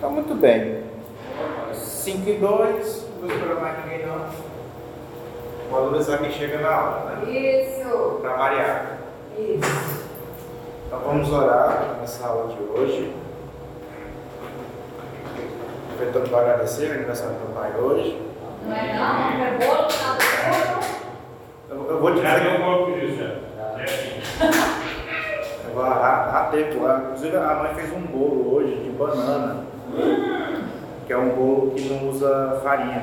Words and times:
Tá 0.00 0.08
muito 0.08 0.34
bem. 0.34 0.82
5 1.74 2.28
e 2.28 2.34
2, 2.34 2.40
não 3.20 3.28
vou 3.28 3.36
esperar 3.36 3.60
mais 3.60 3.84
ninguém 3.84 4.06
não. 4.06 4.26
Valorizar 5.70 6.18
quem 6.18 6.30
chega 6.30 6.58
na 6.60 6.68
hora, 6.70 7.16
né? 7.16 7.30
Isso. 7.30 8.18
Para 8.22 8.36
variar. 8.36 8.98
Isso. 9.36 10.06
Então 10.86 11.00
vamos 11.00 11.30
orar 11.32 11.96
nessa 12.00 12.26
aula 12.26 12.54
de 12.54 12.62
hoje. 12.62 13.12
Aproveitando 15.92 16.30
para 16.30 16.40
agradecer 16.40 16.90
o 16.90 16.94
aniversário 16.94 17.34
do 17.34 17.54
pai 17.54 17.72
hoje. 17.78 18.22
Não 18.64 18.74
é 18.76 18.94
não? 18.94 19.38
Não 19.38 19.44
é 19.46 19.50
bolo, 19.58 19.88
tá 19.88 20.16
bolo. 21.68 21.88
Eu, 21.90 22.00
vou 22.00 22.14
te 22.14 22.22
Já 22.22 22.38
dizer. 22.38 22.50
deu 22.50 22.60
um 22.60 22.64
pouco 22.76 22.92
disso, 22.92 23.16
já. 23.16 23.24
É 24.44 24.58
Há, 25.80 26.48
tempo, 26.50 26.78
inclusive 26.88 27.36
a 27.36 27.54
mãe 27.54 27.74
fez 27.74 27.92
um 27.92 28.00
bolo 28.00 28.54
hoje 28.54 28.74
de 28.76 28.90
banana, 28.90 29.64
que 31.06 31.12
é 31.12 31.16
um 31.16 31.30
bolo 31.30 31.70
que 31.72 31.88
não 31.88 32.08
usa 32.10 32.60
farinha, 32.62 33.02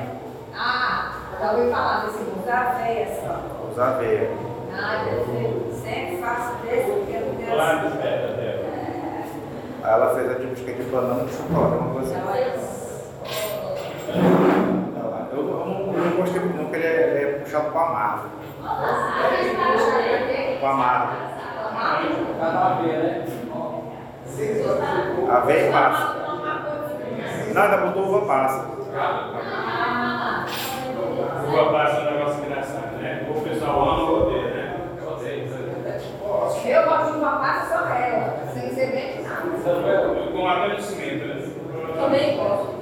Ah, 0.54 1.12
já 1.40 1.52
ouvi 1.52 1.70
falar 1.70 2.06
desse 2.06 2.18
bolo. 2.24 2.42
Já 2.46 2.62
veio 2.78 3.06
só. 3.20 3.40
usa 3.72 3.84
aveia. 3.84 4.30
Ah, 4.72 5.04
eu 5.10 5.72
sempre 5.72 6.18
faço 6.18 6.56
desse, 6.62 6.90
porque 6.90 7.12
eu 7.16 7.20
não 7.26 7.34
tenho 7.36 7.60
assim. 7.60 7.96
terra. 7.98 8.36
Aí 9.82 9.92
ela 9.92 10.14
fez 10.14 10.30
a 10.30 10.34
de 10.34 10.46
busca 10.46 10.72
de 10.72 10.82
banana 10.84 11.20
com 11.22 11.28
chocolate, 11.28 11.76
uma 11.76 11.94
coisa 11.94 12.16
assim. 12.16 12.26
Ela- 14.96 15.28
Eu, 15.32 15.38
eu 15.38 15.44
não, 15.66 15.94
eu 15.94 16.04
não 16.10 16.16
gostei 16.16 16.40
muito 16.40 16.58
porque 16.58 16.76
ele 16.76 16.86
é, 16.86 16.88
ele 17.20 17.24
é 17.24 17.38
puxado 17.40 17.70
para 17.70 17.80
amargo. 17.82 18.28
Com 20.60 20.66
amargo. 20.66 21.12
Aveia 25.30 25.68
e 25.68 25.72
passa. 25.72 26.15
Não, 27.56 27.62
ainda 27.62 27.76
botou 27.78 28.02
uva 28.02 28.26
passa. 28.26 28.66
Uva 31.48 31.72
passa 31.72 31.96
é 31.96 32.00
um 32.02 32.18
negócio 32.18 32.44
engraçado, 32.44 32.96
né? 32.98 33.26
O 33.34 33.40
pessoal 33.40 33.80
ama 33.80 34.10
ou 34.10 34.26
odeia, 34.26 34.42
né? 34.42 34.80
Eu 36.66 36.84
gosto 36.84 37.12
de 37.12 37.18
uma 37.18 37.36
passa 37.38 37.78
só 37.78 37.88
ela, 37.94 38.34
sem 38.52 38.74
ser 38.74 38.90
bem 38.90 39.22
nada. 39.22 40.30
Com 40.32 40.46
água 40.46 40.76
de 40.76 40.82
cimento, 40.82 41.28
né? 41.28 41.48
Também 41.98 42.36
gosto. 42.36 42.74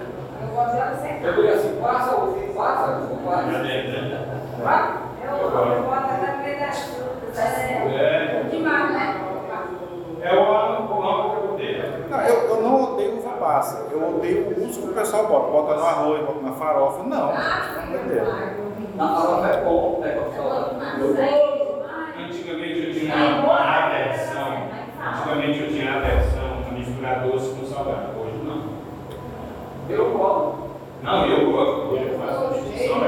Eu 0.42 0.48
gosto 0.48 0.72
dela 0.72 0.96
sem 0.96 1.22
Eu 1.22 1.34
digo 1.34 1.48
assim, 1.52 1.80
passa 1.80 2.16
ou 2.16 2.32
passa, 2.56 3.08
ou 3.12 3.16
passa. 3.30 3.52
Já 3.52 3.58
dentro, 3.62 3.92
né? 3.92 4.26
Eu, 5.22 5.36
eu 5.38 5.82
boto 5.84 5.98
até 5.98 6.32
no 6.32 6.42
meio 6.42 6.58
das 6.58 6.78
frutas. 6.80 7.38
É 7.38 8.42
É, 8.42 8.42
demais, 8.50 8.90
né? 8.90 9.24
é 10.24 10.34
o 10.34 10.40
amo, 10.40 10.94
o 10.94 11.02
amo 11.02 11.30
que 11.30 11.36
eu 11.36 11.52
odeio. 11.52 12.08
Não, 12.08 12.20
eu, 12.22 12.48
eu 12.48 12.62
não 12.62 12.82
odeio 12.94 13.18
uva 13.18 13.30
passa. 13.36 13.86
Eu 13.92 14.16
odeio 14.16 14.53
que 14.80 14.88
o 14.88 14.92
pessoal 14.92 15.26
bota. 15.26 15.50
Bota 15.50 15.74
no 15.76 15.86
arroz, 15.86 16.20
bota 16.24 16.40
na 16.42 16.52
farofa. 16.52 17.02
Não, 17.04 17.30
Ah, 17.30 17.84
não 17.86 18.00
odeio. 18.00 18.24
Na 18.96 19.08
farofa 19.16 19.48
é 19.48 19.64
bom, 19.64 20.00
né? 20.00 20.18
Antigamente 22.18 22.78
eu 22.86 22.92
tinha 22.94 23.14
uma 23.14 23.58
aversão. 23.58 24.68
Antigamente 25.06 25.60
eu 25.60 25.68
tinha 25.68 25.94
aversão 25.96 26.64
a 26.68 26.72
misturar 26.72 27.20
doce 27.20 27.54
com 27.54 27.66
salgado. 27.66 28.18
Hoje 28.20 28.38
não. 28.44 28.74
Eu 29.88 30.10
gosto. 30.12 30.64
Não, 31.02 31.26
eu 31.26 31.52
gosto. 31.52 31.80
Hoje 31.92 32.08
eu 32.12 32.18
faço 32.18 32.54
distinção. 32.54 33.04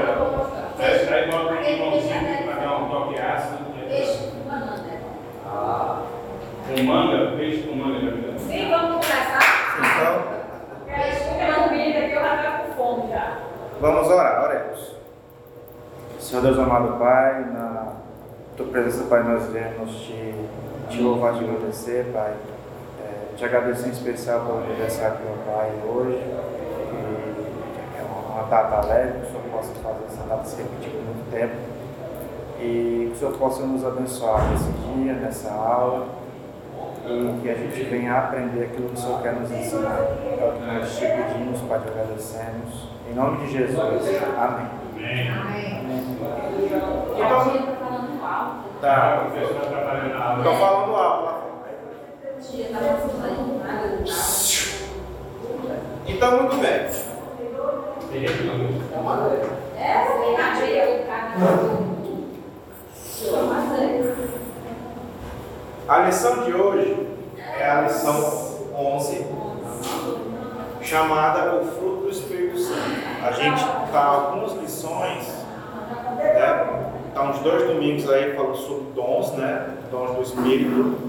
É, 0.79 1.13
aí 1.13 1.31
bota 1.31 1.53
um 1.53 1.61
limãozinho 1.63 2.43
para 2.45 2.61
dar 2.61 2.77
um 2.77 2.89
toque 2.89 3.19
ácido. 3.19 3.65
Peixe 3.87 4.27
com 4.31 4.49
banana. 4.49 4.83
Ah, 5.47 6.01
Com 6.67 6.83
manga, 6.83 7.35
peixe 7.37 7.63
com 7.63 7.75
manga, 7.75 7.99
já 7.99 8.11
me 8.11 8.39
Sim, 8.39 8.69
vamos 8.69 9.05
começar? 9.05 9.39
Então, 9.79 10.37
Peixe 10.85 11.19
com 11.23 11.63
comida, 11.63 11.99
que 12.01 12.11
eu 12.13 12.21
já 12.21 12.35
estou 12.35 12.65
com 12.65 12.71
fome 13.01 13.09
já. 13.11 13.37
vamos 13.81 14.07
orar, 14.07 14.43
oremos. 14.43 14.95
Senhor 16.27 16.41
Deus 16.41 16.59
amado 16.59 16.99
Pai, 16.99 17.39
na 17.53 17.93
tua 18.57 18.65
presença, 18.65 19.05
Pai, 19.05 19.23
nós 19.23 19.45
viemos 19.45 19.95
te, 19.95 20.35
te 20.89 21.01
louvar, 21.01 21.35
te 21.35 21.45
agradecer, 21.45 22.11
Pai. 22.11 22.33
É, 23.01 23.35
te 23.37 23.45
agradecer 23.45 23.87
em 23.87 23.91
especial 23.91 24.41
pelo 24.41 24.57
aniversário 24.57 25.19
do 25.19 25.23
meu 25.23 25.37
pai 25.45 25.71
hoje. 25.87 26.21
É 27.97 28.03
uma, 28.03 28.39
uma 28.39 28.43
data 28.49 28.85
leve, 28.87 29.19
que 29.19 29.25
o 29.25 29.25
Senhor 29.27 29.43
possa 29.53 29.73
fazer 29.75 30.03
essa 30.05 30.23
data 30.27 30.43
se 30.43 30.57
repetir 30.57 30.91
por 30.91 31.01
muito 31.01 31.31
tempo. 31.31 31.55
E 32.59 33.07
que 33.07 33.13
o 33.13 33.19
Senhor 33.19 33.37
possa 33.37 33.63
nos 33.63 33.85
abençoar 33.85 34.51
nesse 34.51 34.69
dia, 34.69 35.13
nessa 35.13 35.49
aula. 35.53 36.07
E 37.05 37.39
que 37.41 37.49
a 37.49 37.53
gente 37.53 37.83
venha 37.83 38.17
aprender 38.17 38.65
aquilo 38.65 38.89
que 38.89 38.95
o 38.95 38.97
Senhor 38.97 39.21
quer 39.21 39.33
nos 39.33 39.49
ensinar. 39.49 39.97
É 39.97 40.45
o 40.45 40.59
que 40.59 40.65
nós 40.65 40.93
te 40.93 41.05
pedimos, 41.05 41.61
Pai, 41.61 41.79
te 41.79 41.87
agradecemos. 41.87 42.89
Em 43.09 43.15
nome 43.15 43.45
de 43.45 43.53
Jesus. 43.53 43.79
Amém. 44.37 44.67
Amém. 45.31 45.76
A 46.37 46.49
tia 46.49 47.61
tá 47.61 47.75
falando 47.79 48.23
alto. 48.23 48.79
Tá, 48.81 49.23
o 49.25 49.31
professor 49.31 49.55
está 49.55 49.69
trabalhando 49.69 50.13
na 50.13 50.25
aula. 50.25 50.37
Estou 50.37 50.55
falando 50.55 50.95
alto 50.95 51.23
lá 51.23 51.33
fora. 51.33 51.47
A 52.23 52.41
tia 52.41 52.65
tá 52.69 52.79
aí. 53.23 53.37
Então, 56.07 56.31
muito 56.37 56.55
bem. 56.57 56.87
É, 59.79 59.97
o 60.87 61.05
cara. 61.05 61.33
A 65.87 65.99
lição 65.99 66.43
de 66.43 66.53
hoje 66.53 67.07
é 67.37 67.69
a 67.69 67.81
lição 67.81 68.15
11, 68.75 69.25
chamada 70.81 71.55
O 71.55 71.65
Fruto 71.65 72.03
do 72.03 72.09
Espírito 72.09 72.59
Santo. 72.59 72.79
A 73.23 73.31
gente 73.31 73.63
está 73.85 74.03
algumas 74.03 74.53
lições, 74.53 75.25
né? 76.17 76.91
Está 77.09 77.23
uns 77.23 77.39
dois 77.39 77.67
domingos 77.67 78.09
aí 78.09 78.35
falando 78.35 78.55
sobre 78.55 78.91
dons, 78.93 79.31
né? 79.33 79.77
Dons 79.89 80.15
do 80.15 80.21
Espírito. 80.21 81.07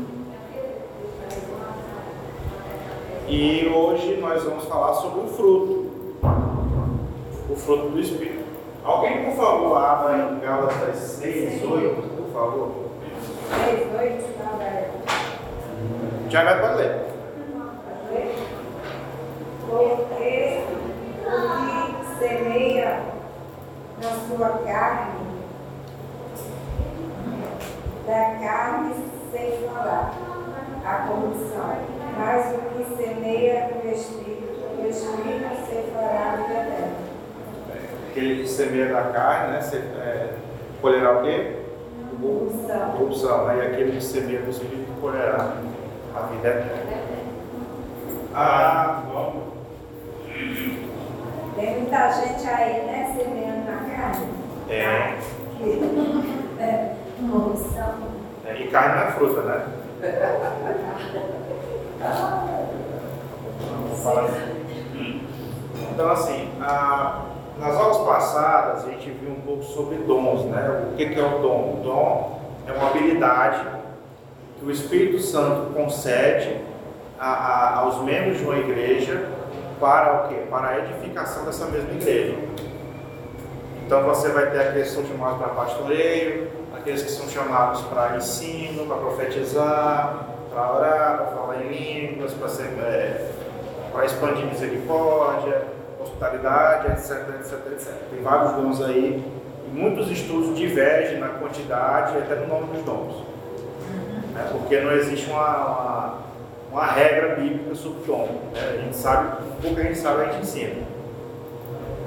E 3.27 3.69
hoje 3.69 4.17
nós 4.21 4.43
vamos 4.43 4.65
falar 4.65 4.95
sobre 4.95 5.21
o 5.21 5.29
fruto. 5.29 5.87
O 7.51 7.57
fruto 7.57 7.89
do 7.89 8.01
Espírito. 8.01 8.45
Alguém, 8.85 9.25
por 9.25 9.37
favor, 9.37 9.77
abra 9.77 10.17
em 10.17 10.41
Gálatas 10.41 10.97
6, 10.97 11.63
8, 11.63 12.03
por 12.17 12.33
favor. 12.33 12.71
Três, 13.51 13.87
dois, 13.93 14.25
tá, 14.37 14.57
velho. 14.57 14.87
Tiago 16.31 16.61
pode 16.61 16.77
ler. 16.77 17.09
Porque 19.69 20.61
o 21.27 21.37
que 21.99 22.19
semeia 22.19 23.18
na 24.03 24.11
sua 24.29 24.49
carne, 24.65 25.21
da 28.07 28.47
carne 28.47 28.95
ceifará 29.33 30.13
a 30.85 30.95
corrupção, 31.09 31.77
mas 32.17 32.55
o 32.55 32.59
que 32.59 32.97
semeia 32.97 33.71
no 33.85 33.91
Espírito, 33.91 34.65
o 34.79 34.87
Espírito 34.89 35.67
ceifará 35.69 36.33
a 36.33 36.37
vida 36.37 36.53
eterna. 36.53 36.93
Aquele 38.11 38.43
que 38.43 38.49
semeia 38.49 38.93
da 38.93 39.03
carne, 39.13 39.53
né? 39.53 39.61
Você, 39.61 39.77
é, 39.77 40.35
colherá 40.81 41.19
o 41.19 41.23
quê? 41.23 41.57
Corrupção. 42.21 42.91
Corrupção, 42.93 43.47
né? 43.47 43.57
E 43.57 43.61
aquele 43.73 43.93
que 43.93 44.03
semeia 44.03 44.41
do 44.43 44.51
Espírito 44.51 45.01
colherá 45.01 45.57
a 46.17 46.21
vida 46.21 46.49
eterna. 46.49 46.99
Ah, 48.35 49.03
Tem 51.57 51.81
muita 51.81 52.13
gente 52.13 52.49
aí, 52.49 52.87
né, 52.87 53.08
carne. 53.99 54.27
é. 54.71 55.19
Que, 55.59 56.63
é, 56.63 56.95
corrupção. 57.31 57.95
é, 58.47 58.55
E 58.61 58.69
carne 58.69 58.95
não 59.01 59.09
é 59.09 59.11
fruta, 59.13 59.41
né? 59.43 59.67
Assim. 63.99 65.21
Então, 65.93 66.11
assim, 66.11 66.49
a- 66.61 67.25
nas 67.59 67.75
aulas 67.75 67.99
passadas 67.99 68.85
a 68.85 68.91
gente 68.91 69.11
viu 69.11 69.33
um 69.33 69.41
pouco 69.41 69.65
sobre 69.65 69.97
dons, 69.97 70.45
né? 70.45 70.91
O 70.93 70.97
que, 70.97 71.07
que 71.09 71.19
é 71.21 71.25
o 71.25 71.39
dom? 71.41 71.79
O 71.79 71.81
dom 71.83 72.41
é 72.69 72.73
uma 72.73 72.89
habilidade 72.91 73.67
que 74.59 74.65
o 74.65 74.71
Espírito 74.71 75.19
Santo 75.21 75.73
concede 75.75 76.57
a- 77.19 77.27
a- 77.27 77.77
aos 77.81 78.01
membros 78.03 78.39
de 78.39 78.45
uma 78.45 78.57
igreja 78.57 79.29
para 79.81 80.25
o 80.25 80.29
quê? 80.29 80.37
Para 80.49 80.69
a 80.69 80.79
edificação 80.79 81.45
dessa 81.45 81.67
mesma 81.67 81.91
igreja. 81.91 82.37
Então 83.89 84.03
você 84.03 84.29
vai 84.29 84.51
ter 84.51 84.61
aqueles 84.61 84.89
que 84.89 84.97
são 84.97 85.07
chamados 85.07 85.39
para 85.39 85.49
pastoreio, 85.49 86.49
aqueles 86.77 87.03
que 87.05 87.11
são 87.11 87.27
chamados 87.27 87.81
para 87.85 88.19
ensino, 88.19 88.85
para 88.85 88.99
profetizar, 88.99 90.27
para 90.53 90.73
orar, 90.75 91.17
para 91.17 91.27
falar 91.29 91.63
em 91.63 91.69
línguas, 91.69 92.35
para, 92.35 92.49
ser, 92.51 92.65
é, 92.65 93.31
para 93.91 94.05
expandir 94.05 94.45
misericórdia, 94.45 95.63
hospitalidade, 95.99 96.89
etc, 96.89 97.29
etc, 97.41 97.73
etc. 97.73 97.95
Tem 98.11 98.23
vários 98.23 98.53
dons 98.53 98.83
aí 98.83 99.25
e 99.67 99.71
muitos 99.75 100.11
estudos 100.11 100.55
divergem 100.55 101.19
na 101.19 101.29
quantidade 101.29 102.15
e 102.15 102.19
até 102.19 102.35
no 102.35 102.47
nome 102.47 102.67
dos 102.67 102.85
dons. 102.85 103.15
Né? 104.35 104.49
Porque 104.53 104.81
não 104.81 104.93
existe 104.93 105.31
uma, 105.31 105.57
uma, 105.57 106.15
uma 106.73 106.85
regra 106.85 107.37
bíblica 107.37 107.75
sobre 107.75 108.05
dom. 108.07 108.29
Né? 108.53 108.61
A 108.61 108.83
gente 108.83 108.97
sabe, 108.97 109.45
pouco 109.63 109.81
a 109.81 109.83
gente 109.83 109.99
sabe, 109.99 110.21
a 110.21 110.25
gente 110.27 110.43
ensina. 110.43 110.87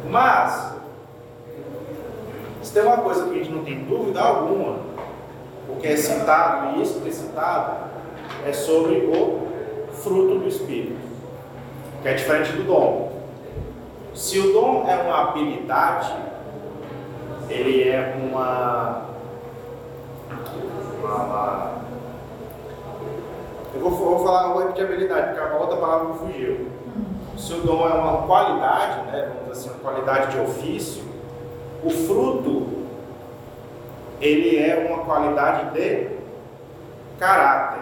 Mas, 0.07 0.70
se 2.71 2.75
tem 2.75 2.85
uma 2.85 2.99
coisa 2.99 3.25
que 3.25 3.31
a 3.31 3.33
gente 3.33 3.51
não 3.51 3.65
tem 3.65 3.83
dúvida 3.83 4.21
alguma, 4.21 4.77
o 5.67 5.75
que 5.81 5.87
é 5.87 5.97
citado, 5.97 6.77
e 6.77 6.81
isso 6.81 7.01
que 7.01 7.09
é 7.09 7.11
citado, 7.11 7.91
é 8.47 8.53
sobre 8.53 8.95
o 9.13 9.89
fruto 9.91 10.39
do 10.39 10.47
Espírito, 10.47 10.95
que 12.01 12.07
é 12.07 12.13
diferente 12.13 12.53
do 12.53 12.63
dom. 12.63 13.11
Se 14.15 14.39
o 14.39 14.53
dom 14.53 14.85
é 14.87 14.95
uma 14.95 15.21
habilidade, 15.21 16.15
ele 17.49 17.89
é 17.89 18.15
uma, 18.23 19.01
uma, 21.03 21.71
eu 23.73 23.81
vou, 23.81 23.91
vou 23.91 24.23
falar, 24.23 24.53
vou 24.53 24.61
repetir 24.61 24.85
habilidade, 24.85 25.35
porque 25.35 25.55
a 25.55 25.57
outra 25.57 25.75
palavra 25.75 26.07
me 26.07 26.19
fugiu. 26.19 26.71
Se 27.37 27.53
o 27.53 27.63
dom 27.63 27.85
é 27.89 27.93
uma 27.95 28.25
qualidade, 28.25 29.07
né, 29.07 29.29
vamos 29.33 29.57
dizer 29.57 29.69
assim, 29.69 29.69
uma 29.71 29.91
qualidade 29.91 30.31
de 30.31 30.39
ofício, 30.39 31.10
o 31.83 31.89
fruto, 31.89 32.67
ele 34.19 34.57
é 34.57 34.87
uma 34.87 35.03
qualidade 35.03 35.71
de 35.73 36.09
caráter. 37.19 37.81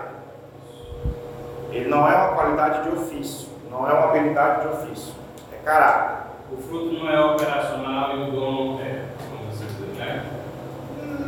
Ele 1.72 1.90
não 1.90 2.10
é 2.10 2.16
uma 2.16 2.36
qualidade 2.36 2.84
de 2.84 2.98
ofício, 2.98 3.50
não 3.70 3.88
é 3.90 3.94
uma 3.94 4.10
habilidade 4.10 4.62
de 4.62 4.68
ofício, 4.68 5.14
é 5.54 5.58
caráter. 5.64 6.30
O 6.52 6.58
fruto 6.58 6.94
não 6.94 7.10
é 7.10 7.20
operacional 7.20 8.18
e 8.18 8.30
o 8.30 8.32
dom 8.32 8.80
é, 8.82 9.04
como 9.30 9.52
você 9.52 9.66
diz, 9.66 9.98
né? 9.98 10.26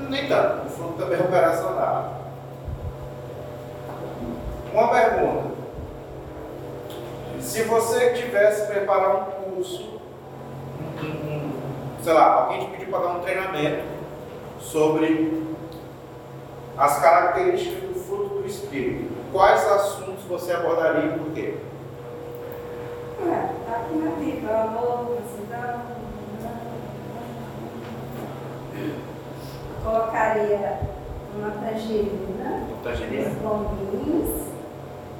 Nem 0.09 0.27
tanto, 0.27 0.65
o 0.65 0.69
fruto 0.69 0.93
também 0.93 1.19
é 1.19 1.21
operacional. 1.21 2.21
Uma 4.73 4.87
pergunta. 4.87 5.51
Se 7.39 7.63
você 7.63 8.13
tivesse 8.13 8.67
preparar 8.67 9.15
um 9.15 9.23
curso, 9.25 9.90
sei 12.03 12.13
lá, 12.13 12.33
alguém 12.43 12.61
te 12.65 12.71
pediu 12.71 12.87
para 12.89 12.99
dar 12.99 13.17
um 13.17 13.19
treinamento 13.21 13.83
sobre 14.59 15.43
as 16.77 16.99
características 16.99 17.89
do 17.89 17.95
fruto 17.99 18.41
do 18.41 18.47
Espírito, 18.47 19.11
quais 19.31 19.65
assuntos 19.67 20.23
você 20.25 20.51
abordaria 20.53 21.15
e 21.15 21.19
por 21.19 21.31
quê? 21.33 21.55
É, 23.23 23.49
tá 23.69 23.75
aqui 23.77 23.95
na 23.95 24.11
Bíblia, 24.15 24.61
amor, 24.63 25.15
mansidão. 25.15 25.81
Colocaria 29.83 30.79
uma 31.35 31.51
tangerina, 31.51 32.67
Tangerina? 32.83 33.29
os 33.29 33.35
bombinhos. 33.37 34.47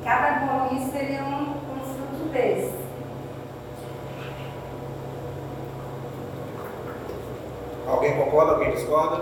Cada 0.04 0.46
bombinho 0.46 0.92
seria 0.92 1.24
um, 1.24 1.52
um 1.52 1.80
fruto 1.84 2.30
desse. 2.32 2.81
Alguém 7.92 8.16
concorda, 8.16 8.54
alguém 8.54 8.72
discorda? 8.72 9.22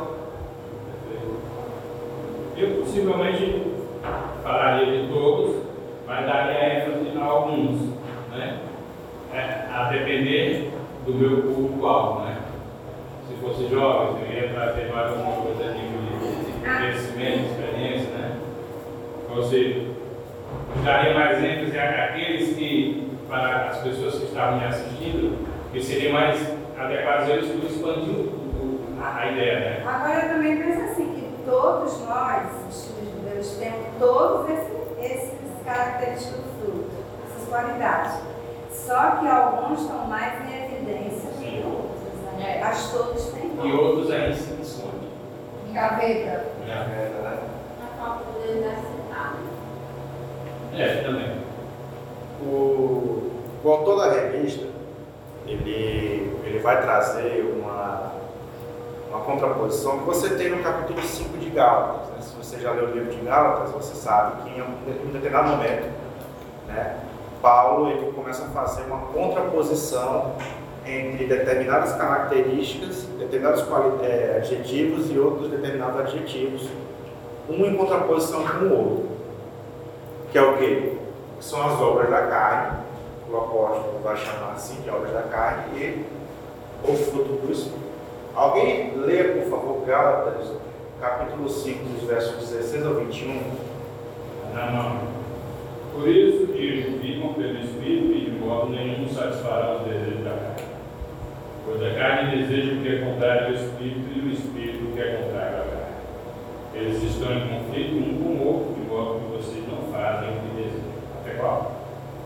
Eu 2.55 2.81
possivelmente 2.81 3.63
falaria 4.43 5.01
de 5.01 5.07
todos, 5.11 5.63
mas 6.05 6.25
daria 6.27 6.85
ênfase 6.85 7.17
a 7.17 7.23
alguns, 7.23 7.81
né? 8.29 8.59
É, 9.33 9.65
a 9.73 9.89
depender 9.91 10.71
do 11.03 11.15
meu 11.15 11.41
público-alvo, 11.41 12.25
né? 12.25 12.37
Se 13.27 13.35
fosse 13.43 13.67
jovem, 13.67 14.23
eu 14.29 14.43
ia 14.43 14.53
trazer 14.53 14.93
mais 14.93 15.13
alguma 15.13 15.35
coisa 15.37 15.73
de 15.73 15.81
conhecimento, 16.61 17.51
experiência, 17.51 18.11
né? 18.11 18.37
Eu 19.35 19.95
daria 20.83 21.13
mais 21.15 21.43
ênfase 21.43 21.79
àqueles 21.79 22.55
que, 22.55 23.17
para 23.27 23.69
as 23.69 23.79
pessoas 23.79 24.19
que 24.19 24.25
estavam 24.25 24.59
me 24.59 24.65
assistindo, 24.65 25.47
que 25.71 25.81
seria 25.81 26.13
mais 26.13 26.53
adequado 26.77 27.29
eu 27.29 27.39
expandir 27.39 28.38
a 29.01 29.31
ideia, 29.31 29.59
né? 29.59 29.83
Agora 29.87 30.25
eu 30.25 30.29
também 30.29 30.57
penso 30.57 30.81
assim, 30.91 31.13
que 31.13 31.43
todos 31.49 31.99
nós, 32.05 32.47
os 32.69 32.85
filhos 32.85 33.13
de 33.13 33.29
Deus, 33.29 33.57
temos 33.57 33.87
todos 33.99 34.49
esses, 34.49 35.11
esses 35.11 35.39
características 35.65 36.37
do 36.37 36.61
fruto, 36.61 36.91
essas 37.25 37.47
qualidades. 37.47 38.13
Só 38.71 39.11
que 39.17 39.27
alguns 39.27 39.81
estão 39.81 40.07
mais 40.07 40.33
em 40.49 40.65
evidência 40.65 41.29
que 41.39 41.63
outros. 41.65 42.37
Né? 42.37 42.57
É. 42.57 42.63
Mas 42.63 42.91
todos 42.91 43.25
têm 43.27 43.51
E 43.63 43.71
outros 43.71 44.11
ainda 44.11 44.35
se 44.35 44.61
escondem. 44.61 45.09
Gaveta. 45.73 46.45
É, 46.63 46.67
né? 46.67 47.39
A 47.83 48.03
falta 48.03 48.23
sentar. 48.33 49.35
É, 50.73 51.03
também. 51.03 51.39
O, 52.41 53.31
o 53.63 53.69
autor 53.69 53.97
da 53.97 54.11
revista, 54.11 54.65
ele, 55.45 56.39
ele 56.43 56.59
vai 56.59 56.81
trazer 56.81 57.43
uma, 57.43 58.13
uma 59.09 59.21
contraposição 59.21 59.99
que 59.99 60.05
você 60.05 60.29
tem 60.35 60.49
no 60.49 60.63
capítulo 60.63 61.01
5 61.01 61.37
de 61.37 61.49
Gálatas. 61.49 62.09
né? 62.09 62.21
Se 62.21 62.35
você 62.35 62.59
já 62.59 62.71
leu 62.71 62.85
o 62.85 62.91
livro 62.91 63.11
de 63.11 63.21
Gálatas, 63.21 63.71
você 63.71 63.95
sabe 63.95 64.43
que 64.43 64.59
em 64.59 64.61
um 64.61 65.11
determinado 65.11 65.49
momento, 65.49 65.89
né, 66.67 66.99
Paulo 67.41 67.89
ele 67.89 68.11
começa 68.11 68.45
a 68.45 68.49
fazer 68.49 68.83
uma 68.83 69.07
contraposição 69.07 70.35
entre 70.85 71.25
determinadas 71.25 71.93
características, 71.93 73.03
determinados 73.17 73.63
eh, 74.01 74.35
adjetivos 74.37 75.09
e 75.11 75.17
outros 75.17 75.49
determinados 75.49 75.99
adjetivos, 75.99 76.69
um 77.49 77.65
em 77.65 77.75
contraposição 77.75 78.43
com 78.43 78.65
o 78.65 78.77
outro. 78.77 79.09
Que 80.31 80.37
é 80.37 80.41
o 80.41 80.57
quê? 80.57 80.97
Que 81.37 81.45
são 81.45 81.65
as 81.65 81.79
obras 81.81 82.09
da 82.09 82.27
carne, 82.27 82.79
o 83.29 83.37
apóstolo 83.37 83.99
vai 84.03 84.17
chamar 84.17 84.53
assim 84.53 84.81
de 84.81 84.89
obras 84.89 85.13
da 85.13 85.23
carne, 85.23 85.63
e 85.75 86.05
o 86.83 86.95
fruto 86.95 87.33
do 87.33 87.51
Espírito. 87.51 87.88
Alguém 88.35 88.93
lê, 88.95 89.23
por 89.23 89.49
favor, 89.49 89.85
Gálatas, 89.85 90.51
capítulo 91.01 91.49
5, 91.49 91.83
dos 91.85 92.07
versos 92.07 92.49
16 92.49 92.85
ao 92.85 92.93
21. 92.95 93.41
Na 94.53 94.71
mão. 94.71 94.97
Por 95.93 96.07
isso 96.07 96.47
digo, 96.53 96.97
vivam 96.99 97.33
pelo 97.33 97.59
Espírito 97.59 98.13
e 98.13 98.31
de 98.31 98.39
modo 98.39 98.69
nenhum 98.69 99.07
satisfará 99.09 99.77
os 99.77 99.87
desejos 99.87 100.23
da 100.23 100.29
carne. 100.31 100.63
Pois 101.65 101.83
a 101.83 101.95
carne 101.95 102.37
deseja 102.37 102.73
o 102.73 102.81
que 102.81 102.87
é 102.87 102.99
contrário 102.99 103.47
ao 103.47 103.53
Espírito 103.53 104.09
e 104.15 104.19
o 104.19 104.31
Espírito 104.31 104.85
o 104.85 104.91
que 104.93 105.01
é 105.01 105.17
contrário 105.17 105.57
à 105.57 105.61
carne. 105.61 105.79
Eles 106.73 107.03
estão 107.03 107.33
em 107.33 107.47
conflito 107.47 107.95
um 107.95 108.23
com 108.23 108.29
o 108.29 108.47
outro, 108.47 108.73
de 108.75 108.87
modo 108.87 109.19
que 109.19 109.37
vocês 109.37 109.63
não 109.67 109.91
fazem 109.91 110.29
o 110.29 110.33
que 110.33 110.55
desejam. 110.55 110.89
Até 111.21 111.31
qual? 111.35 111.71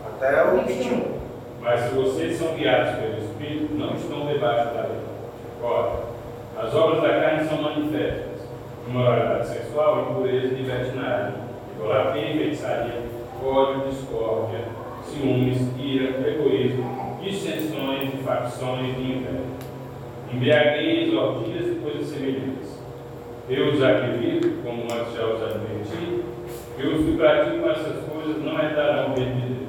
Até 0.06 0.44
o 0.44 0.64
21. 0.64 1.14
Mas 1.60 1.80
se 1.80 1.94
vocês 1.94 2.38
são 2.38 2.54
guiados 2.54 3.00
pelo 3.00 3.18
Espírito, 3.18 3.74
não 3.74 3.94
estão 3.94 4.26
debaixo 4.26 4.74
da 4.74 4.82
lei. 4.82 5.13
Ora, 5.64 5.92
as 6.58 6.74
obras 6.74 7.02
da 7.02 7.08
carne 7.08 7.48
são 7.48 7.62
manifestas: 7.62 8.46
imoralidade 8.86 9.48
sexual, 9.48 10.10
impureza 10.10 10.48
e 10.48 10.62
libertinagem, 10.62 11.34
idolatria 11.74 12.34
e 12.34 12.38
feitiçaria, 12.38 13.02
ódio, 13.42 13.88
discórdia, 13.88 14.60
ciúmes, 15.04 15.56
ira, 15.78 16.28
egoísmo, 16.28 17.18
dissensões 17.22 18.12
e 18.12 18.16
facções 18.18 18.94
de 18.94 19.02
inveja. 19.02 19.54
Embriaguez, 20.30 21.14
orgias 21.14 21.66
e 21.68 21.80
coisas 21.82 22.08
semelhantes. 22.08 22.82
Eu 23.48 23.68
os 23.68 23.82
acredito, 23.82 24.62
como 24.62 24.84
Marcel 24.84 25.34
os 25.34 25.42
adverti, 25.42 26.24
que 26.76 26.86
os 26.86 27.06
que 27.06 27.16
praticam 27.16 27.70
essas 27.70 28.04
coisas 28.04 28.42
não 28.42 28.58
herdarão 28.58 29.12
o 29.12 29.16
reino 29.16 29.40
de 29.40 29.54
Deus. 29.54 29.68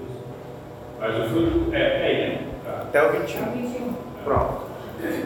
Mas 1.00 1.16
o 1.16 1.30
fruto 1.30 1.74
é, 1.74 1.80
é 1.80 2.30
né? 2.30 2.48
Tá. 2.66 2.82
Até 2.82 3.04
o 3.04 3.12
21. 3.12 3.94
Pronto. 4.24 4.65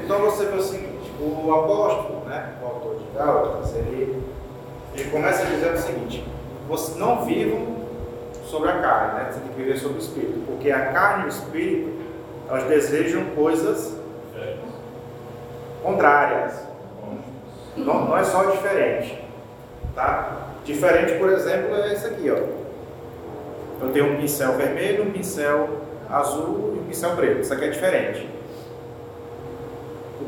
Então 0.03 0.19
você 0.19 0.45
vê 0.45 0.57
o 0.57 0.61
seguinte, 0.61 1.11
o 1.19 1.53
apóstolo, 1.53 2.25
né, 2.25 2.53
o 2.61 2.65
autor 2.65 2.95
de 2.97 3.17
Gálatas, 3.17 3.75
ele, 3.75 4.23
ele 4.93 5.09
começa 5.09 5.45
dizendo 5.45 5.75
o 5.75 5.79
seguinte, 5.79 6.25
vocês 6.67 6.97
não 6.97 7.25
vivam 7.25 7.79
sobre 8.45 8.69
a 8.69 8.79
carne, 8.79 9.19
né? 9.19 9.31
Você 9.31 9.39
tem 9.39 9.49
que 9.49 9.55
viver 9.55 9.77
sobre 9.77 9.97
o 9.97 10.01
espírito, 10.01 10.43
porque 10.47 10.71
a 10.71 10.91
carne 10.91 11.23
e 11.23 11.27
o 11.27 11.29
espírito, 11.29 11.91
elas 12.49 12.63
desejam 12.63 13.25
coisas 13.35 13.95
contrárias. 15.83 16.67
Não, 17.77 18.05
não 18.05 18.17
é 18.17 18.23
só 18.23 18.43
diferente, 18.45 19.23
tá? 19.95 20.47
Diferente, 20.65 21.13
por 21.17 21.29
exemplo, 21.29 21.75
é 21.75 21.93
esse 21.93 22.07
aqui, 22.07 22.29
ó. 22.29 22.59
Eu 23.81 23.91
tenho 23.93 24.13
um 24.13 24.17
pincel 24.17 24.53
vermelho, 24.53 25.05
um 25.05 25.11
pincel 25.11 25.69
azul 26.09 26.73
e 26.75 26.79
um 26.79 26.83
pincel 26.85 27.15
preto. 27.15 27.41
Isso 27.41 27.53
aqui 27.53 27.65
é 27.65 27.69
diferente. 27.69 28.29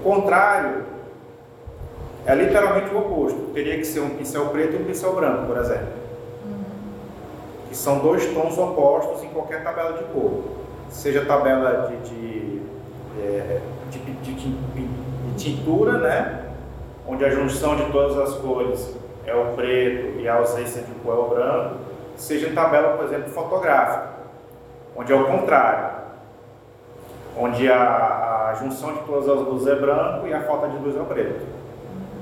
Contrário 0.04 0.84
é 2.26 2.36
literalmente 2.36 2.94
o 2.94 3.00
oposto. 3.00 3.52
Teria 3.54 3.78
que 3.78 3.86
ser 3.86 4.00
um 4.02 4.10
pincel 4.12 4.48
preto 4.48 4.74
e 4.76 4.82
um 4.82 4.86
pincel 4.86 5.14
branco, 5.16 5.46
por 5.48 5.58
exemplo. 5.58 5.88
Que 7.70 7.76
são 7.76 8.00
dois 8.00 8.26
tons 8.34 8.58
opostos 8.58 9.24
em 9.24 9.30
qualquer 9.30 9.64
tabela 9.64 9.94
de 9.98 10.04
cor. 10.06 10.44
Seja 10.90 11.26
tabela 11.26 11.88
de, 11.90 12.10
de, 12.10 12.62
é, 13.20 13.62
de, 13.90 14.00
de- 14.00 14.34
de- 14.34 15.02
tintura, 15.38 15.98
né? 16.00 16.46
Onde 17.08 17.24
a 17.26 17.30
junção 17.30 17.76
de 17.78 17.86
todas 17.92 18.18
as 18.18 18.36
cores 18.38 18.94
é 19.26 19.34
o 19.34 19.54
preto 19.56 20.20
e 20.20 20.28
a 20.28 20.36
ausência 20.36 20.82
de 20.82 20.92
cor 20.96 21.14
é 21.16 21.18
o 21.20 21.30
branco. 21.30 21.76
seja 22.18 22.52
tabela, 22.54 22.98
por 22.98 23.06
exemplo, 23.06 23.30
fotográfica, 23.30 24.10
onde 24.96 25.12
é 25.12 25.16
o 25.16 25.26
contrário, 25.26 25.90
onde 27.38 27.72
a, 27.72 27.76
a 28.52 28.56
junção 28.56 28.94
de 28.94 29.00
todas 29.04 29.30
as 29.30 29.48
luzes 29.48 29.68
é 29.68 29.76
branco 29.76 30.28
e 30.28 30.34
a 30.34 30.42
falta 30.42 30.68
de 30.68 30.78
luz 30.78 30.96
é 30.96 31.04
preto. 31.04 31.46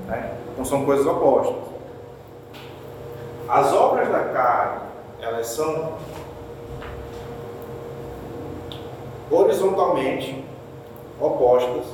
Né? 0.06 0.38
Então 0.52 0.64
são 0.64 0.84
coisas 0.84 1.04
opostas. 1.04 1.70
As 3.48 3.72
obras 3.72 4.08
da 4.08 4.20
carne, 4.26 4.80
elas 5.20 5.48
são 5.48 5.94
horizontalmente 9.28 10.44
opostas 11.20 11.84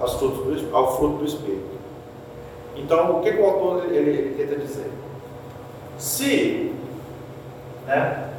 aos 0.00 0.14
frutos 0.14 0.62
do, 0.62 0.76
ao 0.76 0.96
fruto 0.96 1.18
do 1.18 1.24
Espírito. 1.26 1.78
Então, 2.74 3.18
o 3.18 3.20
que, 3.20 3.32
que 3.32 3.40
o 3.40 3.44
autor 3.44 3.84
ele, 3.84 3.98
ele 3.98 4.34
tenta 4.34 4.58
dizer? 4.58 4.90
Se 5.98 6.74
né, 7.86 8.29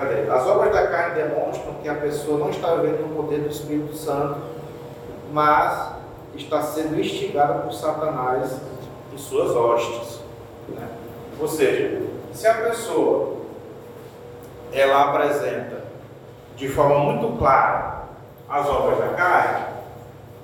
as 0.00 0.46
obras 0.46 0.72
da 0.72 0.86
carne 0.86 1.22
demonstram 1.22 1.74
que 1.82 1.88
a 1.88 1.94
pessoa 1.94 2.38
não 2.38 2.50
está 2.50 2.74
vivendo 2.74 3.08
no 3.08 3.16
poder 3.16 3.40
do 3.40 3.48
Espírito 3.48 3.96
Santo, 3.96 4.38
mas 5.32 5.92
está 6.36 6.62
sendo 6.62 6.98
instigada 7.00 7.54
por 7.54 7.72
Satanás 7.72 8.60
e 9.12 9.18
suas 9.18 9.50
hostes. 9.50 10.20
Né? 10.68 10.86
Ou 11.40 11.48
seja, 11.48 12.02
se 12.32 12.46
a 12.46 12.54
pessoa 12.54 13.38
ela 14.72 15.10
apresenta 15.10 15.82
de 16.56 16.68
forma 16.68 16.98
muito 17.00 17.36
clara 17.38 18.04
as 18.48 18.68
obras 18.68 18.98
da 18.98 19.08
carne, 19.08 19.66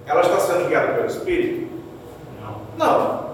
ela 0.07 0.21
está 0.21 0.39
sendo 0.41 0.69
guiada 0.69 0.95
pelo 0.95 1.07
Espírito? 1.07 1.73
Não. 2.41 2.61
Não. 2.77 3.25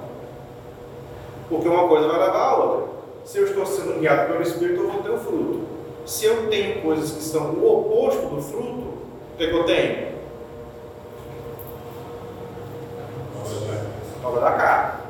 Porque 1.49 1.69
uma 1.69 1.89
coisa 1.89 2.07
vai 2.07 2.21
levar 2.21 2.39
a 2.39 2.57
outra. 2.57 2.91
Se 3.25 3.39
eu 3.39 3.45
estou 3.45 3.67
sendo 3.67 3.99
guiado 3.99 4.31
pelo 4.31 4.43
Espírito, 4.43 4.83
eu 4.83 4.91
vou 4.91 5.03
ter 5.03 5.11
o 5.11 5.19
fruto. 5.19 5.70
Se 6.07 6.25
eu 6.25 6.49
tenho 6.49 6.83
coisas 6.83 7.13
que 7.13 7.23
são 7.23 7.53
o 7.53 7.81
oposto 7.81 8.27
do 8.27 8.43
fruto, 8.43 8.69
o 8.69 9.37
que, 9.37 9.45
é 9.45 9.47
que 9.49 9.55
eu 9.55 9.65
tenho? 9.65 10.11
Obra 14.23 14.41
da 14.41 14.53
carne. 14.53 15.01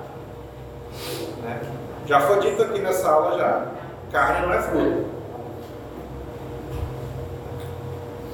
Né? 1.42 1.60
Já 2.06 2.20
foi 2.20 2.40
dito 2.40 2.62
aqui 2.62 2.80
nessa 2.80 3.10
aula 3.10 3.38
já. 3.38 3.66
Carne 4.12 4.46
não 4.46 4.54
é 4.54 4.62
fruto. 4.62 5.04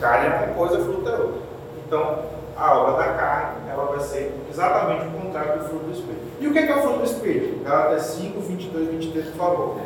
Carne 0.01 0.27
é 0.27 0.31
uma 0.31 0.55
coisa, 0.55 0.85
fruto 0.85 1.09
é 1.09 1.13
outra. 1.13 1.43
Então, 1.87 2.25
a 2.57 2.79
obra 2.79 2.97
da 2.97 3.13
carne, 3.15 3.71
ela 3.71 3.85
vai 3.85 4.01
ser 4.01 4.35
exatamente 4.51 5.07
o 5.07 5.11
contrário 5.11 5.61
do 5.61 5.69
fruto 5.69 5.85
do 5.85 5.93
Espírito. 5.93 6.27
E 6.41 6.47
o 6.47 6.53
que 6.53 6.59
é, 6.59 6.67
que 6.67 6.73
é 6.73 6.77
o 6.77 6.83
fruto 6.83 6.99
do 6.99 7.05
Espírito? 7.05 7.65
Gálatas 7.65 8.03
5, 8.03 8.41
22 8.41 8.89
e 8.89 8.91
23, 8.93 9.27
por 9.29 9.37
favor. 9.37 9.77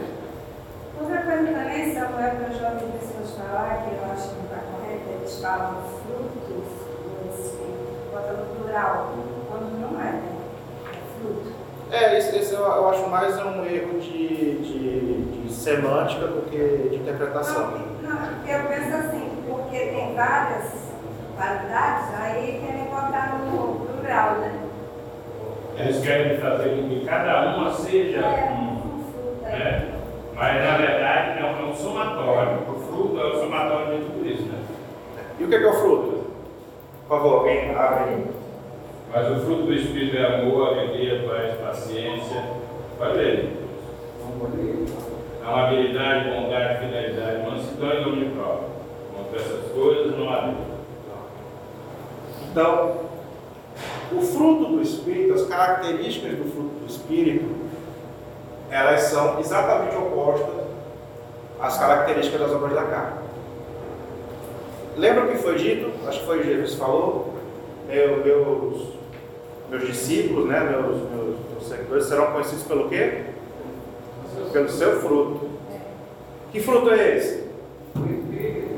Outra 1.00 1.22
coisa 1.22 1.44
também, 1.46 1.94
Samuel, 1.94 2.30
que 2.36 2.58
já 2.58 2.68
ouvi 2.70 2.84
pessoas 2.98 3.30
falar, 3.38 3.82
que 3.84 3.94
eu 3.94 4.12
acho 4.12 4.28
que 4.28 4.34
não 4.36 4.44
está 4.44 4.58
correto, 4.70 5.08
eles 5.18 5.40
falam 5.40 5.74
frutos 6.02 6.46
do 6.46 7.30
Espírito, 7.30 8.10
bota 8.12 8.32
no 8.34 8.44
plural, 8.56 9.12
quando 9.48 9.80
não 9.80 10.00
é, 10.00 10.12
né? 10.12 10.32
É 10.92 11.20
fruto. 11.20 11.52
É, 11.90 12.18
esse, 12.18 12.36
esse 12.36 12.54
eu, 12.54 12.60
eu 12.60 12.88
acho 12.90 13.08
mais 13.08 13.36
um 13.38 13.64
erro 13.64 13.98
de, 13.98 14.58
de, 14.58 15.42
de 15.42 15.52
semântica 15.52 16.26
do 16.26 16.42
que 16.50 16.88
de 16.90 16.96
interpretação. 16.96 17.70
Não, 18.02 18.10
não, 18.10 18.26
porque 18.34 18.50
eu 18.52 18.62
penso 18.68 18.94
assim, 18.96 19.30
porque 19.48 19.78
tem 19.78 20.14
várias 20.14 20.70
qualidades, 21.36 22.14
aí 22.20 22.62
querem 22.64 22.84
botar 22.84 23.38
no 23.38 23.86
plural, 23.86 24.34
né? 24.34 24.60
Eles 25.78 26.00
querem 26.02 26.38
fazer 26.38 26.76
com 26.76 26.88
que 26.90 27.06
cada 27.06 27.56
uma 27.56 27.72
seja 27.72 28.18
É, 28.18 28.52
um. 28.52 29.02
fruto 29.10 29.46
aí. 29.46 29.58
Né? 29.58 29.89
Mas 30.40 30.64
na 30.64 30.78
verdade 30.78 31.38
é 31.38 31.44
um, 31.44 31.68
é 31.68 31.70
um 31.70 31.76
somatório. 31.76 32.60
O 32.66 32.80
fruto 32.80 33.20
é 33.20 33.26
o 33.26 33.40
somatório 33.40 33.98
de 33.98 34.04
tudo 34.06 34.26
isso. 34.26 34.44
Né? 34.44 34.58
E 35.38 35.44
o 35.44 35.48
que 35.48 35.54
é, 35.54 35.58
que 35.58 35.64
é 35.66 35.68
o 35.68 35.74
fruto? 35.74 36.24
Por 37.06 37.18
favor, 37.18 37.38
alguém 37.40 37.74
abre 37.74 38.04
aí. 38.04 38.24
Mas 39.12 39.30
o 39.32 39.40
fruto 39.44 39.64
do 39.64 39.74
Espírito 39.74 40.16
é 40.16 40.40
amor, 40.40 40.68
alegria, 40.68 41.28
paz, 41.28 41.58
paciência. 41.58 42.42
Vai 42.98 43.12
ler. 43.12 43.52
Amabilidade, 45.46 46.30
bondade, 46.30 46.86
fidelidade, 46.86 47.42
mansidão 47.42 47.92
e 47.92 48.04
domínio 48.04 48.30
próprio. 48.30 48.68
Contra 49.14 49.40
essas 49.40 49.72
coisas 49.72 50.18
não 50.18 50.30
há 50.30 50.46
lei. 50.46 50.54
Então, 52.50 52.96
o 54.10 54.22
fruto 54.22 54.64
do 54.72 54.80
Espírito, 54.80 55.34
as 55.34 55.46
características 55.46 56.38
do 56.38 56.44
fruto 56.44 56.80
do 56.80 56.86
Espírito, 56.86 57.59
elas 58.70 59.02
são 59.02 59.40
exatamente 59.40 59.96
opostas 59.96 60.64
às 61.60 61.76
características 61.76 62.40
das 62.40 62.52
obras 62.52 62.72
da 62.72 62.84
carne. 62.84 63.18
Lembra 64.96 65.24
o 65.24 65.28
que 65.28 65.38
foi 65.38 65.56
dito? 65.56 65.90
Acho 66.06 66.20
que 66.20 66.26
foi 66.26 66.42
Jesus 66.42 66.72
que 66.72 66.78
falou. 66.78 67.34
Meu, 67.88 68.24
meus, 68.24 68.88
meus 69.68 69.86
discípulos, 69.86 70.48
né, 70.48 70.60
meus, 70.60 70.96
meus, 71.10 71.36
meus 71.50 71.68
seguidores 71.68 72.04
serão 72.04 72.32
conhecidos 72.32 72.64
pelo 72.64 72.88
quê? 72.88 73.24
Pelo 74.52 74.68
seu 74.68 75.00
fruto. 75.00 75.48
Que 76.52 76.60
fruto 76.60 76.90
é 76.90 77.16
esse? 77.16 77.50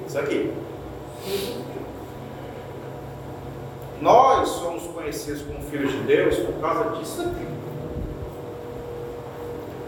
Isso 0.06 0.18
aqui. 0.18 0.52
Nós 4.00 4.48
somos 4.48 4.84
conhecidos 4.84 5.42
como 5.42 5.62
filhos 5.62 5.92
de 5.92 5.98
Deus 5.98 6.36
por 6.36 6.54
causa 6.60 6.96
disso 6.96 7.22
aqui. 7.22 7.61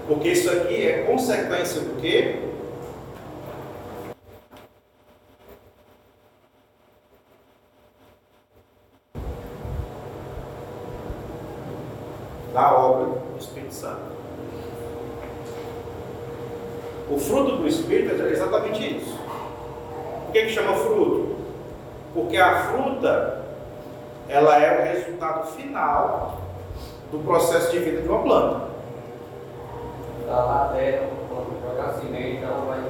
Porque 0.06 0.28
isso 0.28 0.50
aqui 0.50 0.87
é 0.87 1.02
consequência 1.04 1.80
do 1.80 1.99
quê? 1.99 2.37
Da 12.52 12.73
obra 12.73 13.18
do 13.32 13.38
Espírito 13.38 13.75
Santo. 13.75 14.02
O 17.11 17.18
fruto 17.18 17.56
do 17.56 17.66
Espírito 17.66 18.23
é 18.23 18.30
exatamente 18.30 18.99
isso. 18.99 19.18
Por 20.26 20.32
que, 20.32 20.42
que 20.42 20.50
chama 20.50 20.75
fruto? 20.75 21.37
Porque 22.12 22.37
a 22.37 22.64
fruta 22.64 23.42
ela 24.28 24.58
é 24.58 24.80
o 24.80 24.92
resultado 24.92 25.46
final 25.52 26.40
do 27.11 27.18
processo 27.20 27.73
de 27.73 27.78
vida 27.78 28.02
de 28.02 28.08
uma 28.08 28.23
planta. 28.23 28.73
Lá 30.34 30.70
a 30.70 30.76
terra, 30.76 31.08
jogar 31.62 31.92
semente, 31.94 32.42
ela 32.42 32.64
vai. 32.66 32.80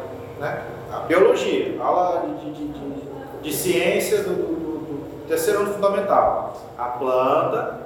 Né? 0.40 0.62
A 0.92 1.00
biologia, 1.00 1.76
aula 1.80 2.24
de, 2.26 2.52
de, 2.52 2.68
de, 2.68 3.00
de 3.42 3.52
ciências 3.52 4.24
do, 4.24 4.34
do, 4.34 4.44
do 4.44 5.28
terceiro 5.28 5.60
ano 5.60 5.74
fundamental. 5.74 6.56
A 6.78 6.84
planta, 6.84 7.80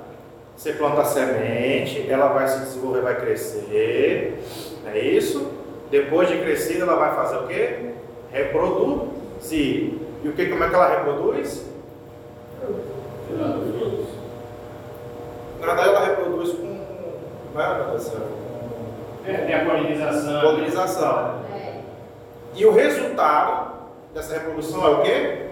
você 0.56 0.72
planta 0.72 1.00
a 1.00 1.04
semente, 1.04 2.08
ela 2.08 2.28
vai 2.28 2.46
se 2.48 2.60
desenvolver, 2.60 3.00
vai 3.00 3.16
crescer, 3.16 4.42
não 4.84 4.90
é 4.92 4.98
isso? 4.98 5.52
Depois 5.90 6.28
de 6.28 6.38
crescida, 6.38 6.84
ela 6.84 6.96
vai 6.96 7.14
fazer 7.14 7.36
o 7.38 7.46
quê? 7.46 7.92
Reproduzir. 8.30 9.98
E 10.22 10.28
o 10.28 10.32
que, 10.32 10.46
como 10.46 10.64
é 10.64 10.68
que 10.68 10.74
ela 10.74 10.88
reproduz? 10.88 11.64
Na 15.60 15.66
verdade, 15.66 15.88
ela 15.88 16.06
reproduz 16.06 16.50
com. 16.52 16.78
Como 17.52 17.60
é, 17.60 17.74
meu 17.74 17.84
Deus 17.86 18.04
do 18.04 18.10
céu? 18.10 18.20
É, 18.20 19.17
tem 19.36 19.54
a 19.54 19.64
polinização. 19.64 20.40
Polinização. 20.40 21.34
É. 21.54 21.80
E 22.54 22.66
o 22.66 22.72
resultado 22.72 23.72
dessa 24.14 24.34
reprodução 24.34 24.86
é 24.86 24.90
o 24.90 25.02
quê? 25.02 25.46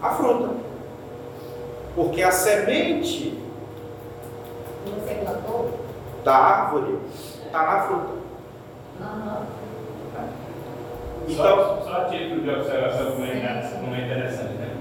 A 0.00 0.10
fruta. 0.10 0.50
Porque 1.94 2.22
a 2.22 2.30
semente 2.30 3.38
da 6.24 6.34
árvore 6.34 6.98
está 7.46 7.62
na 7.62 7.80
fruta. 7.82 8.12
Aham. 9.00 9.46
Então, 11.28 11.56
Só, 11.56 11.82
só 11.84 12.04
título 12.04 12.40
de 12.40 12.50
observação 12.50 13.12
como 13.12 13.24
é, 13.26 13.70
como 13.80 13.94
é 13.94 14.04
interessante, 14.04 14.54
né? 14.54 14.76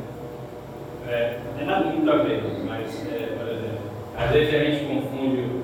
É, 1.07 1.39
é 1.60 1.65
nada 1.65 1.86
muito 1.86 2.10
a 2.10 2.17
ver, 2.17 2.43
mas, 2.65 3.05
é, 3.07 3.36
por 3.38 3.48
exemplo, 3.48 3.79
às 4.17 4.31
vezes 4.31 4.53
a 4.53 4.57
gente 4.57 4.86
confunde 4.86 5.62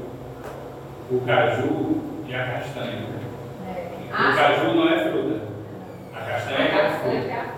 o 1.10 1.22
caju 1.25 2.06
e 2.27 2.36
a 2.36 2.46
castanha. 2.46 3.05
É. 3.65 3.88
O 4.12 4.36
caju 4.36 4.74
não 4.75 4.89
é 4.89 5.10
fruta, 5.10 5.41
a 6.13 6.19
castanha 6.19 6.60
é 6.60 6.89
fruta. 6.89 7.57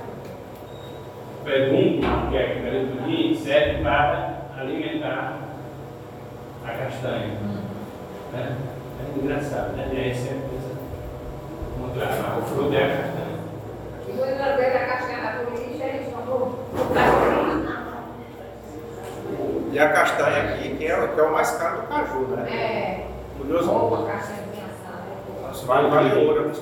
Pergunto 1.43 2.07
que 2.29 2.37
a 2.37 2.55
criaturinha 2.55 3.35
serve 3.35 3.81
para 3.81 4.41
alimentar 4.59 5.39
a 6.63 6.71
castanha. 6.71 7.37
Né? 8.31 8.57
É 8.99 9.19
engraçado, 9.19 9.75
né? 9.75 9.89
E 9.91 9.97
aí 9.97 10.15
sempre 10.15 10.49
pensa 10.49 10.69
o 11.79 12.39
o 12.39 12.41
fruto 12.43 12.75
é 12.75 12.83
a 12.83 12.89
castanha. 12.89 13.39
E 14.07 14.11
muitas 14.11 14.55
vezes 14.57 14.75
a 14.75 14.85
castanha 14.85 15.21
da 15.23 15.31
polícia, 15.43 15.83
eles 15.83 16.13
falou, 16.13 16.59
o 16.73 16.93
caju. 16.93 17.39
e 19.71 19.79
a 19.79 19.89
castanha 19.89 20.53
aqui, 20.53 20.75
que 20.75 20.85
é, 20.85 21.07
que 21.07 21.19
é 21.19 21.23
o 21.23 21.31
mais 21.31 21.51
caro 21.51 21.81
do 21.81 21.87
caju, 21.87 22.19
né? 22.35 22.51
É. 22.51 23.07
Curioso. 23.37 23.67
Boa 23.67 24.05
castanha 24.05 24.49
assada. 24.69 25.03
é 25.07 25.31
boa. 25.31 25.38
Isso 25.38 25.38
vale, 25.65 25.89
vale 25.89 26.25
ouro, 26.25 26.47
né? 26.47 26.53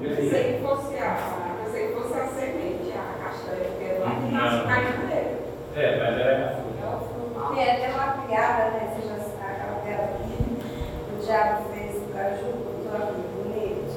Pensei 0.00 0.54
que 0.54 0.62
fosse 0.62 0.96
a, 0.98 1.16
pensei 1.64 1.88
que 1.88 1.94
fosse 1.94 2.14
a 2.20 2.26
semente, 2.28 2.92
a 2.92 3.24
castanha, 3.24 3.64
porque 3.64 3.98
lá 4.00 4.10
que 4.10 4.32
nasce 4.32 4.56
o 4.56 4.68
caminho 4.68 5.06
dele. 5.08 5.36
É, 5.74 5.96
mas 5.98 6.18
é. 6.18 6.56
É 6.82 6.86
o 6.86 6.88
fruto. 7.00 7.54
Tem 7.54 7.70
até 7.70 7.88
uma 7.88 8.12
piada, 8.26 8.64
né? 8.70 8.94
Você 8.94 9.08
já 9.08 9.16
sabe 9.16 9.52
aquela 9.52 9.76
piada 9.84 10.08
que 10.24 11.14
o 11.14 11.24
diabo 11.24 11.56
fez 11.72 11.96
o 11.96 12.12
caju, 12.12 12.48
botou 12.64 12.94
amigo 12.96 13.28
bonito. 13.42 13.94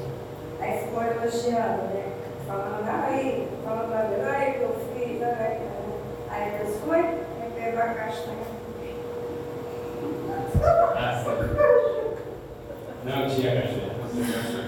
Aí 0.60 0.72
ficou 0.80 1.04
elogiando, 1.04 1.84
né? 1.94 2.06
Falando, 2.48 2.90
aí, 2.90 3.48
falando 3.64 3.90
pra 3.92 4.02
Deus, 4.04 4.28
aí 4.28 4.54
que 4.54 4.62
eu 4.62 4.76
fiz, 4.96 5.22
aí. 5.22 5.60
Aí 6.32 6.58
Deus 6.58 6.78
foi 6.86 7.00
e 7.00 7.52
pegou 7.56 7.82
a 7.82 7.88
castanha. 7.88 8.50
Ah, 10.96 11.24
sim. 11.24 11.30
Não 13.06 13.28
tinha 13.30 13.59
Thank 14.22 14.54
you. 14.54 14.59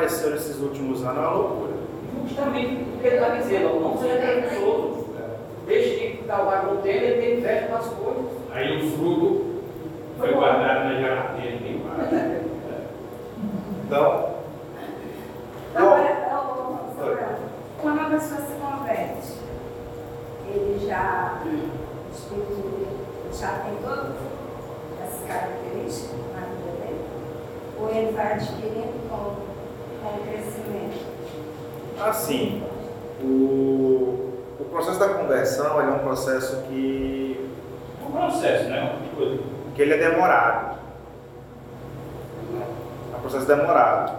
Apareceu 0.00 0.30
nesses 0.30 0.58
últimos 0.60 1.02
anos 1.04 1.16
é 1.16 1.20
uma 1.20 1.30
loucura. 1.30 1.72
justamente 2.26 2.74
o 2.74 2.98
que 2.98 3.06
ele 3.06 3.16
está 3.16 3.28
dizendo, 3.36 3.80
não 3.80 3.98
seja 3.98 4.16
presunçoso, 4.16 5.06
deixe 5.66 5.90
de 5.90 6.16
causar 6.24 6.64
contenda 6.64 7.04
e 7.04 7.20
ter 7.20 7.38
inveja 7.38 7.68
das 7.68 7.86
coisas. 7.86 8.24
Aí 8.50 8.82
o 8.82 8.90
fruto 8.90 9.62
foi 10.18 10.32
guardado 10.32 10.84
na 10.84 10.94
geladeira, 10.94 11.56
ninguém 11.56 11.82
guarda. 11.82 12.40
Então, 13.86 14.30
Agora, 15.74 16.28
ô, 16.32 16.72
ô, 16.72 16.94
Samuel, 16.96 17.28
quando 17.80 17.98
uma 17.98 18.10
pessoa 18.10 18.40
se 18.40 18.54
converte, 18.54 19.32
ele 20.48 20.86
já, 20.86 21.42
o 21.44 22.12
Espírito 22.12 22.88
já 23.32 23.48
tem 23.48 23.76
todas 23.84 24.16
essas 25.04 25.26
características 25.28 26.18
na 26.34 26.46
vida 26.46 26.72
dele? 26.80 27.04
Ou 27.80 27.88
ele 27.90 28.12
vai 28.12 28.32
adquirindo 28.32 29.08
com, 29.08 29.36
com 30.02 30.16
o 30.16 30.22
crescimento? 30.26 30.60
assim, 32.08 32.62
o, 33.22 34.32
o 34.58 34.64
processo 34.70 34.98
da 34.98 35.08
conversão 35.08 35.80
ele 35.80 35.90
é 35.90 35.94
um 35.94 35.98
processo 35.98 36.62
que, 36.68 37.50
É 38.00 38.08
um 38.08 38.10
processo, 38.10 38.64
né? 38.64 38.98
Uma 38.98 39.16
coisa. 39.16 39.42
que 39.74 39.82
ele 39.82 39.94
é 39.94 40.10
demorado. 40.10 40.78
É 43.12 43.16
um 43.16 43.20
processo 43.20 43.46
demorado. 43.46 44.18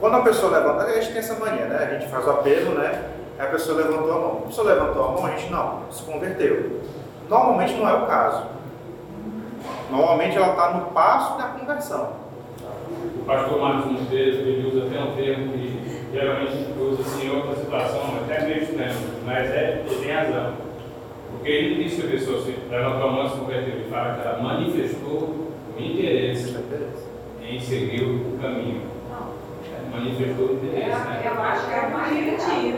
Quando 0.00 0.16
a 0.16 0.22
pessoa 0.22 0.58
levanta, 0.58 0.84
a 0.84 0.92
gente 0.94 1.08
tem 1.08 1.18
essa 1.18 1.34
mania, 1.34 1.66
né? 1.66 1.76
A 1.76 1.98
gente 1.98 2.10
faz 2.10 2.26
o 2.26 2.30
apelo, 2.30 2.74
né? 2.78 3.10
Aí 3.38 3.46
a 3.46 3.50
pessoa 3.50 3.76
levantou 3.76 4.12
a 4.12 4.18
mão. 4.18 4.38
A 4.38 4.46
pessoa 4.46 4.72
levantou 4.72 5.04
a 5.04 5.12
mão, 5.12 5.26
a 5.26 5.30
gente 5.30 5.50
não, 5.52 5.80
se 6.00 6.06
converteu. 6.06 6.80
Normalmente 7.28 7.74
não 7.74 7.88
é 7.88 7.94
o 7.94 8.06
caso. 8.06 8.46
Normalmente 9.90 10.36
ela 10.36 10.50
está 10.50 10.70
no 10.72 10.86
passo 10.86 11.38
da 11.38 11.44
conversão. 11.44 12.12
O 13.20 13.24
pastor 13.24 13.60
Marcos 13.60 13.92
Monteiro, 13.92 14.36
ele 14.38 14.68
usa 14.68 14.86
até 14.86 15.00
um 15.00 15.14
termo 15.14 15.52
que 15.52 16.00
geralmente 16.12 16.74
usa 16.78 17.02
assim 17.02 17.26
em 17.26 17.36
outra 17.36 17.56
situação, 17.56 18.00
até 18.24 18.44
meio 18.44 18.62
estranho, 18.62 18.94
mas 19.24 19.50
é, 19.50 19.84
ele 19.86 20.04
tem 20.04 20.12
razão. 20.12 20.54
Porque 21.30 21.48
ele 21.50 21.74
não 21.74 21.82
diz 21.84 21.94
que 21.94 22.06
a 22.06 22.10
pessoa 22.10 22.42
se 22.42 22.56
levantou 22.68 23.08
a 23.08 23.12
mão 23.12 23.26
e 23.26 23.30
se 23.30 23.36
converteu, 23.36 23.74
ele 23.74 23.90
fala 23.90 24.14
que 24.14 24.26
ela 24.26 24.42
manifestou 24.42 25.18
o 25.18 25.52
interesse 25.78 26.56
em 27.42 27.60
seguir 27.60 28.02
o 28.04 28.38
caminho. 28.40 28.82
É, 29.64 29.96
Manifestou 29.96 30.46
o 30.48 30.52
interesse, 30.54 30.88
né? 30.88 31.22
Eu 31.24 31.42
acho 31.42 31.66
que 31.66 31.72
é 31.72 31.86
um 31.86 32.14
dia 32.14 32.32
a 32.32 32.36
dia. 32.36 32.74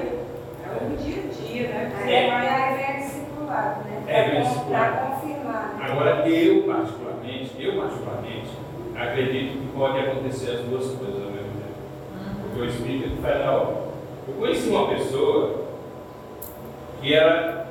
É 0.64 0.84
um 0.84 0.96
dia 0.96 1.22
a 1.22 1.46
dia, 1.46 1.68
né? 1.68 1.92
Aí 2.04 2.14
É. 2.14 3.11
né? 3.52 4.02
É, 4.06 4.22
vem 4.22 4.30
Para 4.30 4.40
discipulado. 4.42 4.96
confirmar. 5.10 5.76
né? 5.78 5.86
Agora, 5.90 6.28
eu 6.28 6.62
particularmente, 6.64 7.50
eu 7.58 7.76
particularmente, 7.76 8.50
acredito 8.96 9.58
que 9.58 9.66
pode 9.76 9.98
acontecer 9.98 10.50
as 10.52 10.60
duas 10.62 10.86
coisas 10.92 11.22
ao 11.22 11.30
mesmo 11.30 11.52
tempo. 11.52 12.42
Porque 12.42 12.60
o 12.60 12.64
Espírito 12.64 13.26
a 13.26 13.52
obra. 13.52 13.82
Eu 14.28 14.34
conheci 14.38 14.68
uma 14.68 14.88
pessoa 14.88 15.64
que 17.00 17.12
ela, 17.14 17.66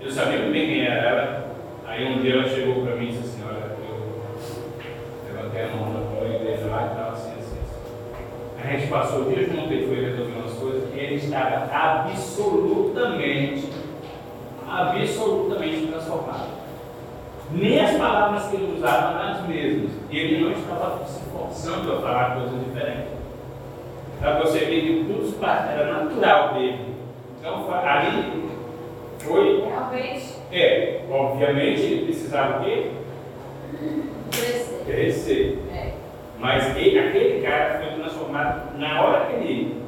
eu 0.00 0.10
sabia 0.10 0.38
muito 0.38 0.52
bem 0.52 0.66
quem 0.66 0.86
era 0.86 1.08
ela, 1.08 1.48
aí 1.86 2.06
um 2.06 2.22
dia 2.22 2.34
ela 2.34 2.48
chegou 2.48 2.82
para 2.82 2.96
mim 2.96 3.08
e 3.08 3.12
disse 3.12 3.24
assim, 3.24 3.42
olha, 3.46 3.76
eu 3.86 5.34
levantei 5.34 5.62
a 5.64 5.68
mão 5.76 5.92
na 5.92 6.34
igreja 6.34 6.66
lá 6.66 6.82
e 6.82 6.86
estava 6.86 7.12
assim, 7.12 7.32
assim, 7.32 7.58
assim. 7.60 8.64
A 8.64 8.66
gente 8.76 8.86
passou 8.90 9.22
o 9.22 9.24
dia 9.28 9.44
junto, 9.44 9.70
ele 9.72 9.86
foi 9.86 10.04
resolver 10.04 10.32
umas 10.38 10.54
coisas, 10.54 10.94
e 10.94 10.98
ele 10.98 11.14
estava 11.16 11.68
absolutamente, 11.70 13.67
absolutamente 14.70 15.86
transformado. 15.86 16.48
Nem 17.50 17.80
as 17.80 17.96
palavras 17.96 18.44
que 18.48 18.56
ele 18.56 18.76
usava 18.76 19.18
eram 19.20 19.32
as 19.32 19.48
mesmas. 19.48 19.90
Ele 20.10 20.44
não 20.44 20.52
estava 20.52 21.04
se 21.06 21.20
forçando 21.30 21.92
a 21.92 22.00
falar 22.00 22.36
coisas 22.36 22.60
diferentes. 22.64 23.18
Para 24.20 24.38
você 24.40 24.58
ver 24.60 24.80
que 24.82 25.04
tudo 25.04 25.34
era 25.44 26.04
natural 26.04 26.54
dele. 26.54 26.94
Então, 27.38 27.66
ali 27.72 28.48
foi. 29.18 29.64
Realmente, 29.64 30.34
É, 30.52 31.00
obviamente 31.10 31.80
ele 31.82 32.04
precisava 32.06 32.60
o 32.60 32.64
quê? 32.64 32.90
crescer. 34.30 34.82
Crescer. 34.86 35.58
É. 35.72 35.92
Mas 36.38 36.76
ele, 36.76 36.98
aquele 36.98 37.42
cara 37.42 37.78
foi 37.80 38.00
transformado 38.00 38.78
na 38.78 39.02
hora 39.02 39.26
que 39.26 39.34
ele 39.36 39.82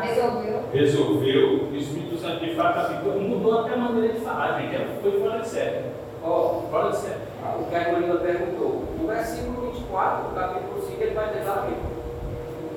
Resolveu. 0.00 0.62
resolveu, 0.72 1.68
o 1.70 1.76
Espírito 1.76 2.03
Santo 2.24 2.40
de 2.42 2.54
fato 2.54 2.78
aplicou, 2.78 3.20
mudou 3.20 3.60
até 3.60 3.74
a 3.74 3.76
maneira 3.76 4.14
de 4.14 4.20
falar, 4.20 4.58
gente. 4.58 4.74
Ela 4.76 4.86
foi 5.02 5.20
fora 5.20 5.40
de 5.40 5.46
série. 5.46 5.84
Ó, 6.24 6.62
Fora 6.70 6.90
de 6.90 6.96
série. 6.96 7.20
o 7.60 7.64
que 7.68 7.76
a 7.76 7.92
Marina 7.92 8.14
perguntou, 8.14 8.82
no 8.98 9.06
versículo 9.06 9.70
24, 9.72 10.30
do 10.30 10.34
capítulo 10.34 10.80
5, 10.88 11.02
ele 11.02 11.14
vai 11.14 11.28
dizer 11.28 11.44
lá 11.44 11.66
mesmo. 11.68 11.84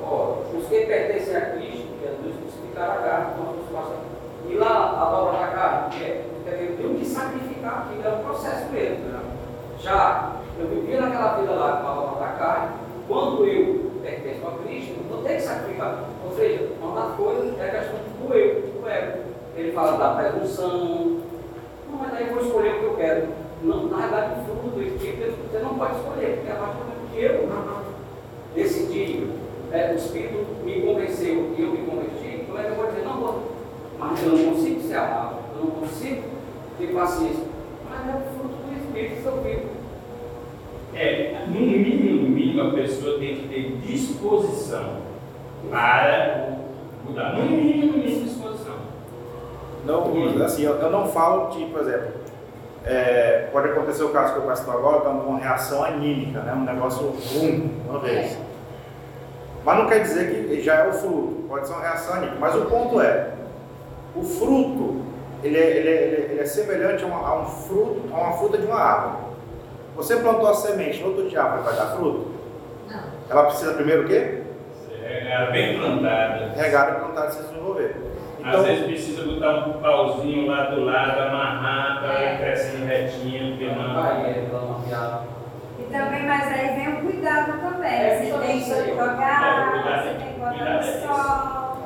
Ó, 0.04 0.40
os 0.54 0.68
que 0.68 0.86
pertencem 0.86 1.34
a 1.34 1.42
Cristo, 1.52 1.88
que 1.88 2.06
Jesus 2.06 2.36
crucificaram 2.42 2.92
a 2.92 2.98
carne. 2.98 3.28
E 4.50 4.56
lá, 4.56 5.02
a 5.02 5.16
dobra 5.16 5.40
da 5.40 5.48
carne, 5.48 5.96
que 5.96 6.04
é, 6.04 6.26
eu 6.46 6.76
tenho 6.76 7.00
que 7.00 7.06
sacrificar 7.06 7.88
aquilo, 7.88 8.06
é 8.06 8.20
um 8.20 8.24
processo 8.26 8.70
mesmo. 8.74 9.06
Né? 9.06 9.22
Já, 9.80 10.32
eu 10.60 10.68
vivia 10.68 11.00
naquela 11.00 11.38
vida 11.38 11.54
lá 11.54 11.78
com 11.78 11.88
a 11.88 11.94
dobra 11.94 12.20
da 12.20 12.32
carne, 12.34 12.72
quando 13.08 13.46
eu 13.46 13.92
pertenço 14.04 14.46
a 14.46 14.52
Cristo, 14.62 14.96
eu 14.98 15.16
vou 15.16 15.24
ter 15.24 15.36
que 15.36 15.42
sacrificar. 15.42 16.04
Ou 16.26 16.36
seja, 16.36 16.68
uma 16.82 17.02
das 17.02 17.16
coisas 17.16 17.58
é 17.58 17.64
a 17.64 17.72
questão 17.72 18.00
do 18.20 18.34
eu, 18.34 18.82
do 18.82 18.90
ego. 18.90 19.27
Ele 19.58 19.72
fala 19.72 19.98
da 19.98 20.24
presunção, 20.24 21.18
Não, 21.90 21.98
mas 22.00 22.14
aí 22.14 22.28
eu 22.28 22.36
vou 22.36 22.44
escolher 22.44 22.76
o 22.76 22.80
que 22.80 22.86
eu 22.86 22.96
quero. 22.96 23.28
Não, 23.64 23.88
na 23.88 23.98
verdade, 23.98 24.42
o 24.42 24.46
fruto 24.46 24.76
do 24.76 24.84
Espírito 24.84 25.36
você 25.52 25.60
não 25.60 25.74
pode 25.74 25.96
escolher, 25.96 26.36
porque 26.36 26.52
a 26.52 26.56
partir 26.56 26.78
do 26.78 27.12
que 27.12 27.24
eu 27.24 27.50
decidi, 28.54 29.28
é, 29.72 29.92
o 29.92 29.96
Espírito 29.96 30.46
me 30.64 30.82
convenceu 30.82 31.56
e 31.58 31.62
eu 31.62 31.72
me 31.72 31.78
converti, 31.80 32.46
como 32.46 32.60
é 32.60 32.64
que 32.64 32.70
eu 32.70 32.76
vou 32.76 32.88
dizer, 32.88 33.04
não 33.04 33.20
vou, 33.20 33.52
mas 33.98 34.24
eu 34.24 34.30
não 34.30 34.54
consigo 34.54 34.82
ser 34.82 34.96
amável, 34.96 35.40
eu 35.56 35.66
não 35.66 35.72
consigo 35.72 36.24
ter 36.78 36.88
paciência. 36.94 37.44
Mas 37.90 38.10
é 38.10 38.16
o 38.16 38.38
fruto 38.38 38.56
do 38.58 38.78
Espírito 38.78 39.22
que 39.22 39.26
eu 39.26 39.42
vivo. 39.42 39.78
É, 40.94 41.46
no 41.48 41.60
mínimo, 41.60 42.22
no 42.24 42.30
mínimo, 42.30 42.62
a 42.62 42.72
pessoa 42.74 43.18
tem 43.18 43.38
que 43.38 43.48
ter 43.48 43.78
disposição 43.88 44.98
para 45.70 46.58
mudar. 47.08 47.38
No 47.38 47.44
mínimo, 47.44 47.88
no 47.88 47.98
mínimo, 47.98 48.24
disposição. 48.24 48.87
Não, 49.88 50.44
assim, 50.44 50.64
eu, 50.64 50.76
eu 50.76 50.92
não 50.92 51.08
falo 51.08 51.50
de, 51.52 51.66
por 51.66 51.82
exemplo, 51.82 52.12
é, 52.86 53.48
pode 53.52 53.70
acontecer 53.70 54.04
o 54.04 54.10
caso 54.10 54.34
que 54.34 54.40
eu 54.40 54.44
passo 54.44 54.70
agora, 54.70 54.98
está 54.98 55.10
uma 55.10 55.40
reação 55.40 55.84
anímica, 55.84 56.42
né? 56.42 56.54
um 56.54 56.64
negócio 56.64 57.08
ruim, 57.08 57.82
uma 57.88 58.00
vez. 58.00 58.38
Mas 59.64 59.78
não 59.78 59.88
quer 59.88 60.00
dizer 60.00 60.48
que 60.48 60.62
já 60.62 60.76
é 60.76 60.88
o 60.88 60.94
fruto, 60.94 61.46
pode 61.48 61.68
ser 61.68 61.74
uma 61.74 61.82
reação 61.82 62.16
anímica. 62.16 62.38
Mas 62.40 62.56
o 62.56 62.66
ponto 62.66 63.02
é, 63.02 63.32
o 64.16 64.24
fruto, 64.24 65.02
ele 65.44 65.58
é, 65.58 65.70
ele 65.78 65.90
é, 65.90 66.04
ele 66.32 66.40
é, 66.40 66.44
é 66.44 66.46
semelhante 66.46 67.04
a, 67.04 67.08
uma, 67.08 67.28
a 67.28 67.42
um 67.42 67.46
fruto, 67.46 68.02
a 68.14 68.18
uma 68.18 68.34
fruta 68.38 68.58
de 68.58 68.66
uma 68.66 68.80
árvore. 68.80 69.28
Você 69.96 70.16
plantou 70.18 70.48
a 70.48 70.54
semente 70.54 71.02
no 71.02 71.08
outro 71.08 71.28
dia, 71.28 71.42
a 71.42 71.58
vai 71.58 71.76
dar 71.76 71.96
fruto? 71.98 72.28
Não. 72.90 73.04
Ela 73.30 73.44
precisa 73.46 73.74
primeiro 73.74 74.04
o 74.04 74.08
quê? 74.08 74.44
É 75.04 75.52
bem 75.52 75.80
plantada. 75.80 76.54
Regada 76.56 76.92
e 76.92 76.96
plantada 77.00 77.32
se 77.32 77.42
desenvolver. 77.42 77.96
Às 78.56 78.66
vezes 78.66 78.86
precisa 78.86 79.24
botar 79.24 79.68
um 79.68 79.74
pauzinho 79.74 80.48
lá 80.48 80.64
do 80.66 80.84
lado, 80.86 81.20
amarrar 81.22 82.00
para 82.02 82.14
É. 82.22 82.38
crescendo 82.38 82.86
retinho, 82.86 83.58
porque 83.58 83.66
não. 83.74 83.94
Vai, 83.96 84.22
é. 84.26 84.48
E 85.80 85.84
também, 85.92 86.24
mas 86.26 86.48
aí 86.52 86.76
vem 86.76 86.94
o 86.96 87.02
cuidado 87.02 87.60
também. 87.60 87.92
É, 87.92 88.18
você 88.20 88.38
tem 88.40 88.60
que 88.62 88.72
É, 88.72 88.88
jogar, 88.88 89.72
cuidado 89.72 90.04
você 90.04 90.10
é- 90.10 90.14
tem 90.14 90.34
que 90.34 90.40
botar 90.40 90.70
é 90.70 90.78
no 90.78 90.84
sol. 90.84 91.78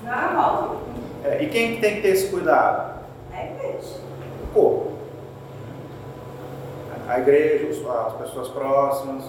Senão 0.00 0.12
ela 0.12 0.42
volta. 0.42 0.76
É, 1.24 1.42
e 1.42 1.48
quem 1.48 1.74
que 1.74 1.80
tem 1.80 1.96
que 1.96 2.02
ter 2.02 2.08
esse 2.08 2.30
cuidado? 2.30 3.00
É 3.34 3.46
igreja. 3.46 3.96
O 4.44 4.54
corpo. 4.54 4.92
A 7.08 7.18
igreja, 7.20 7.68
as 8.06 8.12
pessoas 8.14 8.48
próximas. 8.48 9.24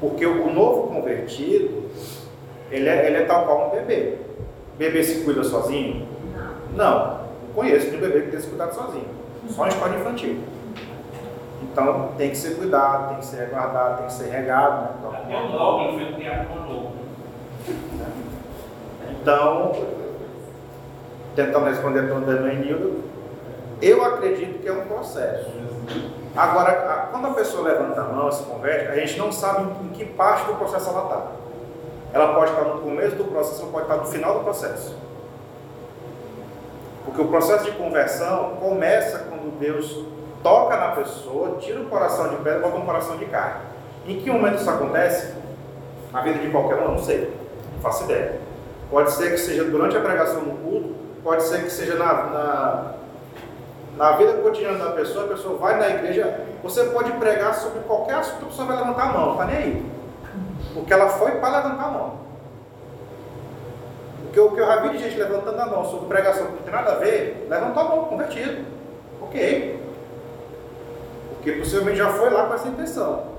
Porque 0.00 0.26
o 0.26 0.52
novo 0.52 0.88
convertido, 0.88 1.88
ele 2.70 2.88
é, 2.88 3.06
ele 3.06 3.16
é 3.18 3.24
tal 3.24 3.44
qual 3.46 3.68
um 3.68 3.70
bebê. 3.70 4.18
Bebê 4.78 5.02
se 5.04 5.24
cuida 5.24 5.44
sozinho? 5.44 6.06
Não. 6.76 6.76
Não. 6.76 7.24
Conheço 7.54 7.86
nenhum 7.86 8.00
bebê 8.00 8.22
que 8.22 8.30
tenha 8.30 8.40
se 8.40 8.48
cuidado 8.48 8.74
sozinho. 8.74 9.06
Só 9.48 9.66
em 9.66 9.68
escola 9.68 9.94
infantil. 9.96 10.38
Então 11.62 12.10
tem 12.16 12.30
que 12.30 12.36
ser 12.36 12.56
cuidado, 12.56 13.10
tem 13.10 13.18
que 13.18 13.26
ser 13.26 13.48
guardado, 13.48 13.98
tem 13.98 14.06
que 14.06 14.12
ser 14.12 14.30
regado. 14.30 14.82
Né? 14.82 14.88
Então, 14.98 15.12
Até 15.12 15.36
o 15.36 15.48
novo 15.48 15.98
foi 15.98 16.12
criado 16.14 16.48
com 16.48 16.72
novo. 16.72 16.92
Então, 19.10 19.72
tentando 21.34 21.64
responder 21.66 22.00
a 22.00 22.02
pergunta 22.02 22.34
da 22.34 22.52
Enilda, 22.52 22.90
eu 23.80 24.04
acredito 24.04 24.60
que 24.60 24.68
é 24.68 24.72
um 24.72 24.86
processo. 24.86 25.50
Agora, 26.36 27.08
quando 27.12 27.28
a 27.28 27.30
pessoa 27.30 27.68
levanta 27.68 28.00
a 28.00 28.04
mão 28.04 28.28
e 28.28 28.32
se 28.32 28.42
converte, 28.42 28.88
a 28.88 28.96
gente 28.96 29.18
não 29.18 29.30
sabe 29.30 29.70
em 29.84 29.88
que 29.90 30.04
parte 30.04 30.46
do 30.46 30.54
processo 30.54 30.90
ela 30.90 31.04
está. 31.04 31.43
Ela 32.14 32.32
pode 32.32 32.52
estar 32.52 32.62
no 32.62 32.80
começo 32.80 33.16
do 33.16 33.24
processo 33.24 33.64
ou 33.64 33.72
pode 33.72 33.86
estar 33.86 33.96
no 33.96 34.06
final 34.06 34.38
do 34.38 34.44
processo. 34.44 34.96
Porque 37.04 37.20
o 37.20 37.26
processo 37.26 37.64
de 37.64 37.72
conversão 37.72 38.56
começa 38.60 39.18
quando 39.28 39.58
Deus 39.58 40.04
toca 40.40 40.76
na 40.76 40.92
pessoa, 40.92 41.56
tira 41.58 41.80
o 41.80 41.86
coração 41.86 42.28
de 42.28 42.36
pedra 42.36 42.60
e 42.60 42.62
bota 42.62 42.76
um 42.76 42.86
coração 42.86 43.16
de 43.16 43.24
carne. 43.24 43.62
Em 44.06 44.20
que 44.20 44.30
momento 44.30 44.60
isso 44.60 44.70
acontece? 44.70 45.34
Na 46.12 46.20
vida 46.20 46.38
de 46.38 46.50
qualquer 46.50 46.76
um, 46.76 46.92
não 46.92 47.02
sei. 47.02 47.36
Não 47.74 47.80
faço 47.80 48.04
ideia. 48.04 48.40
Pode 48.88 49.10
ser 49.10 49.32
que 49.32 49.38
seja 49.38 49.64
durante 49.64 49.96
a 49.96 50.00
pregação 50.00 50.42
no 50.42 50.56
culto, 50.58 50.94
pode 51.24 51.42
ser 51.42 51.64
que 51.64 51.70
seja 51.70 51.96
na, 51.96 52.12
na, 52.12 52.92
na 53.96 54.12
vida 54.12 54.34
cotidiana 54.34 54.78
da 54.84 54.92
pessoa, 54.92 55.24
a 55.24 55.28
pessoa 55.28 55.58
vai 55.58 55.80
na 55.80 55.88
igreja, 55.88 56.42
você 56.62 56.84
pode 56.84 57.10
pregar 57.12 57.54
sobre 57.56 57.80
qualquer 57.80 58.14
assunto, 58.14 58.44
a 58.44 58.48
pessoa 58.50 58.68
vai 58.68 58.76
levantar 58.76 59.02
a 59.02 59.12
mão, 59.12 59.26
não 59.26 59.32
está 59.32 59.46
nem 59.46 59.56
aí. 59.56 59.94
Porque 60.74 60.92
ela 60.92 61.08
foi 61.08 61.30
para 61.32 61.58
levantar 61.58 61.84
a 61.84 61.90
mão. 61.90 62.14
Porque 64.24 64.40
o 64.40 64.50
que 64.50 64.60
eu 64.60 64.66
já 64.66 64.76
vi 64.80 64.88
de 64.90 64.98
gente 64.98 65.16
levantando 65.16 65.60
a 65.60 65.66
mão 65.66 65.84
sobre 65.84 66.08
pregação 66.08 66.46
que 66.46 66.52
não 66.52 66.62
tem 66.62 66.72
nada 66.72 66.92
a 66.92 66.96
ver, 66.96 67.46
levantou 67.48 67.82
a 67.82 67.88
mão, 67.88 68.04
convertido. 68.04 68.64
Ok. 69.22 69.80
Porque 71.34 71.52
possivelmente 71.52 71.98
já 71.98 72.10
foi 72.10 72.30
lá 72.30 72.46
com 72.46 72.54
essa 72.54 72.68
intenção. 72.68 73.34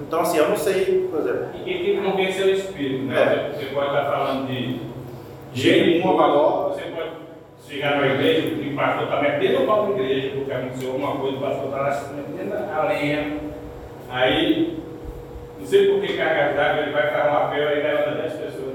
Então, 0.00 0.20
assim, 0.20 0.38
eu 0.38 0.48
não 0.48 0.56
sei, 0.56 1.08
por 1.10 1.20
exemplo, 1.20 1.48
E 1.54 1.64
quem 1.64 1.84
tem 1.84 1.96
que 1.96 2.10
convencer 2.10 2.46
o 2.46 2.50
espírito, 2.50 3.04
né? 3.04 3.20
É. 3.20 3.52
Você 3.52 3.66
pode 3.66 3.86
estar 3.86 4.04
falando 4.04 4.46
de 4.46 4.90
Jeito, 5.52 6.06
uma 6.06 6.16
valor. 6.16 6.70
Você 6.70 6.82
pode 6.82 7.10
chegar 7.68 8.00
na 8.00 8.06
igreja 8.06 8.48
e 8.48 8.72
o 8.72 8.76
pastor 8.76 9.04
está 9.04 9.20
metendo 9.20 9.62
o 9.62 9.66
pau 9.66 9.86
na 9.86 9.98
igreja, 9.98 10.36
porque 10.36 10.52
aconteceu 10.52 10.92
alguma 10.92 11.16
coisa, 11.16 11.36
o 11.36 11.40
pastor 11.40 11.64
está 11.66 12.12
metendo 12.14 12.54
a 12.54 12.84
lenha. 12.84 13.38
Aí, 14.08 14.79
não 15.60 15.66
sei 15.66 15.92
por 15.92 16.00
que 16.00 16.16
cargas 16.16 16.56
d'água 16.56 16.82
ele 16.82 16.92
vai 16.92 17.06
ficar 17.08 17.30
um 17.32 17.36
apel 17.46 17.62
e 17.70 17.82
leva 17.82 18.10
10 18.22 18.32
pessoas. 18.32 18.74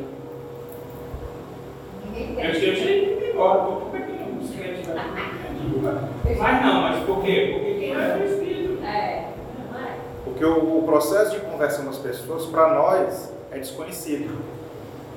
Ninguém 2.13 2.45
Eu 2.45 2.51
tem. 2.51 2.59
tinha 2.61 2.73
que 2.75 2.81
ir 3.25 3.31
embora, 3.33 3.59
como 3.59 3.95
é 3.95 3.99
que 4.01 4.11
não 4.13 4.39
os 4.39 4.49
crentes 4.51 4.85
vai 4.87 6.37
Mas 6.39 6.65
não, 6.65 6.81
mas 6.81 7.03
por 7.03 7.23
quê? 7.23 7.49
Porque 7.53 7.73
quem 7.79 7.91
é 7.93 8.17
o 8.17 8.25
espírito. 8.25 8.83
É. 8.85 9.27
Não 9.71 9.79
é? 9.79 9.91
Porque 10.23 10.45
o, 10.45 10.79
o 10.79 10.83
processo 10.85 11.31
de 11.31 11.39
conversão 11.45 11.85
das 11.85 11.97
pessoas, 11.97 12.45
para 12.45 12.73
nós, 12.73 13.33
é 13.51 13.57
desconhecido. 13.59 14.35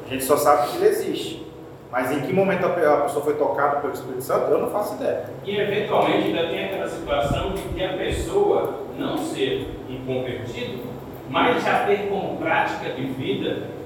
A 0.07 0.09
gente 0.11 0.25
só 0.25 0.37
sabe 0.37 0.69
que 0.71 0.77
ele 0.79 0.87
existe. 0.87 1.47
Mas 1.91 2.11
em 2.13 2.21
que 2.21 2.33
momento 2.35 2.67
a 2.67 2.69
pe- 2.71 2.85
a 2.85 2.97
pessoa 2.99 3.25
foi 3.25 3.35
tocada 3.35 3.81
pelo 3.81 3.95
Espírito 3.95 4.21
Santo, 4.23 4.51
eu 4.51 4.59
não 4.59 4.71
faço 4.71 4.97
ideia. 4.97 5.25
E 5.45 5.57
eventualmente 5.57 6.27
ainda 6.27 6.47
tem 6.49 6.67
aquela 6.67 6.87
situação 6.89 7.53
de 7.53 7.63
que 7.63 7.83
a 7.83 7.95
pessoa 7.95 8.81
não 8.99 9.17
ser 9.17 9.67
um 9.89 10.05
convertido, 10.05 10.83
mas 11.29 11.63
já 11.63 11.85
ter 11.87 12.09
como 12.09 12.37
prática 12.39 12.91
de 12.91 13.03
vida 13.03 13.79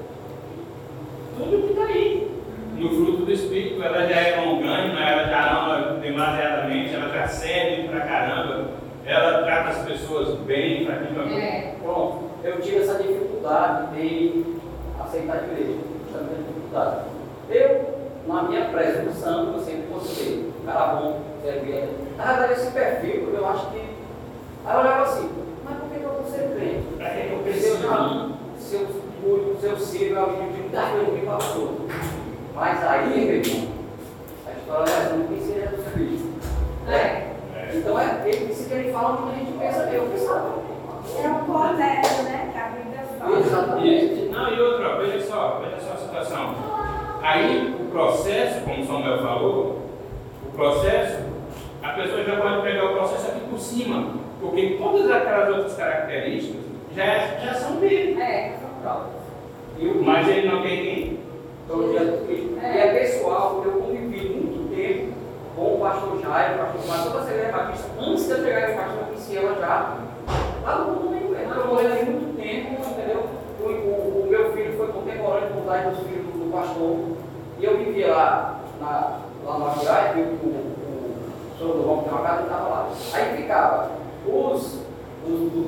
tudo 1.36 1.66
que 1.66 1.72
está 1.72 1.84
aí. 1.84 2.30
No 2.76 2.88
fruto 2.88 3.24
do 3.24 3.32
Espírito, 3.32 3.82
ela 3.82 4.06
já 4.06 4.16
é 4.16 4.40
longânima, 4.40 5.00
ela 5.00 5.28
já 5.28 5.50
ama 5.50 5.98
demasiadamente, 6.00 6.94
ela 6.94 7.08
já 7.08 7.28
serve 7.28 7.88
pra 7.88 8.00
caramba, 8.00 8.70
ela 9.04 9.42
trata 9.44 9.70
as 9.70 9.84
pessoas 9.84 10.38
bem, 10.40 10.84
praticamente. 10.84 11.40
É. 11.40 11.74
Pronto, 11.80 12.30
eu 12.42 12.60
tive 12.60 12.78
essa 12.78 13.00
dificuldade 13.00 13.94
de 13.94 14.44
aceitar 15.00 15.34
a 15.34 15.42
igreja, 15.44 15.78
justamente 16.04 16.40
a 16.40 16.48
dificuldade. 16.48 16.96
Eu, 17.50 17.98
na 18.26 18.42
minha 18.44 18.64
presunção, 18.64 19.52
eu 19.52 19.60
sempre 19.60 19.82
considerei, 19.92 20.52
um 20.60 20.66
cara 20.66 20.94
bom, 20.94 21.20
servia. 21.42 21.88
Verdade, 22.16 22.52
esse 22.52 22.70
perfil, 22.72 23.32
eu 23.34 23.48
acho 23.48 23.70
que. 23.70 23.80
Aí 24.64 24.74
eu 24.74 24.80
olhava 24.80 25.02
assim, 25.02 25.30
mas 25.64 25.78
por 25.78 25.88
que 25.88 25.98
que 25.98 26.04
eu 26.04 26.12
vou 26.12 26.24
ser 26.24 26.54
crente? 26.56 26.82
Pra 27.92 28.08
que 28.08 28.14
eu 28.14 28.32
Porque 28.32 28.60
se 28.60 28.76
eu 28.76 28.76
preciso? 28.76 28.76
já, 28.76 28.76
se 28.76 28.76
eu 28.76 28.86
cuido, 29.22 29.60
se 29.60 29.66
eu 29.66 29.78
sirvo, 29.78 30.14
eu 30.14 30.26
digo 30.30 30.58
muita 30.58 30.82
coisa 30.82 31.10
que 31.10 31.26
passou. 31.26 31.76
Mas 32.54 32.84
aí, 32.84 33.08
meu 33.08 33.34
irmão, 33.34 33.68
a 34.46 34.52
história 34.52 34.92
é 34.92 35.26
conhecia 35.26 35.68
Jesus 35.68 35.92
Cristo. 35.92 36.28
É. 36.88 36.92
É. 36.94 37.70
Então, 37.74 37.98
é, 37.98 38.22
ele 38.24 38.46
disse 38.46 38.68
que 38.68 38.74
ele 38.74 38.92
fala 38.92 39.16
quando 39.16 39.34
a 39.34 39.38
gente 39.38 39.52
pensa, 39.58 39.90
eu 39.92 40.06
pensava. 40.06 40.62
É 41.22 41.28
um 41.28 41.44
correto, 41.44 42.22
né? 42.22 42.50
Que 42.52 42.58
a 42.58 42.68
Bíblia 42.68 43.02
fala. 43.18 43.38
Exatamente. 43.38 44.28
Não, 44.30 44.54
e 44.54 44.60
outra, 44.60 44.96
veja 44.96 45.26
só, 45.26 45.60
veja 45.62 45.80
só 45.80 45.92
a 45.92 45.96
situação. 45.96 46.54
Aí 47.22 47.76
o 47.78 47.90
processo, 47.90 48.64
como 48.64 48.82
o 48.82 48.86
Samuel 48.86 49.22
falou, 49.22 49.82
o 50.46 50.56
processo, 50.56 51.22
a 51.82 51.88
pessoa 51.90 52.24
já 52.24 52.36
pode 52.36 52.62
pegar 52.62 52.84
o 52.86 52.94
processo 52.94 53.28
aqui 53.28 53.40
por 53.48 53.58
cima, 53.60 54.14
porque 54.40 54.78
todas 54.80 55.10
aquelas 55.10 55.48
outras 55.50 55.76
características 55.76 56.61
já, 56.94 57.26
já 57.38 57.54
são 57.54 57.76
dele. 57.76 58.20
É, 58.20 58.56
são 58.60 58.68
provas. 58.82 59.12
E 59.78 59.86
o 59.88 60.02
Mas 60.04 60.28
ele 60.28 60.48
não 60.48 60.62
tem 60.62 60.82
quem? 60.82 61.20
Então, 61.64 61.78
Cristo. 62.26 62.58
E 62.62 62.78
é 62.78 62.92
pessoal, 62.98 63.54
porque 63.54 63.68
eu 63.68 63.80
convivi 63.82 64.28
muito 64.28 64.74
tempo 64.74 65.12
com 65.56 65.74
o 65.74 65.78
pastor 65.80 66.20
Jairo, 66.20 66.54
o 66.54 66.58
pastor 66.66 66.82
pastor 66.96 67.12
da 67.20 67.26
Segreira 67.26 67.52
Batista, 67.52 67.88
antes 68.00 68.24
de 68.26 68.30
eu 68.32 68.44
chegar 68.44 68.70
em 68.70 68.74
pastor, 68.76 68.98
eu 69.00 69.04
conheci 69.06 69.36
ela 69.36 69.54
já. 69.60 69.96
Lá 70.64 70.78
no 70.78 70.92
mundo 70.92 71.10
nem 71.10 71.22
conheço, 71.26 71.60
eu 71.60 71.66
morei 71.66 71.86
ali 71.86 72.04
muito 72.10 72.36
tempo, 72.36 72.90
entendeu? 72.90 73.24
O, 73.60 73.64
o- 73.64 74.22
o 74.24 74.26
meu 74.30 74.52
filho 74.52 74.76
foi 74.76 74.88
contemporâneo 74.88 75.48
com 75.50 75.60
os 75.60 75.66
dos 75.96 76.06
filhos 76.06 76.26
do, 76.26 76.44
do 76.44 76.52
pastor. 76.52 77.16
E 77.58 77.64
eu 77.64 77.76
vivia 77.78 78.08
lá, 78.14 78.60
na, 78.80 79.18
lá 79.44 79.58
no 79.58 79.66
Aguiar, 79.70 80.18
e 80.18 80.20
o, 80.20 80.24
o, 80.24 81.14
o 81.54 81.58
senhor 81.58 81.76
do 81.76 81.82
Romo 81.82 82.02
tem 82.02 82.12
uma 82.12 82.22
casa 82.22 82.40
e 82.40 82.44
estava 82.44 82.68
lá. 82.68 82.88
Aí 83.14 83.36
ficava 83.36 83.90
os. 84.26 84.78
Os, 85.26 85.32
os, 85.32 85.66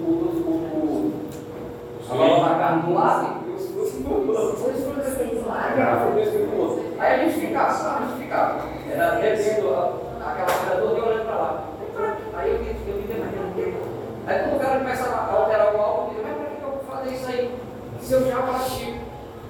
os, 2.11 2.12
a 2.12 2.55
carne 2.59 2.83
do 2.83 2.95
lado 2.95 3.45
Aí 6.99 7.14
a 7.14 7.25
gente 7.25 7.40
ficava, 7.40 7.97
a 7.97 8.01
gente 8.07 8.23
ficava. 8.23 8.61
Era 8.90 9.11
bebendo 9.17 9.75
aquela 10.21 10.47
pedra 10.47 10.77
toda 10.81 10.99
e 10.99 11.03
olhando 11.03 11.27
para 11.27 11.37
lá. 11.37 11.64
se 18.01 18.12
eu 18.12 18.27
já 18.27 18.37
pratico. 18.43 18.99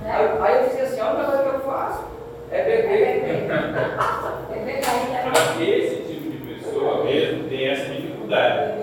Aí, 0.04 0.28
aí 0.40 0.62
eu 0.62 0.68
disse 0.68 0.80
assim, 0.80 1.00
a 1.00 1.10
única 1.10 1.24
coisa 1.24 1.42
que 1.42 1.48
eu 1.56 1.60
faço 1.60 2.04
é 2.50 2.62
beber. 2.62 3.50
É 4.50 4.64
verdade, 4.64 5.30
Mas 5.32 5.68
esse 5.68 5.96
tipo 6.02 6.30
de 6.30 6.54
pessoa 6.54 7.04
mesmo 7.04 7.48
tem 7.48 7.68
essa 7.68 7.92
dificuldade. 7.94 8.74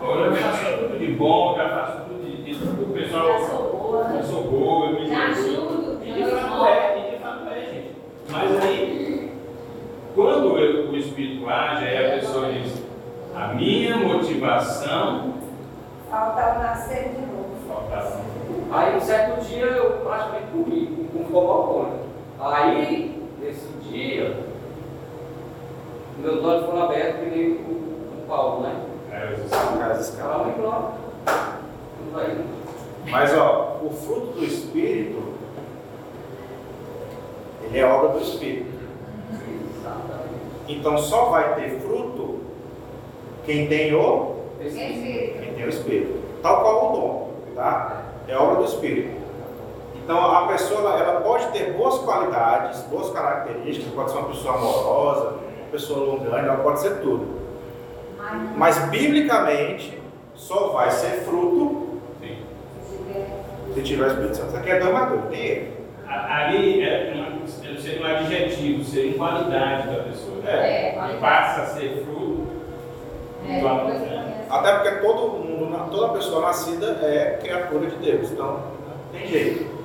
Pô, 0.00 0.06
eu 0.14 0.34
já 0.34 0.42
faço 0.48 0.78
tudo 0.78 0.98
de 0.98 1.12
bom, 1.12 1.52
eu 1.52 1.56
já 1.58 1.68
faço 1.68 1.98
tudo 2.04 2.24
de. 2.24 2.42
de 2.42 2.82
o 2.82 2.86
pessoal. 2.92 3.26
Já 3.26 3.46
sou 3.46 3.62
boa. 3.72 4.10
Eu 4.14 4.22
sou 4.22 4.42
boa, 4.44 4.86
eu 4.86 5.00
me 5.00 5.08
Já 5.08 5.26
Jesus. 5.28 5.48
ajudo, 5.54 5.98
E 6.04 6.08
já 6.08 6.14
de 6.14 6.22
dou 6.22 6.30
fato 6.30 6.44
esmola. 6.46 6.70
é, 6.70 6.98
e 6.98 7.10
de 7.10 7.22
fato 7.22 7.48
é, 7.48 7.60
gente. 7.60 7.96
Mas 8.30 8.64
aí, 8.64 9.32
quando 10.14 10.52
o 10.54 10.96
Espírito 10.96 11.48
age, 11.48 11.84
aí 11.84 12.06
a 12.06 12.18
pessoa 12.20 12.52
diz: 12.52 12.82
a 13.34 13.48
minha 13.48 13.96
motivação 13.96 15.34
Falta 16.10 16.58
o 16.58 16.62
nascer 16.62 17.10
de 17.10 17.20
novo. 17.20 17.50
faltava. 17.68 18.20
Aí 18.70 18.96
um 18.96 19.00
certo 19.00 19.40
dia 19.44 19.64
eu 19.64 19.90
praticamente 20.04 20.46
comi, 20.52 21.08
com 21.12 21.24
fogo 21.24 21.52
alcoólico. 21.52 21.98
Aí, 22.58 23.22
nesse 23.40 23.68
dia, 23.88 24.36
meus 26.18 26.44
olhos 26.44 26.66
foram 26.66 26.82
abertos 26.82 27.20
que 27.20 27.30
nem 27.30 27.50
o, 27.52 27.54
o 27.54 28.24
Paulo, 28.26 28.62
né? 28.62 28.84
Eu 29.12 29.36
disse, 29.36 29.48
Caras 29.48 30.08
escalas. 30.08 30.36
Calma 30.36 30.50
e 30.50 30.60
pronto. 30.60 30.92
Tudo 31.24 32.20
aí. 32.20 32.44
Mas 33.08 33.38
ó, 33.38 33.78
o 33.80 33.90
fruto 33.90 34.32
do 34.32 34.44
Espírito, 34.44 35.22
ele 37.62 37.78
é 37.78 37.86
obra 37.86 38.08
do 38.08 38.22
Espírito. 38.24 38.76
Exatamente. 39.30 40.34
Então 40.66 40.98
só 40.98 41.26
vai 41.26 41.54
ter 41.54 41.78
fruto 41.78 42.40
quem 43.46 43.68
tem 43.68 43.94
o, 43.94 44.34
Espírito. 44.60 45.38
quem 45.38 45.54
tem 45.54 45.64
o 45.64 45.68
Espírito. 45.68 46.20
Tal 46.42 46.60
qual 46.60 46.90
o 46.90 46.96
dom, 46.96 47.30
tá? 47.54 48.02
É 48.26 48.36
obra 48.36 48.56
do 48.56 48.64
Espírito. 48.64 49.17
Então 50.08 50.24
a 50.34 50.46
pessoa 50.48 50.98
ela, 50.98 51.20
pode 51.20 51.48
ter 51.48 51.74
boas 51.74 51.98
qualidades, 51.98 52.80
boas 52.84 53.10
características, 53.10 53.92
pode 53.92 54.10
ser 54.10 54.16
uma 54.16 54.28
pessoa 54.30 54.54
amorosa, 54.54 55.24
uma 55.34 55.70
pessoa 55.70 55.98
longânima, 56.14 56.38
ela 56.54 56.62
pode 56.62 56.80
ser 56.80 56.94
tudo. 57.02 57.26
Mas 58.56 58.78
biblicamente 58.88 60.00
só 60.34 60.68
vai 60.68 60.90
ser 60.90 61.24
fruto 61.26 62.00
sim. 62.22 62.38
se 63.74 63.82
tiver 63.82 64.04
o 64.04 64.06
Espírito 64.06 64.36
Santo. 64.38 64.48
Isso 64.48 64.56
aqui 64.56 64.70
é 64.70 64.80
dois, 64.80 65.28
tem 65.28 65.40
ele. 65.44 65.72
A- 66.08 66.36
Ali 66.46 66.82
é 66.82 67.12
uma, 67.14 67.46
seria 67.46 68.00
um 68.00 68.06
adjetivo, 68.06 68.84
seria 68.84 69.14
uma 69.14 69.28
qualidade 69.28 69.88
da 69.88 70.02
pessoa. 70.04 70.38
É. 70.46 70.88
É, 70.88 70.92
qualidade. 70.92 71.20
passa 71.20 71.60
a 71.60 71.66
ser 71.66 72.06
fruto. 72.06 72.46
É. 73.46 74.46
Até 74.48 74.72
porque 74.72 74.90
todo 75.06 75.32
mundo, 75.44 75.90
toda 75.90 76.14
pessoa 76.14 76.46
nascida 76.46 76.98
é 77.02 77.38
criatura 77.42 77.90
de 77.90 77.96
Deus, 77.96 78.30
então 78.30 78.52
não 78.52 78.62
tem 79.12 79.26
jeito. 79.26 79.77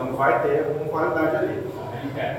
Então 0.00 0.14
vai 0.14 0.40
ter 0.40 0.60
alguma 0.60 0.86
qualidade 0.86 1.36
ali. 1.36 1.62
É. 2.16 2.36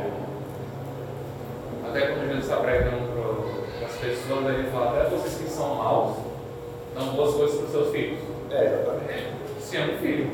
Até 1.88 2.08
quando 2.08 2.22
Jesus 2.22 2.44
está 2.46 2.58
pregando 2.58 3.08
para 3.14 3.86
as 3.86 3.94
pessoas, 3.98 4.46
ele 4.48 4.72
fala, 4.72 5.00
até 5.00 5.10
vocês 5.10 5.36
que 5.36 5.48
são 5.48 5.76
maus, 5.76 6.18
dão 6.96 7.14
boas 7.14 7.36
coisas 7.36 7.58
para 7.58 7.66
os 7.66 7.72
seus 7.72 7.92
filhos. 7.92 8.20
É, 8.50 8.66
exatamente. 8.66 9.28
Se 9.60 9.78
ama 9.78 9.94
o 9.94 9.98
filho. 9.98 10.32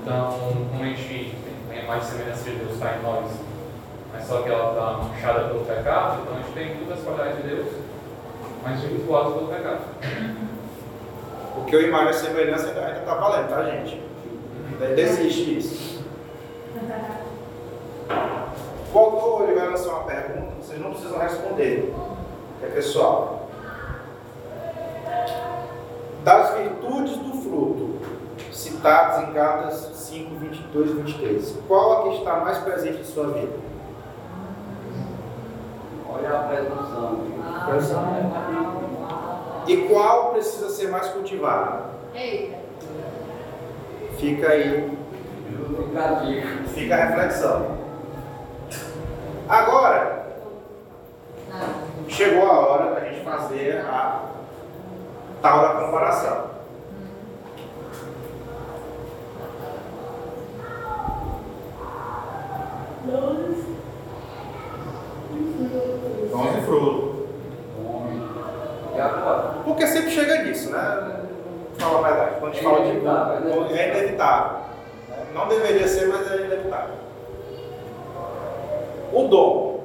Então, 0.00 0.38
como 0.70 0.84
a 0.84 0.86
gente 0.86 1.34
tem 1.68 1.80
a 1.80 1.86
mais 1.88 2.04
semelhança 2.04 2.44
de 2.44 2.56
Deus 2.56 2.74
está 2.74 2.96
em 2.96 3.02
nós, 3.02 3.32
mas 4.12 4.24
só 4.24 4.42
que 4.42 4.48
ela 4.48 4.70
está 4.70 4.92
manchada 4.92 5.48
pelo 5.48 5.64
pecado, 5.64 6.22
então 6.22 6.36
a 6.36 6.40
gente 6.40 6.52
tem 6.52 6.76
todas 6.76 6.98
as 6.98 7.04
qualidades 7.04 7.42
de 7.42 7.48
Deus, 7.48 7.66
mas 8.62 8.80
virtuadas 8.80 9.32
pelo 9.32 9.48
pecado. 9.48 9.80
Porque 11.54 11.76
o 11.76 11.82
imagem 11.82 12.10
e 12.10 12.14
semelhança 12.14 12.68
ainda 12.68 13.00
está 13.00 13.14
valendo, 13.14 13.48
tá, 13.48 13.64
gente? 13.64 14.00
Ainda 14.80 15.00
existe 15.00 15.58
isso. 15.58 15.88
O 18.92 18.98
autor 18.98 19.48
ele 19.48 19.58
vai 19.58 19.68
lançar 19.68 19.90
uma 19.90 19.97
pergunta, 20.08 20.54
vocês 20.60 20.80
não 20.80 20.90
precisam 20.90 21.18
responder, 21.18 21.94
é 22.62 22.66
pessoal. 22.66 23.48
Das 26.24 26.58
virtudes 26.58 27.16
do 27.18 27.32
fruto, 27.42 27.98
citadas 28.52 29.28
em 29.28 29.32
Gálatas 29.32 29.90
5, 29.94 30.34
22 30.36 30.90
e 30.90 30.94
23, 30.94 31.58
qual 31.68 31.92
a 31.92 32.02
que 32.02 32.16
está 32.18 32.36
mais 32.36 32.58
presente 32.58 33.00
em 33.00 33.04
sua 33.04 33.28
vida? 33.28 33.52
Olha 36.10 36.30
a 36.30 36.42
presunção. 36.44 37.20
E 39.66 39.76
qual 39.88 40.32
precisa 40.32 40.70
ser 40.70 40.88
mais 40.88 41.08
cultivada? 41.08 41.90
Eita. 42.14 42.56
Fica 44.16 44.48
aí. 44.48 44.98
Fica 46.74 46.94
a 46.94 47.04
reflexão. 47.04 47.77
Agora, 49.48 50.26
chegou 52.06 52.46
a 52.46 52.60
hora 52.60 52.94
da 52.94 53.00
gente 53.00 53.24
fazer 53.24 53.80
a 53.80 54.20
tal 55.40 55.62
da 55.62 55.86
comparação. 55.86 56.48
Dons 66.30 66.58
e 66.58 66.60
fruto. 66.66 67.28
E 68.94 69.00
agora? 69.00 69.54
Porque 69.64 69.86
sempre 69.86 70.10
chega 70.10 70.42
nisso, 70.42 70.70
né? 70.70 71.24
Fala 71.78 72.06
a 72.06 72.10
verdade. 72.10 72.40
Quando 72.40 72.52
a 72.52 72.54
gente 72.54 72.64
fala 72.64 72.84
de 72.84 72.98
né? 72.98 73.80
é 73.80 73.98
inevitável. 73.98 74.58
Não 75.32 75.48
deveria 75.48 75.88
ser, 75.88 76.08
mas 76.08 76.30
é 76.30 76.36
inevitável. 76.44 77.07
O 79.12 79.28
dom, 79.28 79.80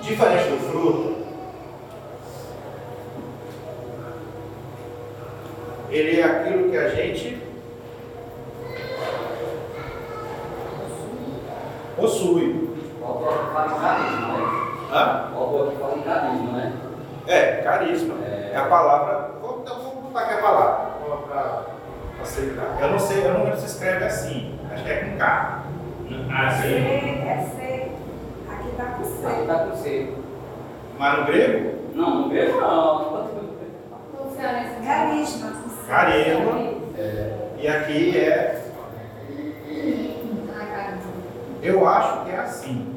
diferente 0.00 0.50
do 0.50 0.58
fruto, 0.70 1.14
ele 5.90 6.20
é 6.20 6.24
aquilo 6.24 6.70
que 6.70 6.76
a 6.76 6.88
gente 6.90 7.42
possui. 11.96 12.70
O 13.00 13.04
autor 13.04 13.34
aqui 13.34 13.52
fala 13.52 13.66
em 13.66 13.80
carisma, 13.80 14.26
né? 14.28 14.44
Hã? 14.92 15.32
O 15.34 15.38
autor 15.38 15.68
aqui 15.68 15.76
fala 15.78 15.96
em 15.96 16.02
carisma, 16.02 16.52
né? 16.52 16.72
É, 17.26 17.56
carisma. 17.62 18.14
É. 18.24 18.50
É 18.54 18.56
a 18.56 18.66
palavra. 18.66 19.30
Vou, 19.40 19.60
então, 19.62 19.80
vou 19.80 20.02
botar 20.02 20.20
aqui 20.20 20.34
a 20.34 20.42
palavra 20.42 20.86
para 21.28 21.64
facilitar. 22.20 22.76
Eu 22.80 22.90
não 22.90 22.98
sei, 22.98 23.26
eu 23.26 23.34
não 23.34 23.44
lembro 23.44 23.58
se 23.58 23.66
escreve 23.66 24.04
assim. 24.04 24.58
Acho 24.72 24.84
que 24.84 24.90
é 24.90 24.96
com 24.96 25.18
K. 25.18 25.64
Ah, 26.36 26.50
C, 26.50 26.62
sim. 26.62 26.74
é 26.76 27.50
C. 27.56 27.92
Aqui 28.50 28.63
está 28.74 28.84
com 28.96 29.04
C. 29.04 29.40
está 29.40 29.58
com 29.66 29.76
C. 29.76 30.12
Mas 30.98 31.18
no 31.18 31.24
grego, 31.26 31.74
Não, 31.94 32.14
não 32.22 32.28
vejo 32.28 32.60
não. 32.60 33.28
Funciona 34.16 34.62
esse 34.62 34.86
Carisma. 34.86 35.52
carisma. 35.88 36.60
É, 36.98 37.48
E 37.60 37.68
aqui 37.68 38.18
é. 38.18 38.60
Ah. 40.56 40.98
Eu 41.62 41.88
acho 41.88 42.24
que 42.24 42.30
é 42.30 42.36
assim. 42.38 42.94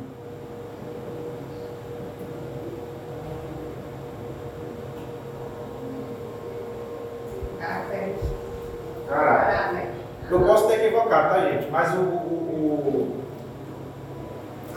Caraca. 9.10 9.88
Eu 10.30 10.42
posso 10.42 10.68
ter 10.68 10.86
equivocado, 10.86 11.36
tá, 11.36 11.50
gente? 11.50 11.70
Mas 11.72 11.94
o, 11.96 12.00
o- 12.02 12.04
o- 12.04 13.27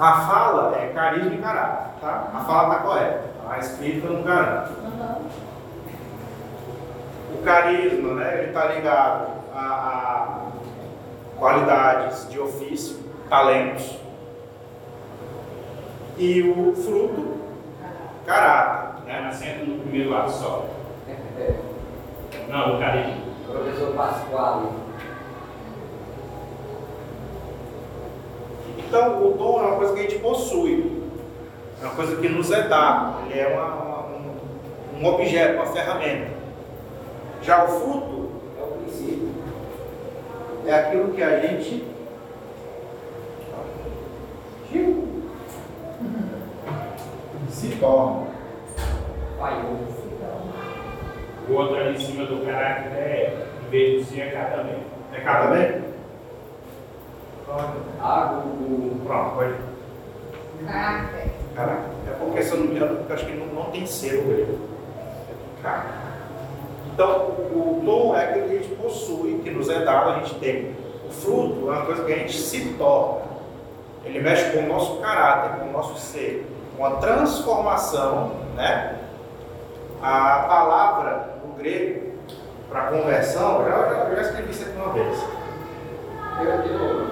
a 0.00 0.12
fala 0.22 0.76
é 0.76 0.88
carisma 0.94 1.34
e 1.34 1.38
caráter, 1.38 2.00
tá? 2.00 2.28
A 2.34 2.40
fala 2.40 2.74
está 2.74 2.84
correta. 2.84 3.22
A 3.48 3.58
escrita 3.58 4.06
eu 4.06 4.12
não 4.14 4.22
garanto. 4.22 4.70
Uhum. 4.80 5.16
O 7.34 7.42
carisma, 7.42 8.14
né? 8.14 8.38
Ele 8.38 8.48
está 8.48 8.64
ligado 8.66 9.28
a, 9.54 9.60
a 9.60 10.38
qualidades 11.38 12.28
de 12.30 12.38
ofício, 12.40 12.98
talentos. 13.28 13.98
E 16.16 16.42
o 16.42 16.74
fruto, 16.76 17.40
caráter. 18.26 19.04
Né? 19.06 19.26
Assenta 19.28 19.64
no 19.64 19.80
primeiro 19.80 20.14
ato 20.16 20.30
só. 20.30 20.66
é, 21.08 21.56
Não, 22.48 22.74
no 22.74 22.78
carinho. 22.80 23.22
professor 23.46 23.94
Pasquale. 23.94 24.68
Então, 28.90 29.24
o 29.24 29.34
dom 29.38 29.60
é 29.60 29.66
uma 29.68 29.76
coisa 29.76 29.94
que 29.94 30.00
a 30.00 30.02
gente 30.02 30.18
possui, 30.18 31.00
é 31.80 31.84
uma 31.84 31.94
coisa 31.94 32.16
que 32.16 32.28
nos 32.28 32.50
é 32.50 32.62
dada, 32.62 33.18
ele 33.30 33.38
é 33.38 33.46
uma- 33.46 33.72
uma- 33.76 34.06
um, 34.08 35.00
um 35.00 35.06
objeto, 35.06 35.54
uma 35.62 35.66
ferramenta. 35.66 36.26
Já 37.40 37.62
o 37.62 37.68
fruto 37.68 38.30
É 38.58 38.62
o 38.64 38.66
princípio. 38.82 39.28
é 40.66 40.74
aquilo 40.74 41.12
que 41.14 41.22
a 41.22 41.38
gente 41.38 41.84
se 47.48 47.68
torna. 47.76 48.26
O 51.48 51.52
outro 51.52 51.76
ali 51.76 51.94
em 51.96 51.98
cima 52.00 52.26
do 52.26 52.44
caráter 52.44 52.92
é, 52.96 53.46
em 53.66 53.70
vez 53.70 54.00
de 54.06 54.12
si, 54.14 54.20
é 54.20 54.30
catamento. 54.30 54.80
É 55.12 55.20
cá 55.20 55.42
também? 55.46 55.89
O. 57.50 59.00
Pronto, 59.04 59.34
pode. 59.34 59.54
Caráter. 60.66 61.30
Caraca, 61.54 61.82
é 62.06 62.10
porque 62.18 62.42
se 62.42 62.52
eu 62.52 62.58
não 62.58 62.66
me 62.66 62.76
engano, 62.76 63.00
eu 63.08 63.14
acho 63.14 63.26
que 63.26 63.32
não, 63.32 63.46
não 63.46 63.70
tem 63.70 63.86
ser 63.86 64.20
o 64.20 64.24
grego. 64.24 64.58
Cara. 65.62 65.86
Então, 66.92 67.08
o 67.08 67.82
dom 67.84 68.16
é 68.16 68.24
aquilo 68.24 68.48
que 68.48 68.54
a 68.54 68.58
gente 68.58 68.74
possui, 68.76 69.40
que 69.42 69.50
nos 69.50 69.68
é 69.68 69.84
dado, 69.84 70.10
a 70.10 70.14
gente 70.18 70.34
tem. 70.36 70.76
O 71.08 71.10
fruto 71.10 71.70
é 71.70 71.76
uma 71.76 71.86
coisa 71.86 72.04
que 72.04 72.12
a 72.12 72.18
gente 72.18 72.36
se 72.36 72.74
torna. 72.74 73.22
Ele 74.04 74.20
mexe 74.20 74.52
com 74.52 74.64
o 74.64 74.68
nosso 74.68 75.00
caráter, 75.00 75.60
com 75.60 75.68
o 75.68 75.72
nosso 75.72 75.98
ser, 75.98 76.46
com 76.76 76.84
a 76.84 76.92
transformação, 76.92 78.32
né? 78.54 78.96
A 80.02 80.46
palavra 80.48 81.36
no 81.44 81.54
grego 81.54 82.12
para 82.70 82.86
conversão, 82.86 83.62
eu 83.62 83.70
já, 83.70 83.88
já, 83.88 84.14
já 84.14 84.22
escrevi 84.22 84.50
isso 84.50 84.62
aqui 84.62 84.76
uma 84.76 84.92
vez. 84.92 85.18
Eu 86.40 86.62
de 86.62 86.72
novo. 86.72 87.09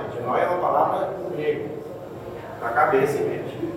Gente? 0.00 0.22
Noia 0.22 0.42
é 0.42 0.48
uma 0.48 0.58
palavra 0.58 1.10
grega, 1.36 1.64
na 2.60 2.68
cabeça 2.70 3.18
e 3.18 3.24
mente. 3.24 3.74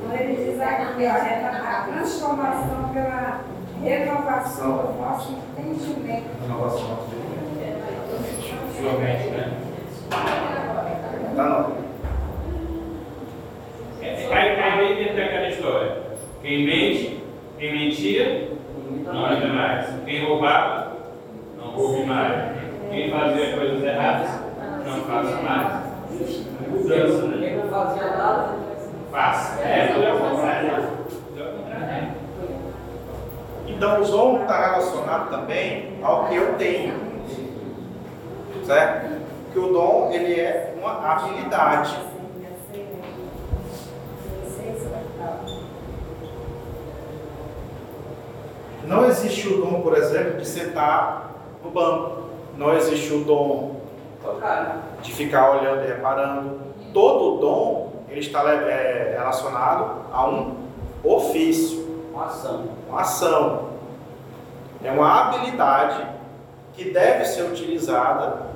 Quando 0.00 0.20
ele 0.20 0.36
diz 0.44 0.60
aqui, 0.60 1.02
ó, 1.02 1.02
é 1.02 1.44
a 1.44 1.86
transformação 1.92 2.90
pela 2.92 3.40
renovação 3.82 4.76
do 4.78 4.92
vosso 4.94 5.32
entendimento. 5.32 6.26
Sua 8.78 8.92
mente, 8.98 9.28
né? 9.30 9.52
Tá 11.34 11.44
não. 11.44 11.86
É, 14.02 14.28
Aí, 14.32 14.60
aí 14.60 14.78
vem 14.78 14.96
dentro 14.96 15.16
daquela 15.16 15.48
história. 15.48 15.96
Quem 16.42 16.66
mente, 16.66 17.24
quem 17.58 17.72
mentia, 17.72 18.50
não 19.04 19.26
anda 19.26 19.46
mais. 19.48 19.86
Quem 20.04 20.24
roubava, 20.24 20.96
não 21.56 21.70
roube 21.70 22.04
mais. 22.04 22.56
Quem 22.90 23.10
fazia 23.10 23.56
coisas 23.56 23.75
erradas, 23.96 24.30
não 24.84 25.04
faça 25.04 25.42
mais. 25.42 25.86
Mudança, 26.68 27.26
né? 27.28 27.48
Quem 27.48 27.56
não 27.56 27.68
fazia 27.68 28.16
nada, 28.16 28.54
Faça. 29.10 29.60
É, 29.62 29.86
tudo 29.88 30.04
é 30.04 30.12
o 30.12 30.18
contrário. 30.18 30.70
Tudo 31.28 31.42
é 31.42 31.48
o 31.48 31.52
contrário. 31.52 32.08
Então, 33.66 34.02
o 34.02 34.04
dom 34.04 34.42
está 34.42 34.66
relacionado 34.66 35.30
também 35.30 35.98
ao 36.02 36.26
que 36.26 36.36
eu 36.36 36.54
tenho, 36.54 36.94
certo? 38.64 39.20
Que 39.52 39.58
o 39.58 39.72
dom 39.72 40.10
ele 40.12 40.40
é 40.40 40.74
uma 40.78 41.12
habilidade. 41.12 41.96
Não 48.86 49.04
existe 49.06 49.48
o 49.48 49.60
dom, 49.62 49.80
por 49.80 49.96
exemplo, 49.96 50.38
de 50.38 50.46
sentar 50.46 51.32
no 51.62 51.70
banco. 51.70 52.26
Não 52.56 52.74
existe 52.74 53.12
o 53.12 53.24
dom 53.24 53.75
tocar. 54.26 54.82
de 55.02 55.12
ficar 55.12 55.50
olhando 55.52 55.84
e 55.84 55.86
reparando. 55.86 56.60
Todo 56.92 57.38
dom 57.40 57.92
ele 58.08 58.20
está 58.20 58.42
é, 58.50 59.14
relacionado 59.18 60.04
a 60.12 60.26
um 60.28 60.56
ofício, 61.04 61.86
Uma 62.12 62.26
ação. 62.26 62.64
uma 62.88 63.00
ação. 63.02 63.66
É 64.82 64.90
uma 64.90 65.20
habilidade 65.28 66.06
que 66.74 66.90
deve 66.90 67.24
ser 67.24 67.42
utilizada 67.42 68.46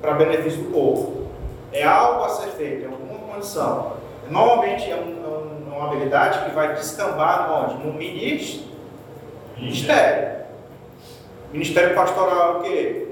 para 0.00 0.12
benefício 0.14 0.62
do 0.64 0.70
povo. 0.72 1.26
É 1.72 1.82
algo 1.84 2.24
a 2.24 2.28
ser 2.28 2.48
feito, 2.50 2.84
é 2.84 2.86
alguma 2.86 3.18
condição. 3.34 3.92
Normalmente 4.30 4.90
é, 4.90 4.94
um- 4.96 5.24
é 5.24 5.28
um- 5.28 5.72
é 5.72 5.76
uma 5.78 5.86
habilidade 5.88 6.44
que 6.44 6.54
vai 6.54 6.74
descambar 6.74 7.50
onde? 7.52 7.84
No 7.86 7.92
ministério. 7.92 8.66
Ministério. 9.56 10.36
Ministério 11.52 11.94
pastoral 11.94 12.56
é 12.56 12.58
o 12.58 12.62
quê? 12.62 13.05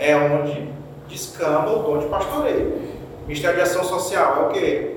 É 0.00 0.16
onde 0.16 0.72
descamba 1.08 1.70
o 1.72 1.82
dom 1.82 1.98
de 1.98 2.06
pastoreio. 2.06 2.80
Ministério 3.26 3.56
de 3.56 3.62
Ação 3.62 3.84
Social 3.84 4.36
é 4.36 4.46
o 4.46 4.48
quê? 4.48 4.96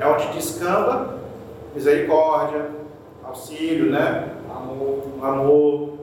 É 0.00 0.06
onde 0.06 0.26
descamba 0.32 1.20
misericórdia, 1.72 2.66
auxílio, 3.22 3.92
né? 3.92 4.28
Amor. 4.50 5.04
Amor. 5.22 5.98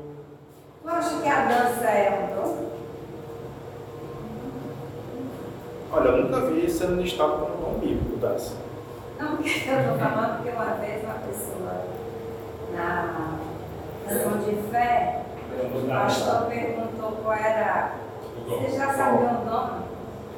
Tu 0.81 0.89
acha 0.89 1.21
que 1.21 1.27
a 1.27 1.45
dança 1.45 1.85
é 1.85 2.29
um 2.31 2.35
dom? 2.41 2.71
Olha, 5.91 6.07
eu 6.07 6.23
nunca 6.23 6.45
vi 6.45 6.71
sendo 6.71 7.01
listado 7.01 7.33
como 7.33 7.73
dom 7.73 7.79
bíblico 7.79 8.15
dança. 8.15 8.55
Não, 9.19 9.35
porque 9.35 9.49
eu 9.69 9.79
estou 9.79 9.97
falando 9.97 10.37
porque 10.37 10.51
uma 10.51 10.73
vez 10.75 11.03
uma 11.03 11.15
pessoa 11.15 11.85
na 12.73 13.35
ação 14.07 14.37
de 14.37 14.55
fé, 14.71 15.21
o 15.65 15.87
pastor 15.87 16.45
perguntou 16.47 17.11
qual 17.23 17.33
era. 17.35 17.91
Você 18.47 18.77
já 18.77 18.93
sabia 18.93 19.29
o 19.29 19.45
dom? 19.49 19.69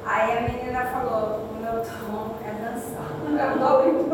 Aí 0.06 0.38
a 0.38 0.40
menina 0.42 0.84
falou, 0.86 1.40
o 1.50 1.62
meu 1.62 1.72
dom 1.82 2.34
é 2.46 2.50
dançar. 2.62 3.10
Eu 3.24 3.58
dou 3.58 3.92
muito 3.92 4.10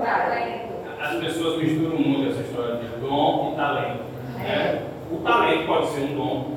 Talento. 0.00 0.70
As 1.00 1.16
pessoas 1.16 1.62
misturam 1.62 1.96
muito 1.98 2.30
essa 2.30 2.40
história 2.42 2.76
de 2.76 2.86
dom 3.00 3.50
e 3.52 3.56
talento. 3.56 4.04
né? 4.38 4.82
O 5.10 5.16
talento 5.18 5.66
pode 5.66 5.86
ser 5.88 6.00
um 6.02 6.14
dom, 6.14 6.56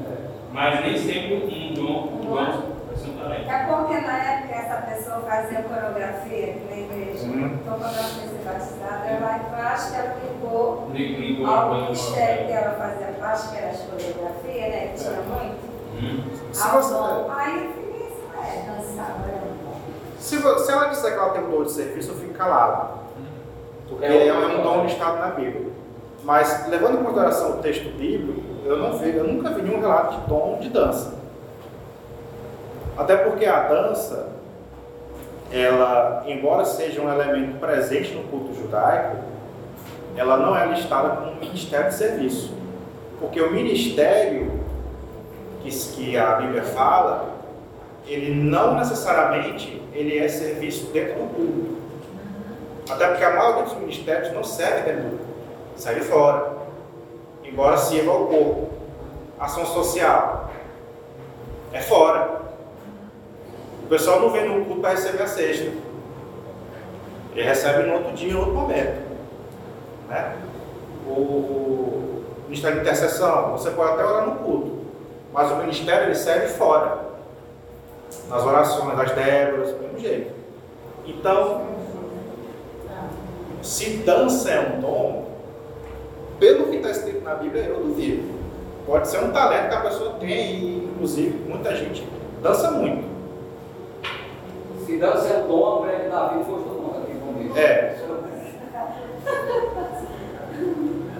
mas 0.52 0.82
nem 0.82 0.98
sempre 0.98 1.36
um 1.36 1.74
dom, 1.74 2.10
um 2.14 2.26
dom 2.26 2.36
vai 2.36 2.96
ser 2.96 3.10
um 3.10 3.18
talento. 3.18 3.50
É 3.50 3.66
porque 3.66 4.02
na 4.02 4.18
época 4.18 4.56
essa 4.56 4.76
pessoa 4.82 5.20
fazia 5.22 5.64
coreografia 5.64 6.56
na 6.70 6.78
igreja, 6.78 7.26
Uhum. 7.26 7.46
então 7.62 7.80
quando 7.80 7.96
ela 7.96 8.10
ser 8.44 8.50
batizada, 8.50 9.06
ela, 9.06 9.74
acho 9.74 9.92
que 9.92 9.98
ela 9.98 10.16
ligou 10.24 10.90
Ligou 10.94 11.48
ao 11.48 11.76
ministério 11.76 12.48
que 12.48 12.52
ela 12.52 12.72
fazia 12.76 13.08
parte, 13.20 13.50
que 13.50 13.58
era 13.58 13.72
de 13.72 13.84
coreografia, 13.84 14.70
né? 14.70 14.88
Que 14.88 15.00
tinha 15.00 15.22
muito. 15.22 15.74
Hum. 15.96 16.24
Ao 16.62 16.82
você-. 16.82 17.32
Aí 17.36 17.66
eu 17.66 17.72
fiquei 17.74 18.08
assim, 18.08 18.28
é, 18.38 18.72
dançar, 18.72 19.20
né? 19.20 19.42
se, 20.20 20.38
se 20.38 20.72
ela 20.72 20.86
disser 20.86 21.14
que 21.14 21.20
ela 21.20 21.30
tem 21.30 21.44
um 21.44 21.50
dom 21.50 21.64
de 21.64 21.72
serviço, 21.72 22.12
eu 22.12 22.16
fico 22.16 22.34
calado. 22.34 23.00
Porque 23.88 24.06
é 24.06 24.34
um 24.34 24.64
dom 24.64 24.84
listado 24.86 25.20
na 25.20 25.28
Bíblia. 25.28 25.72
Mas, 26.24 26.68
levando 26.68 27.02
em 27.02 27.04
consideração 27.04 27.52
o 27.52 27.62
texto 27.62 27.90
bíblico, 27.98 28.42
eu, 28.66 28.78
não 28.78 28.98
vi, 28.98 29.16
eu 29.16 29.26
nunca 29.26 29.50
vi 29.50 29.62
nenhum 29.62 29.82
relato 29.82 30.22
de 30.22 30.28
dom 30.28 30.58
de 30.60 30.70
dança. 30.70 31.16
Até 32.98 33.18
porque 33.18 33.46
a 33.46 33.68
dança, 33.68 34.30
ela, 35.52 36.24
embora 36.28 36.66
seja 36.66 37.02
um 37.02 37.12
elemento 37.12 37.60
presente 37.60 38.14
no 38.14 38.24
culto 38.24 38.56
judaico, 38.56 39.18
ela 40.16 40.38
não 40.38 40.58
é 40.58 40.68
listada 40.68 41.16
como 41.18 41.36
ministério 41.36 41.90
de 41.90 41.96
serviço. 41.96 42.54
Porque 43.20 43.42
o 43.42 43.52
ministério 43.52 44.60
que, 45.62 45.70
que 45.70 46.18
a 46.18 46.36
Bíblia 46.36 46.64
fala, 46.64 47.34
ele 48.06 48.34
não 48.34 48.76
necessariamente 48.76 49.82
ele 49.94 50.18
é 50.18 50.28
serviço 50.28 50.88
dentro 50.92 51.16
do 51.16 51.34
culto. 51.34 51.84
Até 52.90 53.08
porque 53.08 53.24
a 53.24 53.34
maioria 53.34 53.64
dos 53.64 53.78
ministérios 53.78 54.34
não 54.34 54.44
serve 54.44 54.82
dentro 54.82 55.10
do 55.10 55.18
culto, 55.18 55.34
serve 55.78 56.02
fora. 56.02 56.54
Embora 57.44 57.78
sirva 57.78 58.12
ao 58.12 58.28
corpo. 58.28 58.70
Ação 59.40 59.66
social 59.66 60.52
é 61.72 61.82
fora. 61.82 62.43
Pessoal 63.94 64.22
não 64.22 64.32
vem 64.32 64.50
no 64.50 64.66
culto 64.66 64.82
para 64.82 64.90
receber 64.90 65.22
a 65.22 65.28
sexta. 65.28 65.72
Ele 67.32 67.44
recebe 67.44 67.84
no 67.84 67.94
outro 67.94 68.14
dia, 68.14 68.32
em 68.32 68.36
outro 68.36 68.56
momento. 68.56 69.04
Né? 70.10 70.36
O 71.06 72.24
ministério 72.46 72.78
de 72.78 72.82
intercessão, 72.82 73.52
você 73.52 73.70
pode 73.70 73.92
até 73.92 74.04
orar 74.04 74.26
no 74.26 74.38
culto, 74.38 74.80
mas 75.32 75.52
o 75.52 75.58
ministério 75.58 76.06
ele 76.06 76.16
serve 76.16 76.48
fora. 76.48 77.04
Nas 78.28 78.44
orações, 78.44 78.98
das 78.98 79.12
Déboras, 79.12 79.70
do 79.70 79.84
mesmo 79.84 80.00
jeito. 80.00 80.34
Então, 81.06 81.62
se 83.62 83.98
dança 83.98 84.50
é 84.50 84.76
um 84.76 84.82
dom, 84.82 85.28
pelo 86.40 86.66
que 86.72 86.78
está 86.78 86.90
escrito 86.90 87.24
na 87.24 87.36
Bíblia, 87.36 87.66
eu 87.66 87.76
duvido. 87.84 88.24
Pode 88.88 89.08
ser 89.08 89.20
um 89.20 89.32
talento 89.32 89.70
que 89.70 89.76
a 89.76 89.82
pessoa 89.82 90.14
tem, 90.20 90.56
e 90.56 90.86
inclusive 90.96 91.48
muita 91.48 91.76
gente 91.76 92.04
dança 92.42 92.72
muito. 92.72 93.13
Se 94.86 94.98
dança 94.98 95.28
é 95.28 95.44
dom, 95.48 95.66
a 95.66 95.80
mulher 95.80 96.04
de 96.04 96.10
Davi 96.10 96.44
foi 96.44 96.56
todo 96.56 96.82
mundo 96.82 97.04
aqui 97.04 97.18
comigo. 97.20 97.58
É. 97.58 97.96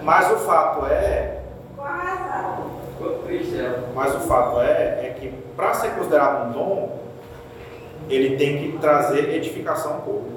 Mas 0.02 0.32
o 0.32 0.36
fato 0.36 0.86
é. 0.86 1.40
Ela. 3.56 3.88
Mas 3.94 4.14
o 4.14 4.20
fato 4.20 4.60
é, 4.60 5.06
é 5.06 5.16
que 5.18 5.28
para 5.56 5.74
ser 5.74 5.90
considerado 5.90 6.48
um 6.48 6.52
dom, 6.52 6.98
ele 8.08 8.36
tem 8.36 8.58
que 8.58 8.78
trazer 8.78 9.34
edificação 9.34 9.94
ao 9.94 10.00
povo. 10.00 10.34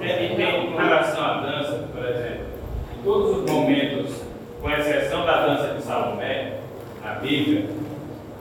É, 0.00 0.24
e 0.26 0.36
tem, 0.36 0.72
com 0.72 0.76
relação 0.76 1.22
à 1.22 1.40
dança, 1.40 1.88
por 1.92 2.04
exemplo, 2.04 2.46
em 2.98 3.02
todos 3.02 3.38
os 3.38 3.50
momentos, 3.50 4.22
com 4.60 4.70
exceção 4.70 5.26
da 5.26 5.46
dança 5.46 5.74
de 5.74 5.82
Salomé, 5.82 6.54
na 7.02 7.14
Bíblia, 7.14 7.66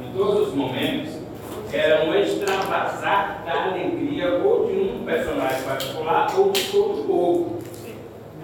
em 0.01 0.17
todos 0.17 0.49
os 0.49 0.53
momentos, 0.53 1.08
era 1.73 2.03
um 2.05 2.13
extravasar 2.15 3.43
da 3.45 3.63
alegria 3.65 4.33
ou 4.43 4.67
de 4.67 4.73
um 4.73 5.03
personagem 5.05 5.61
particular 5.63 6.27
ou 6.37 6.51
de 6.51 6.63
todo 6.71 7.01
o 7.01 7.03
povo. 7.05 7.59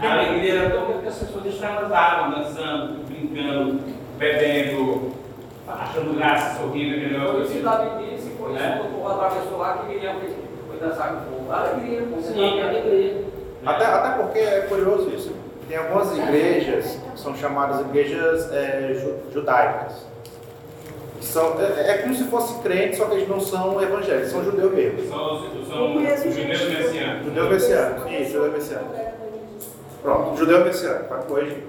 A 0.01 0.11
alegria 0.11 0.53
era 0.59 0.69
tão 0.71 0.86
grande 0.88 1.01
que 1.03 1.07
as 1.07 1.17
pessoas 1.17 1.45
extravasavam, 1.45 2.32
dançando, 2.41 3.05
brincando, 3.07 3.80
bebendo, 4.17 5.11
achando 5.67 6.13
graça, 6.17 6.59
sorrindo, 6.59 6.99
se 7.47 7.53
assim. 7.53 7.61
Davi 7.61 8.05
disse, 8.05 8.30
foi 8.38 8.53
isso, 8.53 8.63
É. 8.63 8.78
quando 8.78 8.89
o 8.89 8.93
povo 8.99 9.09
atravessou 9.09 9.57
lá, 9.57 9.78
que 9.78 9.93
queria 9.93 10.13
foi 10.67 10.78
dançar 10.80 11.09
com 11.09 11.15
o 11.15 11.38
povo. 11.38 11.51
Alegria, 11.51 12.01
Sim, 12.21 12.61
alegria. 12.61 13.26
Até, 13.65 13.86
até 13.86 14.21
porque 14.21 14.39
é 14.39 14.61
curioso 14.69 15.09
isso. 15.15 15.34
Tem 15.67 15.78
algumas 15.78 16.15
igrejas 16.15 16.99
que 17.13 17.19
são 17.19 17.36
chamadas 17.36 17.80
igrejas 17.82 18.51
é, 18.53 18.93
ju- 18.93 19.15
judaicas. 19.34 20.05
São, 21.26 21.59
é, 21.59 21.91
é 21.91 21.97
como 21.97 22.15
se 22.15 22.23
fossem 22.26 22.61
crentes, 22.61 22.97
só 22.97 23.05
que 23.05 23.15
eles 23.15 23.28
não 23.28 23.39
são 23.39 23.82
evangélicos, 23.82 24.32
são 24.32 24.43
judeus 24.43 24.73
mesmo. 24.73 25.09
São, 25.09 25.41
são 25.67 25.93
judeus 25.93 26.26
messiânicos. 26.26 27.26
Judeus 27.26 27.49
messiânicos. 27.49 28.11
Isso, 28.11 28.32
judeu 28.32 28.51
messiânico. 28.51 28.95
Pronto, 30.01 30.38
judeu 30.38 30.65
messiânico, 30.65 31.05
para 31.05 31.17
corrigir. 31.23 31.63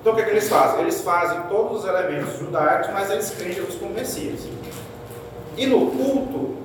Então 0.00 0.12
o 0.12 0.16
que, 0.16 0.22
é 0.22 0.24
que 0.24 0.30
eles 0.30 0.48
fazem? 0.48 0.80
Eles 0.80 1.00
fazem 1.00 1.40
todos 1.48 1.80
os 1.80 1.88
elementos 1.88 2.38
judaicos, 2.38 2.90
mas 2.92 3.10
eles 3.10 3.30
creem 3.30 3.52
em 3.52 3.54
Jesus 3.54 3.74
como 3.76 3.92
Messias. 3.92 4.46
E 5.56 5.66
no 5.66 5.90
culto, 5.90 6.56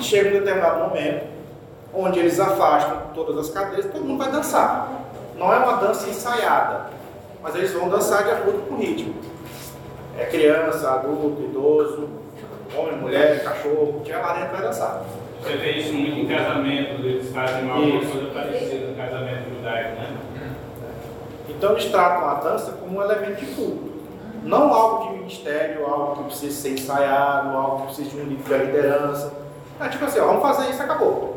chega 0.00 0.30
um 0.30 0.32
determinado 0.40 0.80
momento, 0.80 1.26
onde 1.94 2.18
eles 2.18 2.38
afastam 2.38 3.02
todas 3.14 3.38
as 3.38 3.50
cadeiras, 3.50 3.90
todo 3.90 4.04
mundo 4.04 4.18
vai 4.18 4.30
dançar. 4.30 4.92
Não 5.36 5.52
é 5.52 5.56
uma 5.56 5.76
dança 5.78 6.08
ensaiada, 6.08 6.86
mas 7.42 7.54
eles 7.54 7.72
vão 7.72 7.88
dançar 7.88 8.24
de 8.24 8.30
acordo 8.30 8.68
com 8.68 8.74
o 8.74 8.78
ritmo. 8.78 9.14
É 10.18 10.24
criança, 10.26 10.90
adulto, 10.90 11.42
idoso, 11.42 12.08
homem, 12.76 12.96
mulher, 12.96 13.42
cachorro, 13.42 14.02
tinha 14.04 14.18
lá 14.18 14.34
dentro 14.34 14.52
vai 14.52 14.62
dançar. 14.62 15.02
Você 15.42 15.56
vê 15.56 15.72
isso 15.72 15.92
muito 15.92 16.20
em 16.20 16.26
casamento, 16.26 17.02
eles 17.04 17.30
fazem 17.32 17.64
uma 17.64 17.78
Isso. 17.80 18.12
coisa 18.12 18.30
parecida 18.30 18.86
no 18.86 18.96
casamento 18.96 19.50
judaico, 19.50 20.00
né? 20.00 20.16
Então 21.48 21.72
eles 21.72 21.84
tratam 21.86 22.28
a 22.28 22.34
dança 22.34 22.72
como 22.72 22.98
um 22.98 23.02
elemento 23.02 23.40
de 23.40 23.46
culto. 23.54 23.92
Não 24.42 24.72
algo 24.72 25.08
de 25.08 25.18
ministério, 25.18 25.86
algo 25.86 26.16
que 26.16 26.24
precisa 26.24 26.62
ser 26.62 26.70
ensaiado, 26.74 27.56
algo 27.56 27.76
que 27.78 27.86
precisa 27.86 28.10
de 28.10 28.16
um 28.16 28.24
livro 28.24 28.44
de 28.44 28.64
liderança. 28.64 29.32
É 29.80 29.88
tipo 29.88 30.04
assim, 30.04 30.20
ó, 30.20 30.26
vamos 30.26 30.42
fazer 30.42 30.70
isso, 30.70 30.82
acabou. 30.82 31.36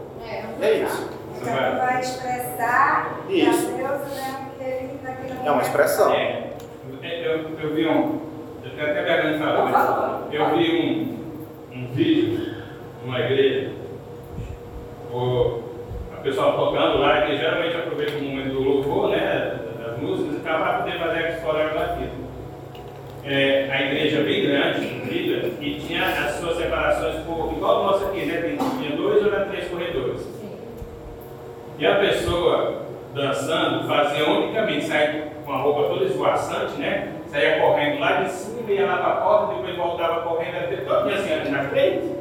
É 0.61 0.73
isso. 0.83 1.09
Então 1.41 1.53
vai 1.77 2.01
expressar 2.01 3.19
Isso. 3.29 3.67
a 3.67 3.77
Deus 3.77 4.15
né, 4.15 4.47
que 4.57 4.63
ele 4.63 4.99
naquele 5.03 5.29
momento. 5.29 5.47
É 5.47 5.51
uma 5.51 5.61
expressão. 5.61 6.13
É, 6.13 6.51
eu, 7.03 7.59
eu 7.59 7.73
vi 7.73 7.87
um. 7.87 8.19
Até 8.73 9.37
falar, 9.39 10.27
mas 10.27 10.33
eu 10.33 10.57
vi 10.57 11.17
um, 11.73 11.77
um 11.77 11.87
vídeo 11.93 12.55
numa 13.03 13.19
igreja, 13.21 13.71
o, 15.11 15.61
a 16.13 16.17
pessoa 16.17 16.51
tocando 16.53 16.97
lá, 16.99 17.21
que 17.21 17.37
geralmente 17.37 17.75
aproveita 17.77 18.17
o 18.17 18.21
momento 18.21 18.49
do 18.49 18.61
louvor, 18.61 19.09
né? 19.09 19.59
Das 19.79 19.99
músicas, 19.99 20.35
e 20.35 20.39
tal, 20.41 20.59
para 20.59 20.79
poder 20.79 20.99
fazer 20.99 21.19
a 21.19 21.31
coreografia. 21.41 22.09
É, 23.23 23.69
a 23.71 23.81
igreja 23.81 24.23
bem 24.23 24.47
grande, 24.47 24.87
comprida, 24.87 25.47
e 25.59 25.79
tinha 25.79 26.05
as 26.05 26.35
suas 26.35 26.57
separações 26.57 27.23
por, 27.25 27.53
igual 27.53 27.79
a 27.79 27.91
nossa 27.91 28.05
aqui, 28.07 28.25
né? 28.25 28.57
Tinha 28.79 28.95
dois 28.95 29.25
ou 29.25 29.31
três 29.31 29.67
corredores. 29.69 30.27
E 31.79 31.85
a 31.85 31.95
pessoa 31.99 32.87
dançando 33.13 33.87
fazia 33.87 34.29
unicamente 34.29 34.85
sair 34.85 35.23
com 35.45 35.53
a 35.53 35.57
roupa 35.57 35.89
toda 35.89 36.05
esvoaçante, 36.05 36.79
né? 36.79 37.16
Saía 37.37 37.61
correndo 37.61 37.99
lá 37.99 38.23
de 38.23 38.31
cima, 38.31 38.71
ia 38.71 38.87
lá 38.87 38.97
para 38.97 39.13
a 39.13 39.15
porta, 39.17 39.53
depois 39.53 39.77
voltava 39.77 40.21
correndo 40.21 40.55
até 40.55 40.77
todo 40.77 41.07
dia 41.07 41.17
assim 41.17 41.51
na 41.51 41.63
frente. 41.65 42.15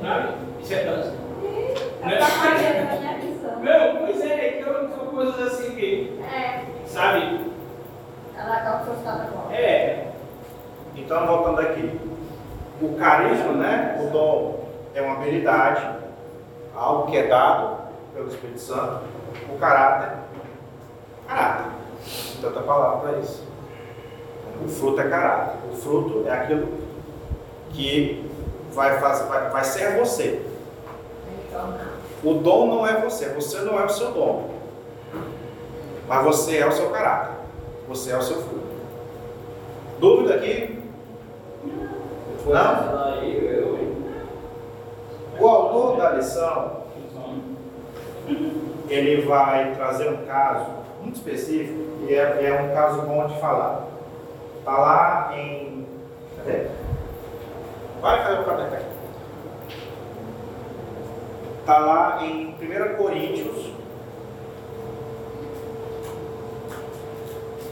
Sabe? 0.00 0.28
Isso 0.60 0.74
é 0.74 0.84
dança. 0.84 1.14
Né? 2.04 2.18
Não, 3.60 3.96
pois 3.96 4.24
é, 4.24 4.48
que 4.50 4.62
são 4.62 5.06
coisas 5.06 5.40
assim 5.48 5.74
que, 5.74 6.20
sabe? 6.86 7.40
É. 9.52 10.06
Então, 10.94 11.26
voltando 11.26 11.58
aqui. 11.58 12.00
O 12.80 12.96
carisma, 12.96 13.52
né? 13.54 14.00
O 14.00 14.10
dom 14.10 14.68
é 14.94 15.02
uma 15.02 15.16
habilidade, 15.16 15.84
algo 16.72 17.10
que 17.10 17.16
é 17.16 17.26
dado 17.26 17.78
pelo 18.14 18.28
Espírito 18.28 18.60
Santo. 18.60 19.00
O 19.52 19.58
caráter, 19.58 20.18
caráter. 21.26 21.83
Tanta 22.40 22.60
palavra 22.60 23.08
para 23.08 23.18
isso. 23.20 23.42
O 24.64 24.68
fruto 24.68 25.00
é 25.00 25.08
caráter. 25.08 25.58
O 25.72 25.76
fruto 25.76 26.24
é 26.26 26.30
aquilo 26.30 26.68
que 27.72 28.30
vai, 28.72 28.98
fazer, 29.00 29.24
vai, 29.24 29.50
vai 29.50 29.64
ser 29.64 29.98
você. 29.98 30.42
O 32.22 32.34
dom 32.34 32.66
não 32.66 32.86
é 32.86 33.00
você, 33.00 33.28
você 33.30 33.60
não 33.60 33.78
é 33.78 33.84
o 33.84 33.88
seu 33.88 34.12
dom. 34.12 34.50
Mas 36.06 36.24
você 36.24 36.58
é 36.58 36.66
o 36.66 36.72
seu 36.72 36.90
caráter. 36.90 37.34
Você 37.88 38.10
é 38.10 38.16
o 38.16 38.22
seu 38.22 38.36
fruto. 38.42 38.64
Dúvida 39.98 40.34
aqui? 40.34 40.82
Não? 42.46 42.94
O 45.40 45.48
autor 45.48 45.96
da 45.96 46.10
lição, 46.10 46.84
ele 48.88 49.22
vai 49.22 49.74
trazer 49.74 50.08
um 50.10 50.24
caso 50.26 50.83
muito 51.04 51.16
específico 51.16 52.06
e 52.08 52.14
é, 52.14 52.46
é 52.46 52.62
um 52.62 52.74
caso 52.74 53.02
bom 53.02 53.26
de 53.26 53.38
falar. 53.38 53.86
Está 54.58 54.78
lá 54.78 55.34
em. 55.36 55.86
Cadê? 56.38 56.66
Vai 58.00 58.22
cair 58.22 58.40
o 58.40 58.44
cabelo 58.44 58.74
aqui. 58.74 58.84
Está 61.60 61.78
lá 61.78 62.24
em 62.24 62.54
1 62.54 62.96
Coríntios. 62.96 63.72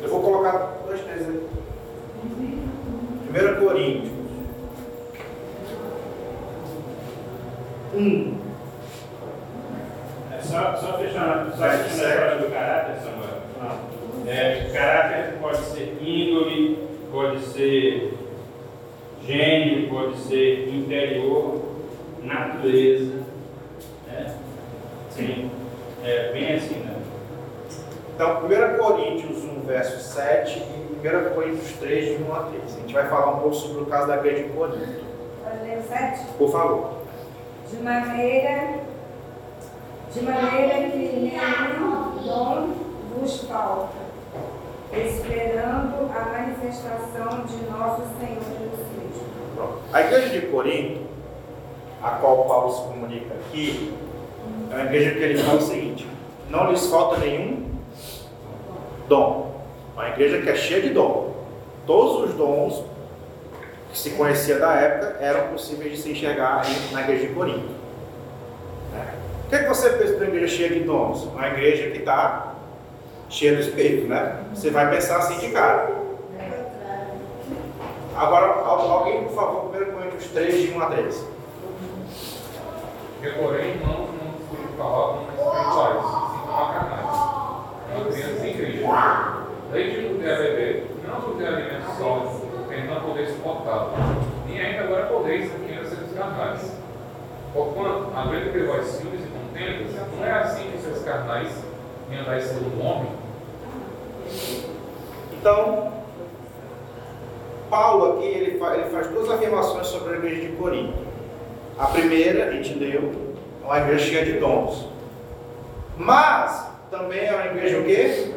Eu 0.02 0.08
vou 0.08 0.20
colocar 0.20 0.72
dois 0.86 1.00
três 1.00 1.28
aí. 1.28 1.48
1 3.30 3.64
Coríntios. 3.64 4.12
1. 7.94 8.51
Só, 10.52 10.76
só 10.76 10.98
fechando, 10.98 11.50
só 11.56 11.64
fechando 11.64 11.82
a 11.82 11.86
história 11.86 12.36
do 12.36 12.52
caráter, 12.52 12.96
Samuel. 12.96 13.40
Ah. 13.58 13.78
É, 14.26 14.70
caráter 14.70 15.38
pode 15.40 15.56
ser 15.56 15.96
índole, 16.02 16.88
pode 17.10 17.40
ser 17.40 18.12
gênio, 19.26 19.88
pode 19.88 20.18
ser 20.18 20.68
interior, 20.68 21.62
natureza. 22.22 23.22
Né? 24.06 24.34
Sim. 25.08 25.50
É 26.04 26.32
bem 26.34 26.54
assim, 26.54 26.80
né? 26.80 26.96
Então, 28.14 28.42
1 28.44 28.76
Coríntios 28.76 29.44
1, 29.44 29.62
verso 29.62 30.00
7 30.00 30.58
e 30.58 31.08
1 31.08 31.34
Coríntios 31.34 31.72
3, 31.78 32.18
de 32.18 32.24
1 32.24 32.34
a 32.34 32.40
3. 32.40 32.62
A 32.62 32.80
gente 32.80 32.92
vai 32.92 33.08
falar 33.08 33.36
um 33.36 33.40
pouco 33.40 33.54
sobre 33.54 33.84
o 33.84 33.86
caso 33.86 34.06
da 34.06 34.18
igreja 34.18 34.42
de 34.42 34.50
Corinto. 34.50 35.02
Pode 35.42 35.64
ler 35.66 35.78
o 35.78 35.82
7? 35.88 36.26
Por 36.36 36.52
favor. 36.52 36.92
De 37.70 37.76
maneira, 37.78 38.81
de 40.14 40.20
maneira 40.22 40.90
que 40.90 40.98
nenhum 40.98 42.22
dom 42.22 42.68
vos 43.14 43.44
falta, 43.44 43.96
esperando 44.92 46.10
a 46.14 46.24
manifestação 46.26 47.44
de 47.46 47.70
nosso 47.70 48.02
Senhor 48.18 48.42
Jesus 48.42 48.86
Cristo. 48.94 49.24
Pronto. 49.56 49.78
A 49.92 50.00
igreja 50.02 50.28
de 50.28 50.46
Corinto, 50.48 51.00
a 52.02 52.10
qual 52.10 52.44
Paulo 52.44 52.72
se 52.74 52.82
comunica 52.82 53.34
aqui, 53.34 53.94
é 54.70 54.74
uma 54.74 54.84
igreja 54.84 55.12
que 55.12 55.18
ele 55.18 55.42
fala 55.42 55.58
o 55.58 55.62
seguinte: 55.62 56.06
não 56.50 56.70
lhes 56.70 56.86
falta 56.88 57.18
nenhum 57.18 57.70
dom. 59.08 59.52
Uma 59.94 60.08
igreja 60.08 60.42
que 60.42 60.48
é 60.48 60.54
cheia 60.54 60.82
de 60.82 60.90
dom. 60.90 61.32
Todos 61.86 62.30
os 62.30 62.36
dons 62.36 62.84
que 63.90 63.98
se 63.98 64.10
conhecia 64.10 64.58
da 64.58 64.74
época 64.74 65.16
eram 65.20 65.48
possíveis 65.48 65.92
de 65.92 66.02
se 66.02 66.12
enxergar 66.12 66.64
na 66.92 67.00
igreja 67.02 67.26
de 67.28 67.34
Corinto. 67.34 67.72
Né? 68.92 69.21
Que, 69.52 69.58
que 69.58 69.68
você 69.68 69.90
pensa 69.90 70.12
de 70.12 70.16
uma 70.16 70.24
igreja 70.28 70.56
cheia 70.56 70.68
de 70.70 70.80
dons? 70.80 71.24
Uma 71.24 71.46
igreja 71.48 71.90
que 71.90 71.98
está 71.98 72.54
cheia 73.28 73.54
do 73.54 73.60
Espírito, 73.60 74.08
né? 74.08 74.44
Você 74.54 74.70
vai 74.70 74.88
pensar 74.88 75.18
assim 75.18 75.38
de 75.40 75.50
cara. 75.52 75.90
Agora, 78.16 78.46
al- 78.64 78.90
alguém, 78.92 79.24
por 79.24 79.34
favor, 79.34 79.70
1 79.76 79.92
Coríntios 79.92 80.24
3, 80.32 80.54
de 80.54 80.70
1 80.74 80.80
a 80.80 80.86
3. 80.86 81.26
Eu, 83.22 83.32
porém, 83.34 83.76
não, 83.84 83.92
não 83.92 84.32
fui 84.48 84.58
falar 84.78 85.18
com 85.18 85.22
espirituais, 85.28 86.02
sim 86.02 86.40
com 86.46 86.72
carnais. 86.72 87.16
Uma 87.94 88.04
criança 88.10 88.46
em 88.46 88.54
Cristo. 88.54 88.88
Leite 89.70 90.00
não 90.00 90.18
der 90.18 90.34
a 90.34 90.38
beber, 90.38 90.86
não 91.06 91.36
dê 91.36 91.46
alimento 91.46 91.96
sólido, 91.98 92.40
porque 92.56 92.80
não 92.84 93.00
podeis 93.02 93.28
suportá-lo. 93.30 93.92
Nem 94.46 94.60
ainda 94.60 94.84
agora 94.84 95.06
podeis 95.06 95.52
adquirir 95.54 95.84
seus 95.86 96.12
carnais. 96.18 96.72
Porquanto, 97.54 98.10
havendo 98.16 98.50
que 98.50 98.58
vós 98.60 98.86
ciúmes 98.86 99.20
e 99.20 99.31
não 99.54 100.24
é 100.24 100.32
assim 100.32 100.70
que 100.70 100.82
seus 100.82 101.02
carnais 101.04 101.50
me 102.08 102.16
andais 102.18 102.44
segundo 102.44 102.80
o 102.80 102.84
homem? 102.84 103.12
Então, 105.32 105.92
Paulo 107.68 108.18
aqui 108.18 108.26
ele 108.26 108.58
faz, 108.58 108.78
ele 108.78 108.90
faz 108.90 109.08
duas 109.08 109.30
afirmações 109.30 109.86
sobre 109.86 110.14
a 110.14 110.16
igreja 110.18 110.48
de 110.48 110.56
Corinto. 110.56 110.98
A 111.78 111.86
primeira, 111.86 112.48
a 112.48 112.52
gente 112.52 112.74
deu, 112.78 113.12
é 113.62 113.66
uma 113.66 113.78
igreja 113.78 114.04
cheia 114.04 114.24
de 114.24 114.32
dons. 114.34 114.88
Mas 115.96 116.68
também 116.90 117.26
é 117.26 117.34
uma 117.34 117.46
igreja 117.46 117.80
o 117.80 117.84
quê? 117.84 118.34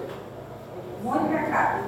Muito. 1.01 1.35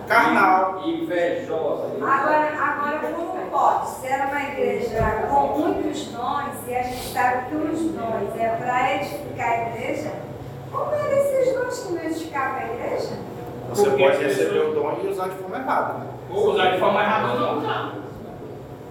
Carnal. 0.08 0.88
Invejosa. 0.88 1.96
Agora, 1.96 2.54
agora, 2.54 3.14
como 3.16 3.50
pode 3.50 3.90
ser 3.90 4.16
uma 4.16 4.42
igreja 4.44 5.26
com 5.30 5.58
muitos 5.58 6.06
dons 6.08 6.68
e 6.68 6.76
a 6.76 6.84
gente 7.48 7.56
sabe 7.56 7.56
que 7.56 7.56
os 7.56 7.82
dons 7.92 8.40
é 8.40 8.50
para 8.50 8.96
edificar 8.96 9.50
a 9.50 9.70
igreja? 9.70 10.12
Como 10.72 10.94
é 10.94 11.04
desses 11.08 11.54
dons 11.56 11.80
que 11.80 11.94
não 11.94 12.04
edificar 12.04 12.56
a 12.56 12.74
igreja? 12.74 13.14
Você 13.70 13.90
Porque 13.90 14.04
pode 14.04 14.24
receber 14.24 14.60
o 14.60 14.74
dom 14.74 14.98
e 15.04 15.08
usar 15.08 15.28
de 15.30 15.36
forma 15.36 15.58
errada. 15.58 15.94
né? 15.94 16.08
Ou 16.32 16.52
usar 16.52 16.72
de 16.72 16.80
forma 16.80 17.02
errada 17.02 17.34
ou 17.34 17.40
não 17.40 17.58
usar. 17.60 17.94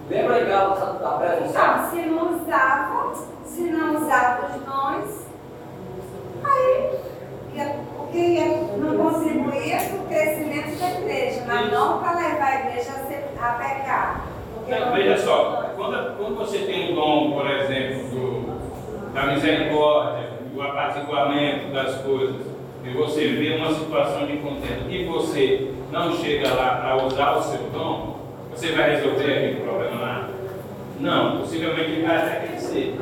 Lembra 0.09 0.41
em 0.41 0.45
Gálatas 0.47 1.01
da 1.01 1.09
presunção? 1.09 1.49
Então, 1.49 1.89
se 1.89 2.01
não 2.01 2.35
usava, 2.35 3.15
se 3.43 3.61
não 3.61 3.95
usava 3.95 4.45
os 4.45 4.61
dons, 4.63 5.27
aí 6.43 6.99
ia, 7.55 7.75
porque 7.97 8.17
ia, 8.17 8.45
não 8.77 8.97
contribuía 8.97 9.77
para 9.77 9.97
o 9.97 10.07
crescimento 10.07 10.79
da 10.79 10.91
igreja, 10.91 11.43
mas 11.45 11.71
não 11.71 11.99
para 11.99 12.11
levar 12.19 12.45
a 12.45 12.59
igreja 12.67 12.91
a, 12.91 13.07
ser, 13.07 13.25
a 13.41 13.51
pecar. 13.53 14.21
Veja 14.93 15.17
só, 15.17 15.71
quando, 15.75 16.17
quando 16.17 16.37
você 16.37 16.59
tem 16.59 16.91
o 16.91 16.95
dom, 16.95 17.31
por 17.31 17.49
exemplo, 17.49 18.03
do, 18.09 18.16
da 19.17 19.25
misericórdia, 19.33 20.29
do 20.53 20.61
apaziguamento 20.61 21.73
das 21.73 21.95
coisas, 22.03 22.35
e 22.85 22.89
você 22.91 23.29
vê 23.29 23.55
uma 23.55 23.73
situação 23.73 24.27
de 24.27 24.37
contento 24.37 24.87
e 24.91 25.05
você 25.05 25.71
não 25.91 26.15
chega 26.15 26.53
lá 26.53 26.75
para 26.75 27.03
usar 27.03 27.31
o 27.31 27.41
seu 27.41 27.61
dom, 27.73 28.19
você 28.51 28.73
vai 28.73 28.91
resolver 28.91 29.23
aquele 29.23 29.61
problema 29.61 29.99
lá? 29.99 30.29
Não, 30.99 31.39
possivelmente 31.39 31.91
ele 31.91 32.05
vai 32.05 32.17
até 32.17 32.47
crescer. 32.47 32.95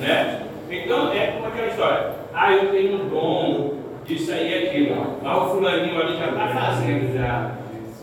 Né? 0.00 0.46
Então 0.68 1.12
é 1.12 1.28
como 1.28 1.46
aquela 1.46 1.68
história. 1.68 2.10
Ah, 2.34 2.52
eu 2.52 2.72
tenho 2.72 3.04
um 3.04 3.08
dom, 3.08 3.74
isso 4.08 4.32
aí 4.32 4.66
aquilo. 4.66 5.18
Lá 5.22 5.44
o 5.44 5.50
fulaninho 5.50 6.00
ali 6.00 6.18
já 6.18 6.26
está 6.26 6.48
fazendo 6.48 7.16
já. 7.16 7.52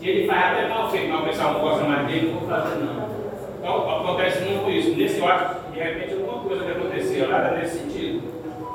E 0.00 0.08
ele 0.08 0.26
faz 0.26 0.58
até 0.58 0.68
mal 0.68 0.90
feito, 0.90 1.10
mas 1.10 1.20
o 1.20 1.26
pessoal 1.26 1.52
não 1.52 1.60
gosta 1.60 1.84
mais 1.84 2.06
dele, 2.06 2.32
não 2.32 2.40
vou 2.40 2.48
fazer 2.48 2.76
não. 2.76 3.04
Então 3.58 4.00
acontece 4.00 4.44
muito 4.44 4.70
isso. 4.70 4.96
Nesse 4.96 5.20
eu 5.20 5.26
que 5.26 5.72
de 5.72 5.84
repente 5.84 6.14
alguma 6.14 6.23
coisa 6.54 6.64
que 6.64 6.70
aconteceu 6.70 7.28
lá 7.28 7.38
era 7.38 7.58
nesse 7.58 7.78
sentido. 7.78 8.22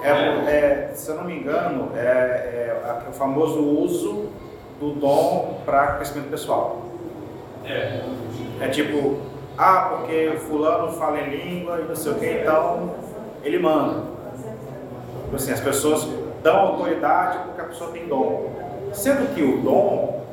É, 0.04 0.10
é, 0.10 0.92
se 0.94 1.10
eu 1.10 1.16
não 1.16 1.26
me 1.26 1.40
engano, 1.40 1.92
é, 1.96 2.00
é 2.00 3.06
o 3.10 3.14
famoso 3.14 3.60
uso 3.60 4.30
do 4.80 4.92
dom 4.94 5.62
para 5.66 5.94
crescimento 5.94 6.30
pessoal. 6.30 6.84
É. 7.66 8.02
É 8.62 8.68
tipo, 8.70 9.20
ah, 9.58 9.98
porque 9.98 10.30
o 10.36 10.40
fulano 10.40 10.92
fala 10.94 11.20
em 11.20 11.30
língua 11.30 11.80
e 11.80 11.88
não 11.88 11.96
sei 11.96 12.12
o 12.12 12.16
que, 12.16 12.26
então 12.26 12.96
ele 13.44 13.60
manda. 13.60 14.04
Tipo 15.26 15.36
Assim, 15.36 15.52
as 15.52 15.60
pessoas 15.60 16.08
dão 16.42 16.58
autoridade 16.58 17.40
porque 17.46 17.62
a 17.62 17.66
pessoa 17.66 17.92
tem 17.92 18.08
dom. 18.08 18.50
Sendo 18.94 19.34
que 19.36 19.44
o 19.44 19.62
dom 19.62 20.26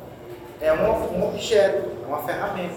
é 0.59 0.73
um, 0.73 1.19
um 1.19 1.27
objeto, 1.27 1.89
é 2.03 2.07
uma 2.07 2.19
ferramenta. 2.19 2.73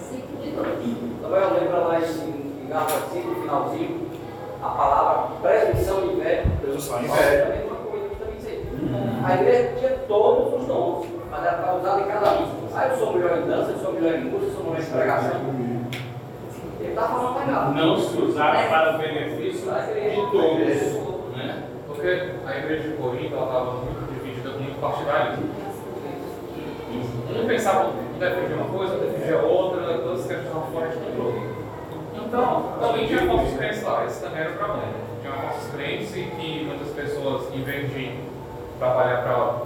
Samuel, 1.31 1.53
lembra 1.53 1.77
lá 1.77 1.99
em, 1.99 2.65
em 2.65 2.67
Gálatas 2.67 3.13
5, 3.13 3.27
no 3.29 3.35
finalzinho, 3.41 4.10
a 4.61 4.69
palavra 4.69 5.35
presunção 5.41 6.05
e 6.05 6.13
inveja. 6.13 6.43
Presunção 6.61 7.01
e 7.01 7.05
inveja. 7.05 7.45
também 7.45 7.65
uma 7.65 7.75
coisa 7.75 8.09
que 8.09 8.15
também 8.15 8.39
sei. 8.39 8.65
A 9.25 9.33
igreja 9.35 9.73
tinha 9.79 9.91
todos 10.07 10.61
os 10.61 10.67
dons, 10.67 11.07
mas 11.29 11.43
era 11.43 11.57
para 11.57 11.75
usar 11.75 11.99
em 12.01 12.05
cada 12.05 12.31
um. 12.33 12.47
Ah, 12.73 12.87
eu 12.87 12.97
sou 12.97 13.13
melhor 13.13 13.37
em 13.39 13.47
dança, 13.47 13.71
eu 13.71 13.79
sou 13.79 13.93
melhor 13.93 14.13
em 14.13 14.25
música, 14.25 14.45
eu 14.45 14.53
sou 14.53 14.63
melhor 14.63 14.81
em 14.81 14.91
pregação. 14.91 15.41
Ele 16.79 16.89
está 16.89 17.01
falando 17.07 17.39
legal. 17.39 17.71
Não 17.73 17.99
se 17.99 18.17
usar 18.17 18.69
para 18.69 18.95
o 18.95 18.97
benefício 18.97 19.71
de 19.71 20.31
todos. 20.31 21.35
Né? 21.35 21.63
Porque 21.87 22.31
a 22.45 22.57
igreja 22.57 22.89
de 22.89 22.97
Corinto 22.97 23.35
ela 23.35 23.45
estava 23.45 23.71
muito 23.73 24.13
dividida, 24.13 24.49
com 24.51 24.59
muito 24.59 24.79
partidarismo. 24.79 25.49
Um 27.33 27.47
pensava 27.47 27.91
em 28.15 28.19
defender 28.19 28.53
uma 28.55 28.65
coisa, 28.65 28.97
defendia 28.97 29.39
outra, 29.39 29.99
todas 29.99 30.25
que 30.25 30.33
estavam 30.33 30.63
fora 30.71 30.87
de 30.89 30.97
controle. 30.97 31.50
Então, 32.31 32.77
também 32.79 33.07
tinha 33.07 33.27
falsos 33.27 33.57
crentes 33.57 33.83
lá, 33.83 34.05
esse 34.05 34.21
também 34.21 34.39
era 34.39 34.51
o 34.51 34.53
problema. 34.53 34.93
Tinha 35.21 35.33
falsos 35.33 35.69
crentes 35.71 36.15
e 36.15 36.21
que 36.21 36.63
muitas 36.65 36.87
pessoas, 36.95 37.53
em 37.53 37.61
vez 37.61 37.91
de 37.91 38.17
trabalhar 38.79 39.21
para 39.23 39.63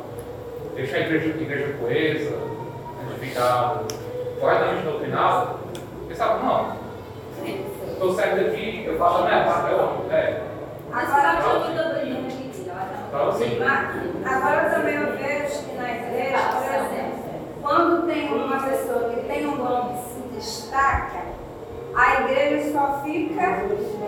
deixar 0.73 0.97
a 0.97 0.99
igreja, 1.01 1.25
a 1.25 1.41
igreja 1.43 1.73
coesa, 1.79 2.39
edificada, 3.11 3.83
corretamente 4.39 4.83
doutrinada, 4.83 5.57
pensavam, 6.07 6.43
não, 6.43 6.75
estou 7.91 8.15
certo 8.15 8.47
aqui, 8.47 8.83
eu 8.87 8.97
faço 8.97 9.17
a 9.19 9.25
minha 9.27 9.43
parte, 9.43 9.71
eu, 9.71 10.05
é, 10.11 10.41
então 13.07 13.29
assim, 13.29 13.59
Agora 14.25 14.69
também 14.71 14.95
eu 14.95 15.15
vejo 15.15 15.65
que 15.65 15.75
na 15.75 15.91
igreja, 15.91 16.37
por 16.51 16.63
exemplo, 16.73 17.19
quando 17.61 18.07
tem 18.07 18.33
uma 18.33 18.59
pessoa 18.59 19.09
que 19.11 19.21
tem 19.27 19.45
um 19.45 19.55
dom 19.55 19.93
que 19.93 20.13
se 20.13 20.35
destaca, 20.35 21.34
a 21.95 22.21
igreja 22.21 22.71
só 22.73 23.01
fica 23.03 23.63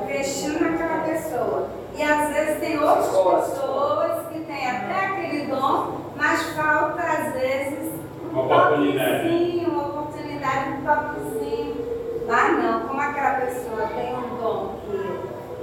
vestindo 0.07 0.65
aquela 0.65 1.03
pessoa. 1.03 1.67
E 1.95 2.03
às 2.03 2.29
vezes 2.33 2.59
tem 2.59 2.77
outras 2.77 3.07
pessoas 3.07 4.27
que 4.27 4.39
têm 4.41 4.69
até 4.69 5.05
aquele 5.05 5.47
dom, 5.47 6.01
mas 6.15 6.43
falta 6.55 7.01
às 7.01 7.33
vezes 7.33 7.93
um 8.33 8.39
Oportunidade. 8.39 9.65
uma 9.67 9.87
oportunidade, 9.87 10.69
um 10.69 10.85
toquezinho. 10.85 11.87
Mas 12.27 12.63
não, 12.63 12.81
como 12.81 13.01
aquela 13.01 13.31
pessoa 13.41 13.87
tem 13.95 14.13
um 14.15 14.35
dom 14.37 14.75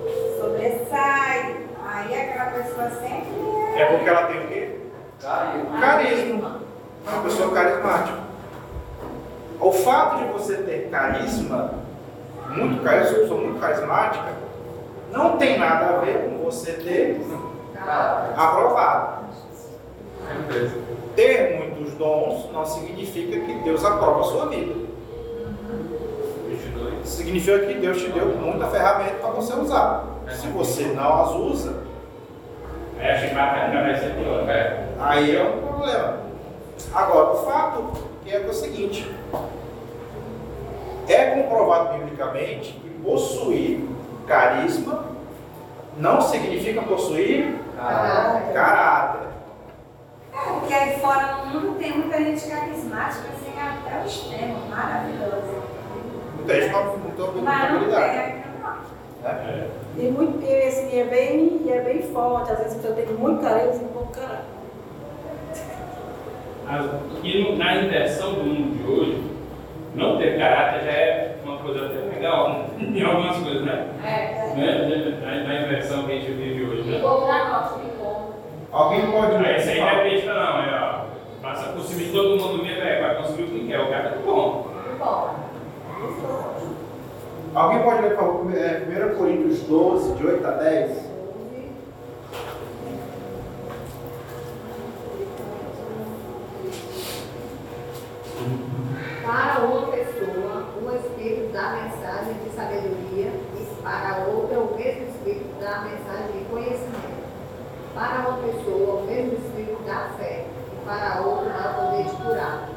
que 0.03 0.41
sobressai, 0.41 1.57
aí 1.87 2.21
aquela 2.21 2.51
pessoa 2.51 2.91
sempre 2.91 3.79
É 3.81 3.85
porque 3.85 4.09
ela 4.09 4.27
tem 4.27 4.41
o 4.45 4.49
quê? 4.49 4.79
Carinho. 5.23 5.67
Carisma. 5.81 6.61
É 7.07 7.11
uma 7.11 7.23
pessoa 7.23 7.53
carismática. 7.55 8.19
O 9.61 9.73
fato 9.73 10.19
de 10.19 10.33
você 10.33 10.57
ter 10.57 10.89
carisma, 10.91 11.84
muito 12.49 12.83
carisma, 12.83 13.11
uma 13.11 13.23
pessoa 13.23 13.41
muito 13.41 13.61
carismática, 13.61 14.33
não 15.13 15.37
tem 15.37 15.59
nada 15.59 15.97
a 15.97 15.99
ver 16.01 16.29
com 16.29 16.45
você 16.45 16.73
ter 16.73 17.21
Aprovado. 18.37 19.25
É. 20.51 20.71
Ter 21.15 21.59
muitos 21.59 21.95
dons 21.95 22.51
não 22.53 22.65
significa 22.65 23.39
que 23.41 23.55
Deus 23.63 23.85
aprova 23.85 24.21
a 24.21 24.25
sua 24.25 24.47
vida. 24.47 24.75
22. 26.49 27.09
Significa 27.09 27.59
que 27.67 27.75
Deus 27.75 27.99
te 27.99 28.09
deu 28.09 28.27
muita 28.29 28.67
ferramenta 28.69 29.15
para 29.21 29.31
você 29.31 29.55
usar. 29.55 30.07
Se 30.31 30.47
você 30.49 30.85
não 30.87 31.23
as 31.23 31.31
usa, 31.33 31.85
Aí. 32.99 34.51
É. 34.51 34.89
aí 34.99 35.37
é 35.37 35.43
um 35.43 35.67
problema. 35.67 36.21
Agora, 36.95 37.33
o 37.33 37.37
fato 37.45 37.93
é, 38.27 38.31
que 38.31 38.47
é 38.47 38.49
o 38.49 38.55
seguinte: 38.55 39.15
é 41.13 41.31
comprovado 41.31 41.99
biblicamente 41.99 42.73
que 42.73 42.91
possuir 43.03 43.81
carisma 44.27 45.05
não 45.99 46.21
significa 46.21 46.83
possuir 46.83 47.57
caráter. 48.53 49.29
É, 50.33 50.51
porque 50.59 50.75
aí 50.75 50.99
fora 50.99 51.37
no 51.45 51.61
mundo 51.61 51.79
tem 51.79 51.93
muita 51.99 52.19
gente 52.19 52.47
carismática, 52.49 53.29
assim, 53.29 53.53
até 53.59 54.03
o 54.03 54.07
extremo, 54.07 54.57
maravilhoso. 54.69 55.63
Muita 56.37 56.55
gente 56.61 56.73
não 56.73 57.33
tem 57.33 57.47
habilidade. 57.49 58.19
aqui 58.19 58.39
não. 58.63 59.31
É. 59.31 59.69
E, 59.97 60.03
muito, 60.11 60.45
e 60.45 60.63
assim, 60.67 60.99
é 60.99 61.05
bem, 61.05 61.63
é 61.69 61.81
bem 61.83 62.03
forte. 62.03 62.51
Às 62.53 62.59
vezes 62.59 62.73
a 62.73 62.77
pessoa 62.79 62.95
tem 62.95 63.07
muito 63.15 63.43
carinho 63.43 63.75
e 63.77 63.85
pouco 63.93 64.13
caráter. 64.13 64.45
E 67.23 67.43
no- 67.43 67.57
na 67.57 67.77
inversão 67.77 68.35
do 68.35 68.45
mundo 68.45 68.77
de 68.77 68.91
hoje, 68.91 69.23
não 69.95 70.19
ter 70.19 70.39
caráter 70.39 70.85
já 70.85 70.91
é 70.91 71.37
uma 71.45 71.59
coisa 71.59 71.87
até 71.87 72.15
legal 72.15 72.49
né? 72.51 72.65
em 72.81 73.03
algumas 73.03 73.37
coisas, 73.39 73.63
né? 73.63 73.87
É. 74.05 74.55
né? 74.57 75.19
Na, 75.21 75.49
na 75.49 75.63
inversão 75.63 76.05
que 76.05 76.13
a 76.13 76.15
gente 76.17 76.33
vive 76.33 76.65
hoje, 76.65 76.91
né? 76.91 77.01
Alguém 78.73 79.03
pode 79.13 79.35
Não, 79.35 79.57
Isso 79.57 79.71
aí 79.71 79.81
não 79.81 79.89
é 79.89 80.03
besta 80.03 80.35
não, 80.35 80.63
é 80.63 80.81
ó. 80.83 81.05
Passa 81.41 81.73
por 81.73 81.83
cima 81.83 82.01
de 82.01 82.11
todo 82.11 82.41
mundo 82.41 82.65
mesmo, 82.65 82.83
é, 82.83 83.01
vai 83.01 83.17
conseguir 83.17 83.43
o 83.45 83.47
que 83.47 83.69
quer, 83.69 83.81
o 83.81 83.89
cara 83.89 84.11
tá 84.11 84.17
bom. 84.25 84.67
Bom. 84.99 85.35
Alguém 87.55 87.83
pode 87.85 88.03
ler, 88.03 88.17
por 88.17 88.25
favor, 88.25 88.53
é, 88.57 89.13
1 89.13 89.17
Coríntios 89.17 89.61
12, 89.61 90.15
de 90.15 90.27
8 90.27 90.45
a 90.45 90.51
10? 90.51 91.15
Para 99.25 99.61
uma 99.65 99.87
pessoa, 99.87 100.67
o 100.83 100.97
Espírito 100.97 101.53
dá 101.53 101.81
mensagem 101.83 102.35
de 102.43 102.51
sabedoria, 102.57 103.31
e 103.55 103.83
para 103.83 104.27
outra, 104.27 104.59
o 104.59 104.77
mesmo 104.77 105.05
Espírito 105.05 105.55
dá 105.61 105.83
mensagem 105.83 106.33
de 106.33 106.34
conhecimento. 106.51 107.25
Para 107.95 108.29
uma 108.29 108.39
pessoa, 108.39 109.03
o 109.03 109.07
mesmo 109.07 109.33
Espírito 109.35 109.83
dá 109.87 110.11
fé, 110.19 110.47
e 110.73 110.85
para 110.85 111.21
outra, 111.21 111.53
dá 111.53 111.69
poder 111.75 112.05
de 112.05 112.17
curar. 112.17 112.69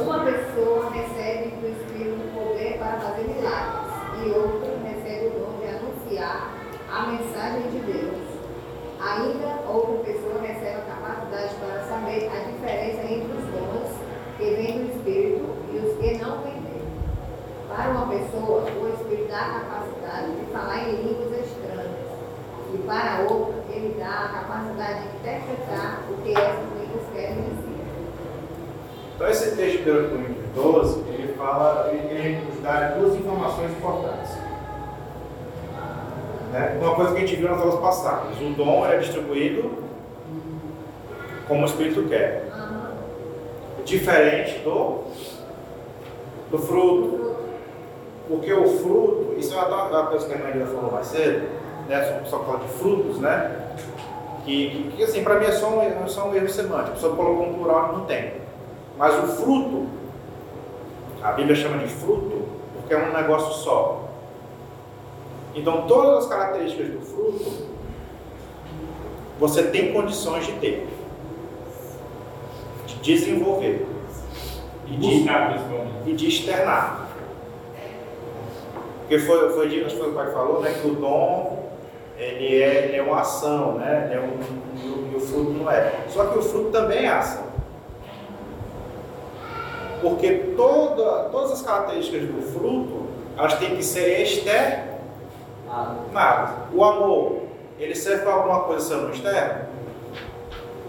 Uma 0.00 0.18
pessoa 0.24 0.90
recebe 0.90 1.50
do 1.56 1.68
Espírito 1.68 2.16
o 2.16 2.30
poder 2.32 2.78
para 2.78 3.00
fazer 3.00 3.24
milagres, 3.24 3.90
e 4.22 4.30
outra 4.30 4.70
recebe 4.82 5.26
o 5.26 5.30
dom 5.40 5.58
de 5.60 5.66
anunciar 5.68 6.50
a 6.90 7.06
mensagem 7.06 7.70
de 7.70 7.78
Deus. 7.80 8.30
Ainda 9.00 9.68
outra 9.68 10.04
pessoa 10.04 10.40
recebe 10.42 10.76
a 10.76 10.94
capacidade 10.94 11.54
para 11.54 11.82
saber 11.84 12.28
a 12.28 12.38
diferença 12.50 13.02
entre 13.02 13.32
os 13.32 13.44
dons 13.52 13.90
que 14.36 14.44
vêm 14.44 14.84
do 14.84 14.96
Espírito 14.96 15.44
e 15.72 15.76
os 15.78 15.96
que 15.98 16.18
não 16.22 16.42
vêm 16.42 16.60
dele. 16.60 16.88
Para 17.68 17.90
uma 17.90 18.06
pessoa, 18.08 18.62
o 18.62 18.94
Espírito 18.94 19.28
dá 19.28 19.40
a 19.40 19.60
capacidade 19.60 20.32
de 20.32 20.46
falar 20.52 20.88
em 20.88 20.96
línguas 20.96 21.46
estranhas, 21.46 21.99
e 22.74 22.78
para 22.78 23.26
outra, 23.28 23.54
ele 23.70 23.96
dá 23.98 24.08
a 24.08 24.28
capacidade 24.28 25.08
de 25.08 25.16
interpretar 25.16 26.02
o 26.10 26.22
que 26.22 26.32
essas 26.32 26.64
línguas 26.78 27.06
querem 27.12 27.44
dizer. 27.44 27.70
Então, 29.14 29.28
esse 29.28 29.56
texto 29.56 29.84
de 29.84 29.90
1 29.90 30.08
Coríntios 30.08 30.46
12, 30.54 31.00
ele 31.10 31.34
fala, 31.34 31.90
ele, 31.92 32.44
nos 32.46 32.62
dá 32.62 32.94
duas 32.98 33.14
informações 33.16 33.70
importantes. 33.72 34.36
Né? 36.52 36.78
Uma 36.80 36.94
coisa 36.94 37.12
que 37.12 37.16
a 37.18 37.20
gente 37.20 37.36
viu 37.36 37.48
nas 37.48 37.60
aulas 37.60 37.80
passadas: 37.80 38.40
o 38.40 38.50
dom 38.50 38.86
é 38.86 38.98
distribuído 38.98 39.70
como 41.46 41.62
o 41.62 41.66
Espírito 41.66 42.08
quer. 42.08 42.48
Diferente 43.84 44.60
do, 44.60 45.04
do 46.50 46.58
fruto. 46.58 47.30
Porque 48.28 48.52
o 48.52 48.78
fruto, 48.78 49.34
isso 49.36 49.52
é 49.52 49.56
uma 49.56 49.86
uma 49.86 50.06
coisa 50.06 50.28
que 50.28 50.34
a 50.34 50.38
Maria 50.38 50.64
falou 50.64 50.92
mais 50.92 51.06
cedo, 51.06 51.48
né? 51.90 52.22
Só 52.24 52.38
fala 52.38 52.60
de 52.60 52.68
frutos, 52.68 53.18
né? 53.18 53.74
Que, 54.44 54.92
que, 54.96 55.02
assim, 55.02 55.22
para 55.22 55.38
mim 55.38 55.46
é 55.46 55.52
só 55.52 55.68
um, 55.68 55.82
é 55.82 56.06
só 56.06 56.28
um 56.28 56.34
erro 56.34 56.48
semântico. 56.48 56.90
A 56.90 56.94
pessoa 56.94 57.16
colocou 57.16 57.46
um 57.46 57.54
plural 57.54 57.90
e 57.90 57.98
não 57.98 58.04
tem. 58.06 58.32
Mas 58.96 59.14
o 59.22 59.26
fruto, 59.26 59.86
a 61.22 61.32
Bíblia 61.32 61.54
chama 61.54 61.78
de 61.78 61.88
fruto, 61.88 62.48
porque 62.74 62.94
é 62.94 62.96
um 62.96 63.12
negócio 63.12 63.52
só. 63.52 64.08
Então, 65.54 65.86
todas 65.86 66.24
as 66.24 66.26
características 66.30 66.88
do 66.88 67.00
fruto, 67.00 67.68
você 69.38 69.64
tem 69.64 69.92
condições 69.92 70.46
de 70.46 70.52
ter, 70.52 70.88
de 72.86 72.94
desenvolver 72.96 73.86
E 74.86 74.96
de, 74.96 75.26
e 76.06 76.12
de 76.14 76.28
externar. 76.28 77.08
Porque 79.00 79.18
foi, 79.18 79.50
foi 79.50 79.66
acho 79.84 79.94
que 79.94 80.00
foi 80.00 80.10
o 80.10 80.14
pai 80.14 80.26
que 80.26 80.32
falou, 80.32 80.60
né, 80.60 80.72
que 80.80 80.86
o 80.86 80.94
dom 80.94 81.59
ele 82.20 82.62
é, 82.62 82.84
ele 82.84 82.96
é 82.98 83.02
uma 83.02 83.20
ação, 83.20 83.78
né? 83.78 84.10
Ele 84.10 84.14
é 84.14 84.20
um, 84.20 85.10
e, 85.12 85.16
o, 85.16 85.20
fruto 85.20 85.50
não 85.52 85.70
é. 85.70 86.04
Só 86.08 86.26
que 86.26 86.38
o 86.38 86.42
fruto 86.42 86.70
também 86.70 87.06
é 87.06 87.08
ação. 87.08 87.44
Porque 90.02 90.52
toda, 90.54 91.30
todas 91.30 91.52
as 91.52 91.62
características 91.62 92.28
do 92.28 92.42
fruto, 92.52 93.06
elas 93.38 93.54
têm 93.54 93.74
que 93.74 93.82
ser 93.82 94.20
externas. 94.20 94.90
O 96.74 96.84
amor, 96.84 97.42
ele 97.78 97.94
serve 97.94 98.22
para 98.22 98.34
alguma 98.34 98.60
coisa 98.64 98.86
sendo 98.86 99.12
externo? 99.12 99.68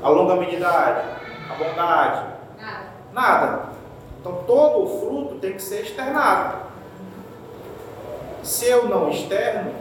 A 0.04 0.10
longanimidade, 0.10 1.08
a 1.50 1.56
bondade, 1.56 2.32
Nada. 2.60 2.86
Nada. 3.14 3.66
Então 4.20 4.44
todo 4.46 4.84
o 4.84 5.00
fruto 5.00 5.36
tem 5.36 5.54
que 5.54 5.62
ser 5.62 5.82
externado. 5.82 6.58
Se 8.44 8.68
eu 8.68 8.90
não 8.90 9.10
externo, 9.10 9.72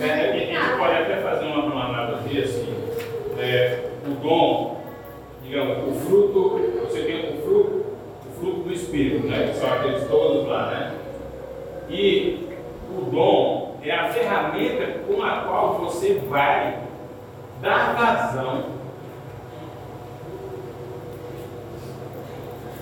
É, 0.00 0.30
a 0.30 0.36
gente 0.36 0.78
pode 0.78 0.94
até 0.94 1.16
fazer 1.16 1.44
uma, 1.46 1.64
uma 1.64 1.84
analogia 1.84 2.44
assim. 2.44 2.74
É, 3.38 3.90
o 4.06 4.10
dom, 4.22 4.80
digamos, 5.42 5.88
o 5.88 6.00
fruto, 6.00 6.60
você 6.80 7.02
tem 7.02 7.38
o 7.38 7.42
fruto, 7.42 7.84
o 8.26 8.40
fruto 8.40 8.60
do 8.60 8.72
Espírito, 8.72 9.26
né? 9.26 9.48
Que 9.48 9.58
são 9.58 9.70
aqueles 9.70 10.08
todos 10.08 10.48
lá, 10.48 10.70
né? 10.70 10.94
E 11.90 12.48
o 12.96 13.10
dom 13.10 13.76
é 13.82 13.90
a 13.92 14.08
ferramenta 14.08 15.00
com 15.06 15.22
a 15.22 15.42
qual 15.42 15.78
você 15.80 16.14
vai 16.28 16.78
dar 17.60 17.94
vazão 17.94 18.64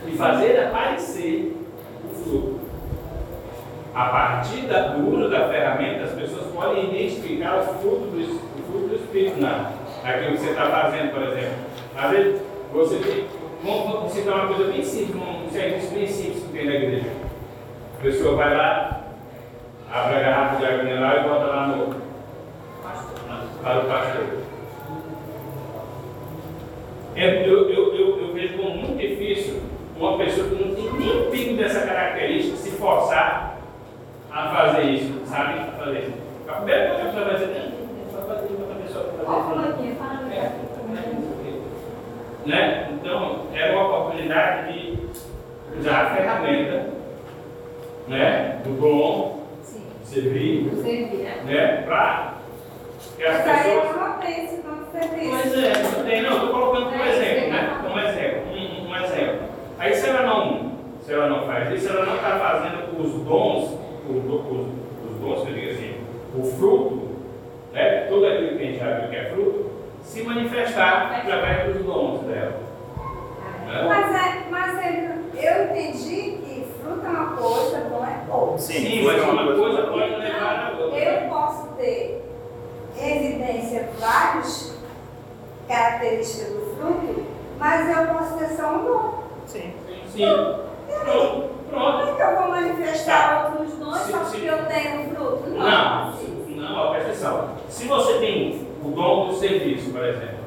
e 0.06 0.12
fazer 0.12 0.60
aparecer 0.60 1.56
o 2.04 2.22
fruto. 2.22 2.57
A 3.98 4.04
partir 4.10 4.60
do 4.68 5.10
uso 5.12 5.28
da 5.28 5.48
ferramenta, 5.48 6.04
as 6.04 6.12
pessoas 6.12 6.46
podem 6.54 6.84
identificar 6.84 7.58
o 7.58 7.64
fruto 7.80 8.06
do, 8.06 8.20
o 8.20 8.62
fruto 8.70 8.88
do 8.90 8.94
Espírito 8.94 9.40
na, 9.40 9.72
naquilo 10.04 10.36
que 10.36 10.38
você 10.38 10.50
está 10.50 10.66
fazendo, 10.66 11.10
por 11.10 11.22
exemplo. 11.24 11.56
Às 11.96 12.10
vezes, 12.12 12.42
você. 12.72 13.26
Vamos, 13.64 14.12
citar 14.12 14.34
uma 14.34 14.54
coisa 14.54 14.70
bem 14.70 14.84
simples, 14.84 15.16
um 15.20 15.50
serviço 15.50 15.92
bem 15.92 16.06
simples 16.06 16.44
que 16.44 16.52
tem 16.52 16.66
na 16.66 16.74
igreja. 16.76 17.10
A 17.98 18.02
pessoa 18.02 18.36
vai 18.36 18.56
lá, 18.56 19.00
abre 19.92 20.16
a 20.16 20.20
garrafa 20.20 20.56
de 20.58 20.64
água 20.66 20.84
mineral 20.84 21.16
e 21.18 21.22
bota 21.28 21.44
lá 21.46 21.66
no. 21.66 21.88
na- 21.88 23.46
para 23.64 23.80
o 23.80 23.84
pastor. 23.88 24.26
É, 27.16 27.48
eu, 27.48 27.68
eu, 27.68 27.94
eu, 27.96 28.20
eu 28.20 28.32
vejo 28.32 28.58
como 28.58 28.76
muito 28.76 28.96
difícil 28.96 29.60
uma 29.98 30.16
pessoa 30.18 30.46
que 30.50 30.54
não 30.54 30.72
tem 30.72 30.92
nem 30.92 31.30
pingo 31.32 31.56
dessa 31.56 31.80
característica 31.84 32.56
se 32.58 32.70
forçar 32.70 33.57
a 34.30 34.48
fazer 34.48 34.82
isso, 34.82 35.22
sabe? 35.26 35.58
A 35.60 35.84
fazer 35.84 35.98
isso. 36.00 36.12
A 36.48 36.52
primeira 36.52 36.88
coisa 36.88 37.00
que 37.02 37.06
a 37.08 37.10
pessoa 37.10 37.24
vai 37.24 37.34
dizer, 37.34 37.72
não, 37.72 38.20
só 38.20 38.26
fazer 38.26 38.52
outra 38.54 38.74
pessoa 38.82 39.14
Ó, 39.26 39.40
fazer. 39.42 39.94
fala 39.96 40.28
É, 40.32 40.52
né? 42.46 42.88
Então, 42.92 43.46
era 43.54 43.72
uma 43.76 43.98
oportunidade 44.00 44.72
de 44.72 45.08
usar 45.78 46.06
a 46.06 46.10
ferramenta 46.16 46.86
né? 48.08 48.60
do 48.64 48.80
dom, 48.80 49.42
Sim. 49.62 49.82
servir, 50.04 50.70
Servir, 50.82 51.18
né? 51.18 51.42
né? 51.44 51.82
Para 51.86 52.34
que 53.16 53.24
as 53.24 53.46
Mas 53.46 53.48
aí 53.48 53.76
pessoas. 53.76 53.96
não 53.96 54.18
serviço. 54.92 55.30
Pois 55.42 55.64
é, 55.64 55.82
não 55.82 56.04
tem, 56.04 56.22
não, 56.22 56.32
estou 56.32 56.48
colocando 56.50 56.90
como 56.90 57.04
exemplo, 57.04 57.50
né? 57.50 57.78
Como 57.82 57.98
exemplo, 58.00 58.42
um, 58.52 58.88
um 58.90 58.96
exemplo. 58.96 59.38
Aí 59.78 59.94
se 59.94 60.08
ela 60.08 60.22
não, 60.22 60.72
se 61.02 61.12
ela 61.12 61.28
não 61.28 61.46
faz 61.46 61.72
isso, 61.72 61.88
ela 61.90 62.06
não 62.06 62.16
está 62.16 62.38
fazendo 62.38 62.98
os 63.00 63.12
dons, 63.24 63.77
os, 64.08 64.22
do- 64.24 64.36
os, 64.36 64.66
os 65.10 65.20
dons 65.20 65.42
que 65.44 65.50
eu 65.50 65.54
digo 65.54 65.70
assim, 65.72 65.94
o 66.36 66.42
fruto, 66.44 67.08
né, 67.72 68.06
tudo 68.08 68.26
aquilo 68.26 68.56
que 68.58 68.62
a 68.62 68.66
gente 68.66 68.78
já 68.78 68.98
viu 69.00 69.08
que 69.10 69.16
é 69.16 69.24
fruto, 69.30 69.70
se 70.02 70.22
manifestar 70.22 71.20
através 71.20 71.74
dos 71.74 71.84
dons 71.84 72.20
dela. 72.22 72.54
Né? 73.66 73.84
Mas, 73.86 74.14
é, 74.14 74.50
mas 74.50 74.78
é, 74.78 75.18
eu 75.34 75.64
entendi 75.64 76.38
que 76.38 76.66
fruta 76.82 77.06
é 77.06 77.10
uma 77.10 77.36
coisa, 77.36 77.80
dom 77.90 78.04
é 78.04 78.34
outra. 78.34 78.58
Sim, 78.58 79.04
mas 79.04 79.22
uma 79.22 79.44
coisa 79.54 79.82
pode 79.88 80.14
levar 80.16 80.72
a 80.74 80.78
outra. 80.82 80.98
Eu 80.98 81.28
posso 81.28 81.68
ter 81.76 82.24
evidência 82.98 83.88
várias 84.00 84.78
características 85.68 86.48
do 86.54 86.76
fruto, 86.76 87.22
mas 87.58 87.88
eu 87.96 88.14
posso 88.14 88.38
ter 88.38 88.48
só 88.56 88.74
um 88.76 88.84
dom. 88.84 89.22
Sim. 89.46 89.72
Sim. 90.08 90.24
Pronto. 91.04 91.48
Como 91.70 91.80
Pronto. 91.92 92.08
é 92.08 92.14
que 92.16 92.22
eu 92.22 92.36
vou 92.38 92.48
manifestar 92.48 93.50
outros 93.52 93.74
dons 93.74 93.77
Se- 94.08 94.12
só 94.12 94.24
se- 94.24 94.36
porque 94.38 94.46
eu 94.48 94.64
tenho 94.66 95.14
fruto? 95.14 95.50
Não, 95.50 96.12
não, 96.56 96.90
presta 96.90 97.08
atenção. 97.10 97.50
Se 97.68 97.86
você 97.86 98.14
tem 98.18 98.66
o 98.84 98.88
dom 98.90 99.28
do 99.28 99.34
serviço, 99.34 99.90
por 99.92 100.04
exemplo, 100.04 100.38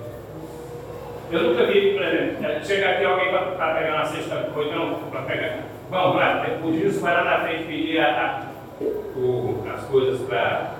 eu 1.31 1.43
nunca 1.43 1.65
vi, 1.65 1.93
por 1.93 2.03
exemplo, 2.03 2.65
chegar 2.65 2.89
aqui 2.91 3.05
alguém 3.05 3.29
para 3.31 3.73
pegar 3.75 3.93
uma 3.95 4.05
cesta, 4.05 4.49
ou 4.55 4.63
então 4.65 4.95
para 5.09 5.21
pegar. 5.21 5.59
Vamos 5.89 6.17
lá, 6.17 6.45
o 6.63 6.73
Gilson 6.73 7.01
vai 7.01 7.13
lá 7.13 7.23
na 7.23 7.39
frente 7.39 7.63
pedir 7.65 7.99
a, 7.99 8.05
a- 8.07 8.85
o- 9.17 9.63
as 9.73 9.83
coisas 9.85 10.21
para. 10.27 10.71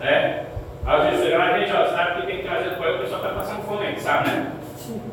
Né? 0.00 0.44
Aí 0.86 1.00
o 1.00 1.10
Gilson 1.10 1.24
chega 1.24 1.38
lá, 1.38 1.58
gente, 1.58 1.72
ó, 1.72 1.86
sabe 1.86 2.20
que 2.20 2.26
tem 2.26 2.36
que 2.38 2.42
trazer 2.44 2.76
coisa, 2.76 2.96
o 2.96 3.00
pessoal 3.00 3.20
está 3.22 3.32
passando 3.34 3.62
fome, 3.64 3.98
sabe, 4.00 4.30
né? 4.30 4.52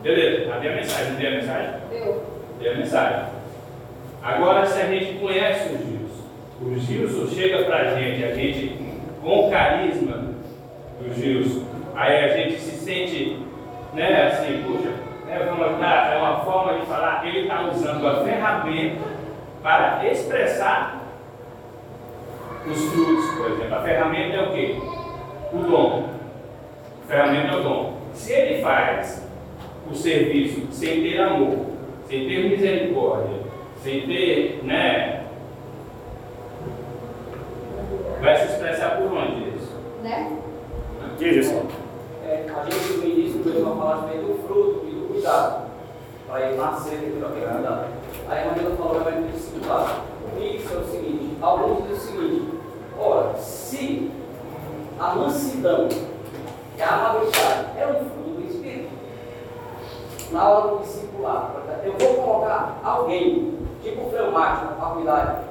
Beleza, 0.02 0.54
havia 0.54 0.72
a 0.72 0.76
mensagem, 0.76 1.12
não 1.12 1.18
tem 1.18 1.28
a 1.28 1.32
mensagem? 1.32 1.70
Eu. 1.92 2.24
Deu 2.60 2.72
a 2.72 2.76
mensagem. 2.76 3.20
Agora, 4.24 4.66
se 4.66 4.82
a 4.82 4.86
gente 4.86 5.20
conhece 5.20 5.70
o 5.74 5.78
Gilson, 5.78 6.05
o 6.62 6.76
Gilson 6.80 7.28
chega 7.28 7.64
pra 7.66 7.96
gente, 7.96 8.24
a 8.24 8.34
gente, 8.34 8.80
com 9.22 9.48
o 9.48 9.52
carisma 9.52 10.30
do 11.00 11.14
Gilson, 11.14 11.64
aí 11.96 12.24
a 12.26 12.28
gente 12.38 12.60
se 12.60 12.72
sente, 12.78 13.40
né, 13.94 14.28
assim, 14.28 14.64
puxa, 14.64 14.90
né, 15.28 15.46
vamos 15.50 15.80
lá, 15.80 16.14
é 16.14 16.18
uma 16.18 16.40
forma 16.40 16.80
de 16.80 16.86
falar, 16.86 17.26
ele 17.28 17.42
está 17.42 17.68
usando 17.70 18.08
a 18.08 18.24
ferramenta 18.24 19.02
para 19.62 20.06
expressar 20.10 21.02
os 22.70 22.82
frutos, 22.86 23.30
por 23.36 23.52
exemplo. 23.52 23.76
A 23.76 23.82
ferramenta 23.82 24.36
é 24.38 24.42
o 24.48 24.52
quê? 24.52 24.76
O 25.54 25.58
dom. 25.58 26.10
A 27.04 27.08
ferramenta 27.08 27.48
é 27.54 27.60
o 27.60 27.64
dom. 27.64 27.94
Se 28.14 28.32
ele 28.32 28.62
faz 28.64 29.28
o 29.90 29.94
serviço 29.94 30.68
sem 30.72 31.02
ter 31.04 31.20
amor, 31.22 31.58
sem 32.08 32.28
ter 32.28 32.50
misericórdia, 32.50 33.38
sem 33.84 34.08
ter, 34.08 34.62
né? 34.64 35.26
Vai 38.22 38.36
se 38.38 38.46
expressar 38.54 38.98
por 38.98 39.12
onde 39.14 39.50
isso? 39.56 39.74
Né? 40.02 40.38
Diz 41.20 41.46
isso. 41.46 41.62
É, 42.28 42.46
a 42.50 42.64
gente 42.70 42.94
no 42.98 43.06
início 43.06 43.40
começou 43.44 43.74
a 43.74 43.76
falar 43.76 43.98
também 44.02 44.20
do 44.22 44.40
fruto 44.48 44.86
e 44.88 44.92
do 44.92 45.08
cuidado. 45.14 45.66
Para 46.28 46.42
ele 46.48 46.58
nascer 46.58 46.96
daquilo 46.98 47.30
que 47.30 47.44
é 47.44 47.48
cuidado. 47.48 47.86
Aí 48.28 48.42
a 48.42 48.46
Maria 48.48 48.70
falou 48.76 49.02
para 49.02 49.12
ele 49.12 49.32
discipular. 49.32 50.02
Isso 50.40 50.74
é 50.74 50.78
o 50.78 50.84
seguinte, 50.86 51.38
alguns 51.42 51.88
dizem 51.88 51.96
o 51.96 52.00
seguinte, 52.22 52.50
ora, 53.00 53.36
se 53.38 54.12
a 55.00 55.16
mansidão 55.16 55.88
e 56.78 56.82
a 56.82 56.90
amabilidade 56.90 57.68
é 57.78 57.88
um 57.88 58.10
fruto 58.10 58.30
do 58.42 58.48
Espírito, 58.50 58.90
na 60.32 60.50
hora 60.50 60.68
do 60.72 60.80
discipular, 60.80 61.52
eu 61.86 61.94
vou 61.98 62.16
colocar 62.16 62.80
alguém, 62.84 63.54
tipo 63.82 64.10
fleumático, 64.10 64.74
para 64.76 64.90
cuidar. 64.90 65.44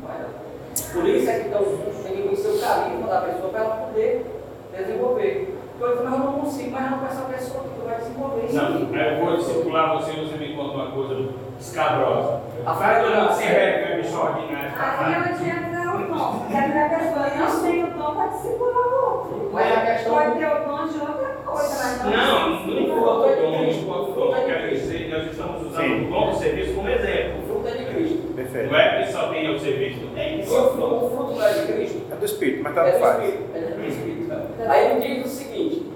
Não 0.00 0.08
vai 0.08 0.16
dar. 0.18 0.92
Por 0.94 1.06
isso 1.06 1.28
é 1.30 1.38
que 1.40 1.48
então, 1.48 1.62
tem 2.02 2.16
que 2.16 2.22
conhecer 2.22 2.48
o 2.48 2.60
carisma 2.60 3.06
da 3.08 3.20
pessoa 3.20 3.48
para 3.50 3.60
ela 3.60 3.76
poder 3.76 4.26
desenvolver. 4.74 5.58
Porque 5.78 5.84
eu 5.84 5.96
digo, 5.98 6.04
mas 6.10 6.12
eu 6.20 6.24
não 6.24 6.32
consigo, 6.40 6.70
mas 6.70 6.90
não 6.90 6.98
com 6.98 7.06
essa 7.06 7.22
pessoa 7.22 7.64
que 7.64 7.84
vai 7.86 7.96
desenvolver 7.98 8.46
isso 8.46 8.58
aqui. 8.60 8.72
Não, 8.90 9.00
aí 9.00 9.18
eu 9.18 9.24
vou 9.26 9.36
discipular 9.36 9.92
você 9.96 10.12
e 10.12 10.24
você 10.24 10.36
me 10.38 10.54
conta 10.54 10.74
uma 10.76 10.90
coisa 10.92 11.28
escabrosa. 11.60 12.40
A 12.64 12.74
Faz 12.74 13.02
falta 13.02 13.16
não 13.20 13.28
de- 13.28 13.34
sem 13.34 13.46
regra, 13.48 13.96
bicho 13.96 14.16
ordinário. 14.16 14.72
Aí 14.78 15.12
não 15.12 15.20
adianta 15.20 15.96
o 15.96 16.14
dom, 16.14 16.38
porque 16.38 16.56
a 16.56 16.88
pessoa 16.88 17.28
não 17.36 17.62
tem 17.62 17.84
o 17.84 17.86
dom 17.98 18.14
para 18.14 18.26
discipular 18.28 18.86
o 18.88 19.04
outro. 19.16 19.50
Mas 19.52 19.72
a 19.72 19.80
questão- 19.80 20.14
Pode 20.14 20.38
ter 20.38 20.46
o 20.46 20.64
dom 20.64 20.86
de 20.88 20.98
outra 21.00 21.28
coisa, 21.44 21.74
mas 21.84 22.02
não 22.04 22.10
Não, 22.10 22.50
não 22.50 22.56
discipula 22.56 22.80
importa 22.80 23.04
o 23.04 23.14
o 23.14 23.22
outro. 23.28 23.42
dom, 23.42 23.50
não 23.50 23.70
importa 23.70 24.10
o 24.10 24.14
dom. 24.14 24.36
Eu 24.36 24.46
quero 24.46 24.70
dizer, 24.70 25.08
nós 25.10 25.30
estamos 25.30 25.62
usando 25.66 25.84
Sim. 25.84 26.06
o 26.06 26.10
dom 26.10 26.30
do 26.30 26.36
serviço 26.36 26.74
como 26.74 26.88
exemplo. 26.88 27.38
O 27.42 27.46
fruto 27.46 27.68
é 27.68 27.70
de 27.72 27.84
Cristo. 27.94 28.34
Perfeito. 28.34 28.70
Não 28.72 28.78
é 28.78 29.02
que 29.04 29.12
só 29.12 29.28
tem 29.28 29.54
o 29.54 29.58
serviço, 29.58 30.00
tem 30.14 30.42
Se 30.42 30.50
o 30.54 30.70
fruto, 30.70 30.94
o 31.04 31.10
fruto 31.10 31.32
não 31.34 31.46
é 31.46 31.52
de 31.52 31.72
Cristo, 31.72 32.02
É 32.12 32.14
do 32.16 32.24
Espírito, 32.24 32.62
mas 32.64 32.76
é 32.76 32.80
tanto 32.82 32.92
do 32.94 33.00
faz. 33.00 33.24
Espírito. 33.24 33.50
É 33.54 33.60
do 33.60 33.84
Espírito. 33.86 34.34
Aí 34.66 34.90
ele 34.90 35.14
diz 35.22 35.26
o 35.26 35.28
seguinte: 35.28 35.86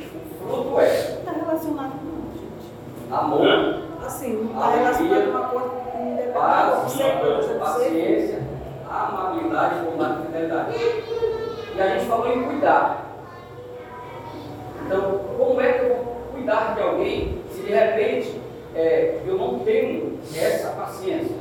o 0.45 0.47
fruto 0.47 0.81
é 0.81 0.85
Está 0.87 1.33
relacionado 1.33 1.91
com 1.99 2.05
não, 2.07 2.33
gente. 2.35 2.71
Amor, 3.11 3.47
Hã? 3.47 3.83
Assim, 4.05 4.33
não 4.35 4.45
está 4.47 4.65
Alegria, 4.65 4.85
relacionado 4.85 5.31
uma 5.31 5.49
coisa 5.49 5.69
com 5.69 6.13
independência. 6.13 7.55
paciência, 7.59 8.39
amabilidade, 8.89 9.75
bondade 9.85 10.19
e 10.23 10.27
fidelidade. 10.27 10.77
E 11.77 11.81
a 11.81 11.89
gente 11.89 12.07
falou 12.07 12.33
em 12.33 12.43
cuidar. 12.45 13.05
Então, 14.87 15.21
como 15.37 15.61
é 15.61 15.73
que 15.73 15.85
eu 15.85 15.89
vou 15.97 16.05
cuidar 16.33 16.75
de 16.75 16.81
alguém 16.83 17.39
se 17.53 17.61
de 17.63 17.73
repente 17.73 18.41
é, 18.75 19.19
eu 19.27 19.37
não 19.37 19.59
tenho 19.61 20.19
essa 20.35 20.71
paciência? 20.71 21.37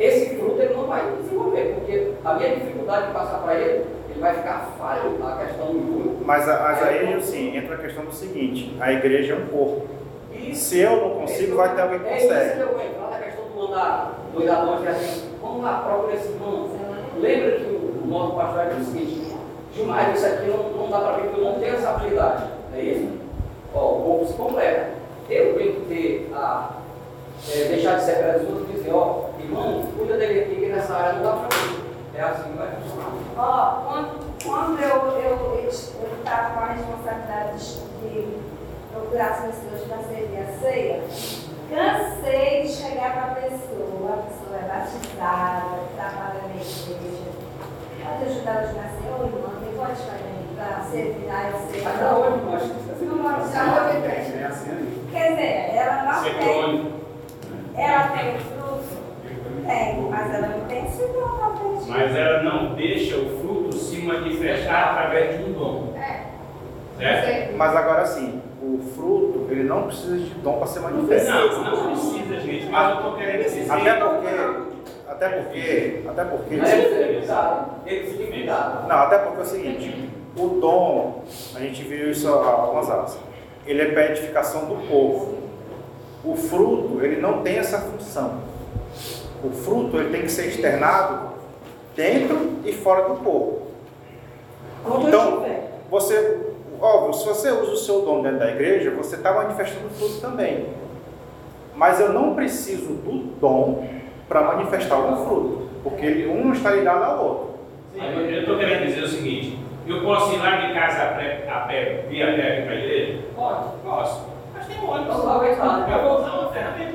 Esse 0.00 0.36
fruto 0.36 0.60
ele 0.60 0.74
não 0.74 0.86
vai 0.86 1.08
desenvolver, 1.22 1.76
porque 1.78 2.12
a 2.24 2.34
minha 2.34 2.56
dificuldade 2.56 3.06
de 3.06 3.12
passar 3.12 3.38
para 3.38 3.54
ele, 3.54 3.84
ele 4.10 4.18
vai 4.20 4.34
ficar 4.34 4.72
falho 4.76 5.16
na 5.20 5.36
questão 5.36 5.66
do 5.68 6.24
Mas, 6.26 6.48
a- 6.48 6.60
mas 6.60 6.82
aí, 6.82 7.14
assim, 7.14 7.56
entra 7.56 7.76
a 7.76 7.78
questão 7.78 8.04
do 8.04 8.12
seguinte: 8.12 8.76
a 8.80 8.92
igreja 8.92 9.34
é 9.34 9.36
um 9.36 9.46
corpo. 9.46 9.82
Se 10.52 10.80
eu 10.80 10.96
não 10.96 11.10
consigo, 11.20 11.56
vai 11.56 11.74
ter 11.74 11.82
alguém 11.82 12.00
que 12.00 12.06
É 12.08 12.16
isso 12.16 12.28
que 12.28 12.34
consegue. 12.34 12.60
eu 12.60 12.68
vou 12.68 12.80
entrar 12.80 13.10
na 13.10 13.18
questão 13.18 13.44
do 13.44 13.56
mandar 13.56 14.12
do 14.32 14.36
cuidador 14.36 14.80
de 14.80 14.88
assim, 14.88 15.30
vamos 15.40 15.62
lá, 15.62 15.82
procura 15.86 16.14
esse 16.14 16.28
irmão. 16.28 16.68
Lembra 17.18 17.50
que 17.52 17.64
o, 17.64 18.02
o 18.04 18.06
nosso 18.08 18.32
pastor 18.34 18.66
disse 18.74 18.90
o 18.90 18.92
seguinte, 18.92 19.36
Gilmar, 19.74 20.14
isso 20.14 20.26
aqui 20.26 20.46
não, 20.48 20.70
não 20.70 20.90
dá 20.90 20.98
para 20.98 21.12
ver 21.12 21.22
porque 21.28 21.40
eu 21.40 21.44
não 21.44 21.58
tenho 21.60 21.74
essa 21.76 21.90
habilidade. 21.90 22.44
Não 22.72 22.78
é 22.78 22.82
isso? 22.82 23.08
Ó, 23.74 23.78
o 23.92 24.02
corpo 24.02 24.26
se 24.26 24.32
completa. 24.34 24.90
Eu 25.30 25.54
tenho 25.56 25.74
que 25.74 25.80
ter 25.88 26.32
a. 26.34 26.70
é, 27.52 27.64
deixar 27.68 27.96
de 27.98 28.04
ser 28.04 28.16
presunto 28.18 28.66
e 28.70 28.72
dizer, 28.74 28.92
ó, 28.92 29.30
irmão, 29.40 29.84
cuida 29.96 30.16
dele 30.16 30.40
aqui 30.40 30.54
que 30.56 30.66
nessa 30.66 30.94
área 30.94 31.12
não 31.14 31.22
dá 31.22 31.32
para 31.32 31.56
ver. 31.56 31.84
É 32.16 32.20
assim 32.20 32.50
que 32.52 32.58
vai 32.58 32.68
funcionar. 32.70 33.10
Ó, 33.36 33.82
quando, 33.90 34.44
quando 34.44 34.80
eu 34.80 35.14
eu 35.64 35.68
estava 35.68 36.54
com 36.54 36.60
a 36.60 36.66
responsabilidade 36.66 37.58
de 38.02 38.53
procurar 38.94 39.30
as 39.30 39.40
pessoas 39.40 39.82
para 39.88 39.98
servir 40.04 40.38
a 40.38 40.46
ceia, 40.60 41.00
cansei 41.68 42.62
de 42.62 42.68
chegar 42.68 43.12
para 43.12 43.32
a 43.32 43.34
pessoa, 43.34 44.14
a 44.14 44.22
pessoa 44.22 44.56
é 44.56 44.68
batizada, 44.68 45.80
trabalha 45.96 46.40
na 46.42 46.54
igreja. 46.54 47.34
Pode 48.04 48.30
ajudar 48.30 48.62
hoje 48.62 48.74
na 48.74 48.88
ceia, 48.88 49.16
ô 49.18 49.24
irmã, 49.24 49.60
tem 49.60 49.74
pode 49.74 49.96
fazer 49.96 50.44
para 50.56 50.84
servir 50.84 51.30
a 51.30 51.52
ceia. 51.52 51.88
Até 51.88 52.14
hoje, 52.14 52.42
nós 52.44 52.62
Não 53.02 53.18
pode 53.18 53.52
já 53.52 53.64
não 53.64 53.84
Quer 55.10 55.30
dizer, 55.30 55.76
ela 55.76 56.02
não 56.04 56.22
tem, 56.22 56.92
ela 57.76 58.08
tem 58.08 58.36
o 58.36 58.40
fruto, 58.40 58.96
tem, 59.66 60.00
mas 60.10 60.34
ela 60.34 60.48
não 60.48 60.60
tem 60.66 60.86
esse 60.86 61.06
dom, 61.08 61.38
talvez. 61.38 61.86
Mas 61.88 62.16
ela 62.16 62.42
não 62.42 62.74
deixa 62.74 63.16
o 63.16 63.38
fruto 63.40 63.76
se 63.76 64.02
manifestar 64.02 64.90
através 64.90 65.38
de 65.38 65.44
um 65.44 65.52
dom. 65.52 65.94
É. 65.96 66.24
Certo? 66.98 67.56
Mas 67.56 67.76
agora 67.76 68.06
sim, 68.06 68.40
o 68.64 68.80
fruto, 68.94 69.46
ele 69.50 69.64
não 69.64 69.84
precisa 69.84 70.16
de 70.16 70.30
dom 70.36 70.58
para 70.58 70.66
ser 70.66 70.80
manifesto. 70.80 71.30
Não, 71.30 71.64
não 71.64 71.90
precisa, 71.90 72.40
gente. 72.40 72.66
Mas 72.66 72.90
eu 72.90 72.96
estou 72.96 73.16
querendo 73.16 73.44
dizer. 73.44 73.70
Até 73.70 73.94
porque, 73.94 74.28
até 75.06 75.28
porque, 75.28 76.02
até 76.08 76.24
porque, 76.24 76.56
Não 76.56 76.64
é 76.64 76.78
ele 76.78 77.26
não, 78.88 78.96
até 78.96 79.18
porque 79.18 79.38
é 79.38 79.42
o 79.42 79.46
seguinte, 79.46 80.10
o 80.36 80.48
dom, 80.60 81.24
a 81.54 81.60
gente 81.60 81.82
viu 81.82 82.10
isso 82.10 82.28
há 82.28 82.46
algumas 82.46 82.90
aulas, 82.90 83.18
ele 83.66 83.82
é 83.82 83.92
para 83.92 84.06
edificação 84.06 84.66
do 84.66 84.88
povo. 84.88 85.44
O 86.24 86.34
fruto, 86.36 87.04
ele 87.04 87.20
não 87.20 87.42
tem 87.42 87.58
essa 87.58 87.78
função. 87.78 88.40
O 89.42 89.50
fruto, 89.50 89.98
ele 89.98 90.10
tem 90.10 90.22
que 90.22 90.30
ser 90.30 90.46
externado 90.46 91.34
dentro 91.94 92.60
e 92.64 92.72
fora 92.72 93.08
do 93.08 93.16
povo. 93.22 93.62
Quando 94.82 95.08
Então. 95.08 95.44
Você, 95.90 96.53
óbvio, 96.80 97.12
se 97.14 97.26
você 97.26 97.50
usa 97.50 97.72
o 97.72 97.76
seu 97.76 98.02
dom 98.02 98.22
dentro 98.22 98.38
da 98.38 98.50
igreja, 98.50 98.90
você 98.90 99.16
está 99.16 99.32
manifestando 99.32 99.88
fruto 99.90 100.20
também. 100.20 100.66
Mas 101.74 102.00
eu 102.00 102.12
não 102.12 102.34
preciso 102.34 102.94
do 102.94 103.34
dom 103.40 103.86
para 104.28 104.42
manifestar 104.42 104.96
o 104.98 105.24
fruto, 105.24 105.68
porque 105.82 106.04
ele- 106.06 106.28
um 106.28 106.44
não 106.46 106.52
está 106.52 106.70
ligado 106.70 107.02
ao 107.02 107.24
outro. 107.24 107.46
Sim, 107.92 108.00
eu 108.32 108.40
estou 108.40 108.56
querendo 108.58 108.86
dizer 108.86 109.02
o 109.02 109.08
seguinte: 109.08 109.58
eu 109.86 110.02
posso 110.02 110.34
ir 110.34 110.38
lá 110.38 110.56
de 110.56 110.72
casa 110.74 111.02
a 111.02 111.06
pé, 111.14 111.48
a 111.48 111.60
pé 111.60 112.04
via 112.08 112.26
pé 112.34 112.62
para 112.62 112.72
a 112.72 112.76
igreja? 112.76 113.18
Pode. 113.34 113.64
Posso. 113.84 114.26
Mas 114.54 114.66
tem 114.66 114.78
um 114.80 114.88
ônibus. 114.90 115.14
Eu 115.16 115.22
vou 115.22 116.18
usar 116.20 116.38
uma 116.38 116.48
ferramenta. 116.52 116.93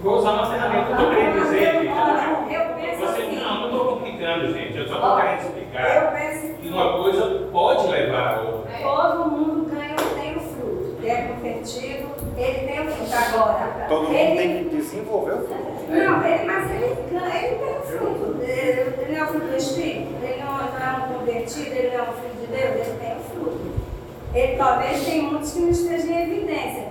É. 0.00 0.02
Vou 0.02 0.16
usar 0.16 0.30
uma 0.32 0.46
ferramenta. 0.50 0.90
Eu 0.90 0.96
estou 0.96 1.10
querendo 1.10 1.42
dizer, 1.42 1.72
gente. 1.72 2.54
Eu 2.54 2.74
penso 2.74 3.00
Você, 3.00 3.22
assim. 3.22 3.36
não, 3.36 3.54
não 3.60 3.64
estou 3.66 3.84
complicando, 3.86 4.52
gente. 4.52 4.78
Eu 4.78 4.88
só 4.88 4.94
estou 4.94 5.16
querendo 5.16 5.40
explicar 5.40 5.96
Eu 5.96 6.10
penso 6.12 6.46
que 6.54 6.62
que 6.62 6.68
uma 6.68 6.92
coisa 6.98 7.48
pode 7.52 7.86
levar 7.88 8.34
a 8.34 8.40
outra. 8.42 8.72
todo 8.82 9.30
mundo 9.30 9.70
ganha, 9.70 9.96
tem 10.14 10.36
o 10.36 10.40
fruto. 10.40 10.96
Ele 11.00 11.10
é 11.10 11.22
convertido, 11.22 12.08
ele 12.36 12.66
tem 12.66 12.80
o 12.80 12.90
fruto 12.92 13.12
agora. 13.14 13.86
Todo 13.88 14.02
mundo 14.04 14.14
ele, 14.14 14.36
tem 14.36 14.64
que 14.64 14.76
desenvolver 14.76 15.32
o 15.32 15.38
fruto. 15.46 15.70
Não, 15.88 16.24
ele, 16.26 16.44
mas 16.44 16.70
ele, 16.70 16.96
ganha, 17.10 17.46
ele 17.46 17.56
tem 17.56 17.76
o 17.76 17.82
fruto. 17.82 18.36
Ele, 18.42 18.80
ele 19.00 19.12
não 19.12 19.18
é 19.18 19.24
o 19.24 19.26
fruto 19.28 19.46
do 19.46 19.56
Espírito, 19.56 20.12
ele 20.22 20.42
não, 20.42 20.52
não 20.52 20.62
é 20.62 20.96
um 20.98 21.18
convertido, 21.18 21.72
ele 21.74 21.88
não 21.96 22.04
é 22.04 22.08
um 22.08 22.12
filho 22.12 22.34
de 22.40 22.46
Deus, 22.46 22.86
ele 22.88 22.98
tem 23.00 23.16
o 23.16 23.20
fruto. 23.20 23.60
Ele 24.32 24.56
talvez 24.56 25.04
tem 25.04 25.22
muitos 25.22 25.52
que 25.52 25.58
não 25.60 25.70
estejam 25.70 26.10
em 26.10 26.22
evidência. 26.22 26.89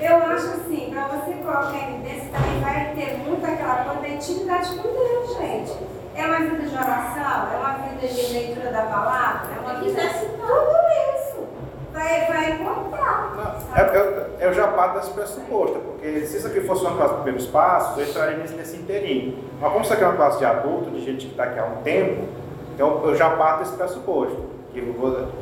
Eu 0.00 0.16
acho 0.16 0.46
assim, 0.46 0.90
para 0.92 1.08
você 1.08 1.32
colocar 1.34 1.74
em 1.74 1.94
evidência, 1.96 2.30
também 2.30 2.60
vai 2.60 2.92
ter 2.94 3.18
muito 3.18 3.44
aquela 3.44 3.84
coisa 3.84 4.00
da 4.00 4.08
intimidade 4.08 4.74
com 4.76 4.82
Deus, 4.82 5.36
gente. 5.36 5.76
É 6.14 6.24
uma 6.24 6.38
vida 6.38 6.68
de 6.68 6.74
oração, 6.74 7.52
é 7.52 7.56
uma 7.56 7.72
vida 7.78 8.06
de 8.06 8.32
leitura 8.32 8.70
da 8.70 8.82
palavra, 8.82 9.48
é 9.56 9.60
uma 9.60 9.80
vida 9.80 10.00
de 10.00 10.26
tudo 10.26 10.76
isso. 11.16 11.48
Vai, 11.92 12.26
vai 12.26 12.52
encontrar. 12.52 13.34
Não, 13.36 13.74
sabe? 13.74 13.96
eu, 13.96 14.04
eu, 14.04 14.26
eu 14.38 14.52
já 14.54 14.68
parto 14.68 14.98
desse 14.98 15.10
pressuposto, 15.10 15.78
porque 15.80 16.26
se 16.26 16.36
isso 16.36 16.46
aqui 16.46 16.60
fosse 16.60 16.82
uma 16.82 16.96
classe 16.96 17.14
de 17.14 17.22
primeiros 17.22 17.46
passos, 17.48 17.98
eu 17.98 18.08
entraria 18.08 18.36
nesse, 18.36 18.54
nesse 18.54 18.76
inteirinho. 18.76 19.36
Mas 19.60 19.72
como 19.72 19.84
isso 19.84 19.92
aqui 19.92 20.04
é 20.04 20.06
uma 20.06 20.16
classe 20.16 20.38
de 20.38 20.44
adulto, 20.44 20.90
de 20.90 21.04
gente 21.04 21.26
que 21.26 21.32
está 21.32 21.42
aqui 21.44 21.58
há 21.58 21.64
um 21.64 21.82
tempo, 21.82 22.24
então 22.72 23.04
eu 23.04 23.16
já 23.16 23.30
parto 23.30 23.64
desse 23.64 23.76
pressuposto. 23.76 24.58
Que 24.72 24.94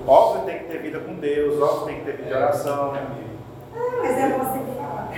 óbvio 0.06 0.42
tem 0.46 0.60
que 0.60 0.64
ter 0.64 0.78
vida 0.78 1.00
com 1.00 1.14
Deus, 1.14 1.60
óbvio 1.60 1.86
tem 1.88 1.96
que 1.96 2.04
ter 2.06 2.12
vida 2.16 2.28
de 2.28 2.34
oração. 2.34 2.94
Ah, 2.94 3.25
mas 4.02 4.18
é 4.18 4.28
você 4.38 4.58
que 4.58 4.74
fala. 4.78 5.08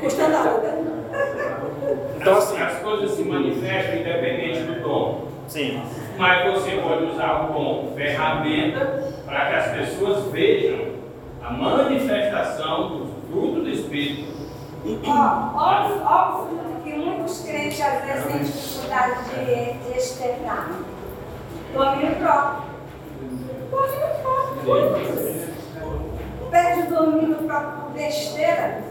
Custa 0.00 0.28
nada, 0.28 0.50
né? 0.58 0.78
Então, 2.20 2.36
As- 2.36 2.44
assim- 2.52 2.62
as 2.62 2.78
coisas 2.78 3.10
se 3.12 3.22
manifestam 3.24 3.96
independente 3.96 4.60
do 4.60 4.80
dom. 4.82 5.26
Sim. 5.48 5.82
Mas 6.16 6.52
você 6.52 6.70
pode 6.76 7.04
usar 7.06 7.44
o 7.50 7.52
dom 7.52 7.92
ferramenta 7.96 9.12
para 9.26 9.46
que 9.48 9.54
as 9.56 9.66
pessoas 9.72 10.24
vejam 10.30 10.92
a 11.42 11.50
manifestação 11.50 12.88
do 12.88 13.06
fruto 13.30 13.60
do 13.62 13.68
Espírito. 13.68 14.32
Ó, 15.06 15.10
ó, 15.10 15.88
o- 15.88 16.04
ó 16.04 16.42
o 16.42 16.46
fruto 16.46 16.82
que 16.84 16.92
muitos 16.94 17.42
crentes 17.42 17.80
às 17.80 18.04
vezes 18.04 18.24
têm 18.26 18.38
dificuldade 18.38 19.14
de, 19.30 19.72
de 19.92 19.98
externar. 19.98 20.70
Domínio 21.74 22.16
próprio. 22.16 22.62
Domínio 23.70 24.08
próprio. 24.22 25.51
Perde 26.52 26.92
o 26.92 26.96
domínio 26.96 27.36
por 27.36 27.92
besteira. 27.94 28.82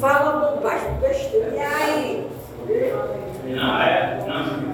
Fala 0.00 0.52
bobagem, 0.52 0.94
besteira. 0.94 1.54
E 1.54 1.60
aí? 1.60 2.30
Não, 3.44 3.82
é. 3.82 4.24
Não. 4.26 4.64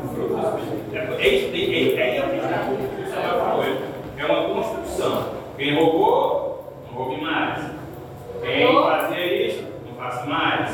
É, 0.95 0.99
é, 1.18 1.34
é, 1.34 1.97
é, 1.97 2.16
é 2.16 2.30
falou. 3.12 3.64
É 4.16 4.24
uma 4.24 4.55
construção. 4.55 5.34
Quem 5.57 5.74
roubou, 5.74 6.72
não 6.86 6.97
roube 6.97 7.20
mais. 7.20 7.64
Quem 8.41 8.72
fazia 8.72 9.47
isso, 9.49 9.64
não 9.84 9.95
faça 9.97 10.26
mais. 10.26 10.70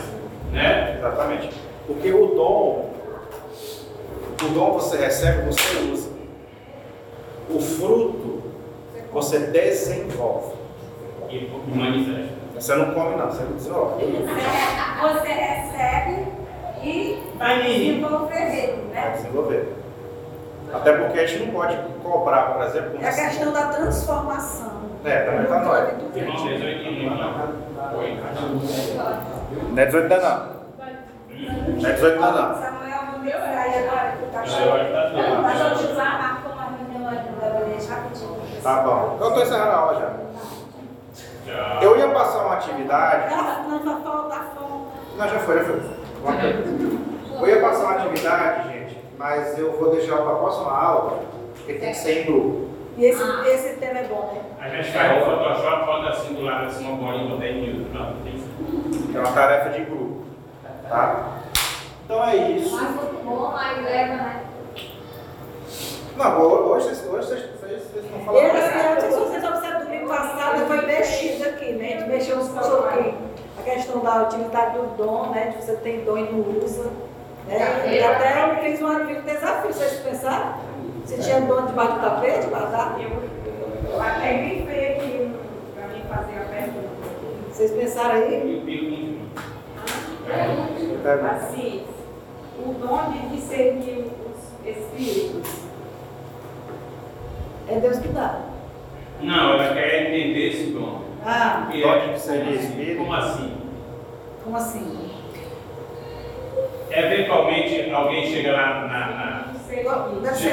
Né? 0.53 0.97
Exatamente. 0.99 1.51
Porque 1.87 2.13
o 2.13 2.27
dom, 2.27 2.91
o 4.43 4.49
dom 4.53 4.73
você 4.73 4.99
recebe, 4.99 5.51
você 5.51 5.79
usa. 5.91 6.11
O 7.49 7.59
fruto, 7.59 8.43
você 9.11 9.39
desenvolve. 9.39 10.66
E, 11.29 11.37
e 11.37 11.73
manifesta. 11.75 12.35
Você 12.55 12.75
não 12.75 12.95
come, 12.95 13.17
não, 13.17 13.27
você 13.27 13.45
desenvolve. 13.45 14.05
Você 14.05 15.29
recebe 15.29 16.27
e 16.83 17.23
Vai, 17.37 17.63
desenvolver 17.63 18.35
ele, 18.35 18.91
Vai 18.95 19.05
né? 19.05 19.11
desenvolver. 19.17 19.77
Até 20.73 20.93
porque 20.93 21.19
a 21.21 21.27
gente 21.27 21.45
não 21.45 21.53
pode 21.53 21.77
cobrar, 22.03 22.55
por 22.55 22.65
exemplo, 22.65 22.99
É 23.01 23.09
a 23.09 23.13
questão 23.13 23.53
da 23.53 23.67
transformação. 23.69 24.73
É, 25.05 25.25
da 25.25 25.33
metanoia. 25.33 25.95
Irmão, 26.15 26.37
18 26.37 26.61
e 26.61 27.09
Oi. 27.97 28.19
Não 29.71 29.83
é 29.83 29.87
18 29.87 30.03
ainda 30.03 30.29
não. 30.29 30.57
Não 31.77 31.89
é 31.89 31.93
18 31.93 32.15
ainda 32.15 32.33
não. 32.33 32.55
Samuel, 32.55 32.99
vamos 33.13 33.33
sair 33.33 33.89
agora 33.89 34.17
que 34.17 34.27
tá 34.33 34.43
que 34.43 34.51
tá. 34.51 35.43
Mas 35.43 35.61
a 35.61 35.65
uma 36.53 36.65
reunião 36.77 37.09
ali 37.09 37.31
no 37.31 37.41
gabinete 37.41 37.89
rapidinho. 37.89 38.37
Tá 38.63 38.83
bom. 38.83 39.17
Eu 39.21 39.29
estou 39.29 39.43
encerrando 39.43 39.71
a 39.71 39.77
aula 39.77 40.01
já. 40.01 40.26
Eu 41.83 41.97
ia 41.99 42.09
passar 42.09 42.45
uma 42.45 42.55
atividade. 42.55 43.33
Ah, 43.35 43.65
não 43.69 43.79
fome. 43.81 44.87
Não, 45.17 45.29
já 45.29 45.39
foi, 45.39 45.59
já 45.59 45.65
foi. 45.65 45.81
Eu 47.41 47.47
ia 47.49 47.61
passar 47.61 47.85
uma 47.85 47.95
atividade, 48.03 48.69
gente, 48.73 48.99
mas 49.19 49.59
eu 49.59 49.73
vou 49.79 49.91
deixar 49.95 50.17
para 50.17 50.33
a 50.33 50.37
próxima 50.37 50.71
aula, 50.73 51.21
porque 51.55 51.75
tem 51.75 51.91
que 51.91 51.97
ser 51.99 52.23
em 52.23 52.27
grupo. 52.27 52.67
E 52.97 53.05
esse, 53.05 53.23
esse 53.23 53.77
tema 53.79 53.99
é 53.99 54.05
bom, 54.05 54.33
né? 54.35 54.41
A 54.59 54.69
gente 54.71 54.91
faz 54.91 55.19
no 55.19 55.25
Photoshop, 55.27 55.87
bota 55.87 56.09
assim 56.09 56.35
do 56.35 56.43
lado 56.43 56.67
assim 56.67 56.85
uma 56.87 56.97
bolinha, 56.97 57.29
bota 57.31 57.47
em 57.47 57.61
minutos. 57.61 57.93
Não, 57.95 58.13
tem 58.25 58.33
que 59.11 59.17
É 59.17 59.21
uma 59.21 59.33
tarefa 59.33 59.71
de 59.71 59.85
grupo. 59.85 60.25
Tá? 60.89 61.29
Então 62.05 62.25
é 62.25 62.37
isso. 62.37 62.75
Mas 62.75 62.91
muito 62.95 63.25
bom, 63.25 63.55
aí 63.55 63.83
leva, 63.83 64.15
né? 64.15 64.43
Não, 66.17 66.41
hoje, 66.41 66.89
vocês- 66.89 67.07
hoje 67.13 67.51
vocês, 67.67 67.83
vocês, 67.83 67.93
vocês 67.93 68.05
estão 68.05 68.21
falando. 68.21 68.53
não 68.95 69.01
sei 69.01 69.11
se 69.11 69.19
vocês 69.19 69.45
observam, 69.45 69.85
domingo 69.85 70.09
passado 70.09 70.67
foi 70.67 70.87
mexido 70.87 71.49
aqui, 71.49 71.73
né? 71.73 71.87
A 71.87 71.99
gente 71.99 72.09
mexeu 72.09 72.41
sobre? 72.43 73.15
A 73.59 73.63
questão 73.63 74.01
da 74.01 74.23
utilidade 74.23 74.79
do 74.79 74.97
dom, 74.97 75.31
né? 75.31 75.49
De 75.49 75.65
você 75.65 75.77
tem 75.77 76.05
dom 76.05 76.19
e 76.19 76.23
não 76.31 76.65
usa. 76.65 76.91
Né? 77.49 77.97
E 77.97 78.03
até 78.03 78.45
eu 78.45 78.57
fiz 78.63 78.83
um 78.83 79.23
desafio, 79.23 79.73
vocês 79.73 80.01
pensaram? 80.01 80.55
Se 81.05 81.21
tinha 81.21 81.41
dom 81.41 81.67
debaixo 81.67 81.95
do 81.95 82.01
tapete, 82.01 82.47
dar? 82.47 82.99
Eu 83.01 84.01
até 84.01 84.35
grifei 84.35 84.97
aqui 84.97 85.35
para 85.75 85.89
mim 85.89 86.03
fazer 86.09 86.39
a 86.39 86.45
pergunta. 86.45 86.89
Vocês 87.53 87.71
pensaram 87.73 88.15
aí? 88.17 88.53
E 88.53 88.59
o 88.59 88.61
pico 88.63 88.87
continua. 90.67 91.31
Assim, 91.31 91.87
o 92.59 92.73
dom 92.75 93.11
de 93.11 93.37
discernir 93.37 94.07
os 94.27 94.69
espíritos. 94.69 95.66
É 97.69 97.81
Deus 97.81 97.99
que 97.99 98.09
dá. 98.09 98.41
Não, 99.21 99.55
ela 99.55 99.75
quer 99.75 100.07
entender 100.09 100.49
esse 100.49 100.71
dom. 100.73 101.01
Ah, 101.25 101.69
Que 101.71 101.81
Dom 101.83 101.93
é- 101.95 102.07
de 102.07 102.13
discernir 102.15 102.55
espírito. 102.55 102.99
Como 102.99 103.13
assim? 103.15 103.53
como 104.45 104.57
assim? 104.57 105.11
Eventualmente 106.91 107.91
alguém 107.91 108.27
chega 108.27 108.53
lá 108.53 108.87
na. 108.87 108.87
na- 108.89 109.47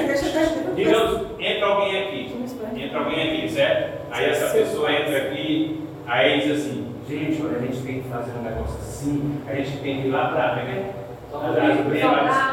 deixa 0.07 0.23
digamos, 0.75 1.27
entra 1.39 1.65
alguém 1.67 2.03
aqui. 2.03 2.35
Entra 2.75 2.99
alguém 2.99 3.29
aqui, 3.37 3.49
certo? 3.51 4.01
Aí 4.11 4.25
essa 4.29 4.53
pessoa 4.53 4.91
entra 4.91 5.17
aqui, 5.17 5.87
aí 6.07 6.41
diz 6.41 6.51
assim, 6.59 6.95
gente, 7.07 7.41
olha, 7.43 7.57
a 7.57 7.61
gente 7.61 7.81
tem 7.83 8.01
que 8.01 8.09
fazer 8.09 8.31
um 8.39 8.41
negócio 8.41 8.75
assim, 8.79 9.39
a 9.47 9.53
gente 9.55 9.77
tem 9.77 10.01
que 10.01 10.07
ir 10.07 10.11
lá 10.11 10.29
pra 10.29 10.55
né? 10.55 10.89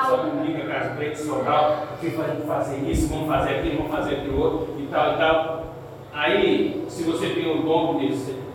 Só 0.08 0.16
comunica 0.18 0.60
Preta, 0.96 1.16
Sobral, 1.16 1.88
que 2.00 2.08
vamos 2.08 2.46
fazer 2.46 2.78
isso, 2.90 3.08
vamos 3.08 3.28
fazer 3.28 3.50
aquilo, 3.56 3.76
vamos 3.78 3.92
fazer 3.92 4.14
aquilo 4.16 4.40
outro 4.40 4.74
e 4.78 4.86
tal 4.86 5.12
e 5.12 5.16
tal. 5.16 5.64
Aí, 6.12 6.84
se 6.88 7.04
você 7.04 7.28
tem 7.30 7.50
o 7.50 7.62
dom 7.62 7.98
de 7.98 8.08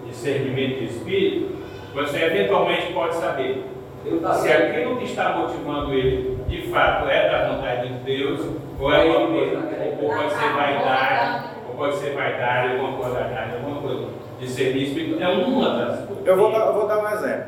discernimento 0.08 0.80
de 0.80 0.86
espírito, 0.86 1.56
você 1.94 2.24
eventualmente 2.24 2.94
pode 2.94 3.16
saber 3.16 3.66
se 4.04 4.52
aquilo 4.52 4.98
que 4.98 5.06
está 5.06 5.38
motivando 5.38 5.94
ele 5.94 6.38
de 6.48 6.68
fato 6.70 7.10
é 7.10 7.30
da 7.30 7.50
vontade 7.50 7.88
de 7.88 8.00
Deus, 8.00 8.42
ou 8.80 8.94
é 8.94 9.04
uma 9.06 9.28
coisa, 9.28 9.58
ou 9.58 10.10
pode 10.10 10.34
ser 10.34 10.54
vaidade, 10.54 11.50
ou 11.68 11.76
pode 11.76 11.96
ser 11.96 12.14
vaidade, 12.14 12.74
alguma 12.74 12.98
coisa 12.98 13.16
da 13.16 13.30
carne, 13.30 13.54
alguma 13.56 13.82
coisa. 13.82 14.08
Discernir 14.40 14.84
espírito 14.84 15.24
é 15.24 15.28
uma 15.28 15.70
das 15.78 16.06
coisas. 16.06 16.28
Eu 16.28 16.38
vou, 16.38 16.52
dar, 16.52 16.68
eu 16.68 16.74
vou 16.74 16.88
dar 16.88 17.00
um 17.00 17.10
exemplo. 17.10 17.46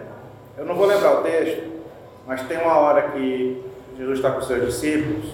Eu 0.57 0.65
não 0.65 0.75
vou 0.75 0.87
lembrar 0.87 1.19
o 1.19 1.23
texto, 1.23 1.76
mas 2.27 2.41
tem 2.43 2.57
uma 2.57 2.77
hora 2.77 3.03
que 3.11 3.63
Jesus 3.97 4.19
está 4.19 4.31
com 4.31 4.39
os 4.39 4.47
seus 4.47 4.65
discípulos 4.65 5.33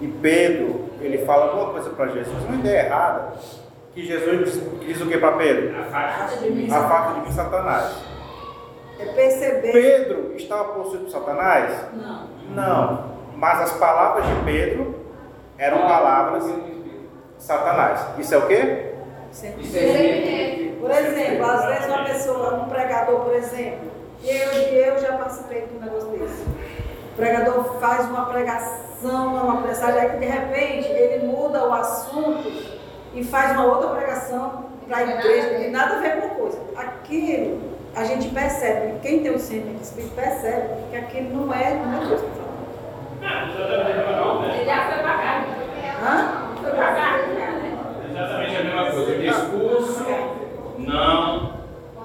e 0.00 0.08
Pedro, 0.08 0.90
ele 1.00 1.18
fala 1.18 1.44
alguma 1.44 1.72
coisa 1.72 1.90
para 1.90 2.08
Jesus, 2.08 2.44
uma 2.44 2.56
ideia 2.56 2.86
errada, 2.86 3.34
que 3.94 4.04
Jesus 4.04 4.52
diz, 4.52 4.80
diz 4.80 5.00
o 5.00 5.06
que 5.06 5.16
para 5.16 5.36
Pedro? 5.36 5.72
A. 5.76 5.82
Afasta 5.82 6.44
de 6.44 6.50
mim, 7.20 7.30
Satanás. 7.30 8.02
É 8.98 9.04
perceber. 9.06 9.72
Pedro 9.72 10.32
estava 10.36 10.64
possuído 10.74 11.04
por 11.04 11.10
Satanás? 11.10 11.86
Não. 11.94 12.26
Não. 12.50 13.12
Mas 13.36 13.60
as 13.60 13.72
palavras 13.72 14.26
de 14.26 14.34
Pedro 14.44 14.96
eram 15.56 15.78
palavras 15.82 16.46
de 16.46 16.82
Satanás. 17.38 18.06
Isso 18.18 18.34
é 18.34 18.38
o 18.38 18.46
quê? 18.48 18.92
Por 20.80 20.90
exemplo, 20.90 21.44
às 21.46 21.64
vezes 21.66 21.86
uma 21.86 22.04
pessoa, 22.04 22.54
um 22.54 22.68
pregador, 22.68 23.20
por 23.20 23.34
exemplo, 23.34 23.88
e 24.22 24.28
eu, 24.28 24.52
eu 24.52 25.00
já 25.00 25.12
participei 25.14 25.62
de 25.62 25.76
um 25.76 25.80
negócio 25.80 26.08
desse. 26.10 26.42
O 27.12 27.16
pregador 27.16 27.64
faz 27.80 28.06
uma 28.08 28.26
pregação, 28.26 29.34
uma 29.34 29.60
mensagem, 29.60 30.00
aí 30.00 30.10
que 30.10 30.16
de 30.18 30.26
repente 30.26 30.88
ele 30.88 31.26
muda 31.26 31.68
o 31.68 31.72
assunto 31.72 32.50
e 33.14 33.24
faz 33.24 33.52
uma 33.52 33.66
outra 33.66 33.90
pregação 33.90 34.66
para 34.88 34.98
a 34.98 35.02
igreja, 35.02 35.48
que 35.48 35.56
tem 35.56 35.70
nada 35.70 35.96
a 35.96 36.00
ver 36.00 36.20
com 36.20 36.26
a 36.26 36.30
coisa. 36.30 36.58
Aquilo 36.76 37.72
a 37.94 38.04
gente 38.04 38.28
percebe, 38.28 39.00
quem 39.02 39.22
tem 39.22 39.34
o 39.34 39.38
centro 39.38 39.70
de 39.74 39.82
espírito 39.82 40.14
percebe 40.14 40.68
que 40.90 40.96
aquilo 40.96 41.46
não 41.46 41.54
é, 41.54 41.74
não 41.74 42.02
é 42.02 42.06
Deus 42.06 42.20
que 42.22 42.30
fala. 42.30 42.52
Ah. 43.22 43.48
Ele 44.54 44.64
já 44.64 44.86
foi 44.86 45.02
pra 45.02 45.18
cá. 45.18 45.44
Hã? 46.02 46.52
Foi 46.62 46.70
pra 46.70 46.92
cá, 46.94 47.18
né? 47.18 47.78
Exatamente 48.10 48.56
a 48.56 48.64
mesma 48.64 48.90
coisa. 48.90 49.12
O 49.12 49.20
discurso 49.20 50.06
não 50.78 51.51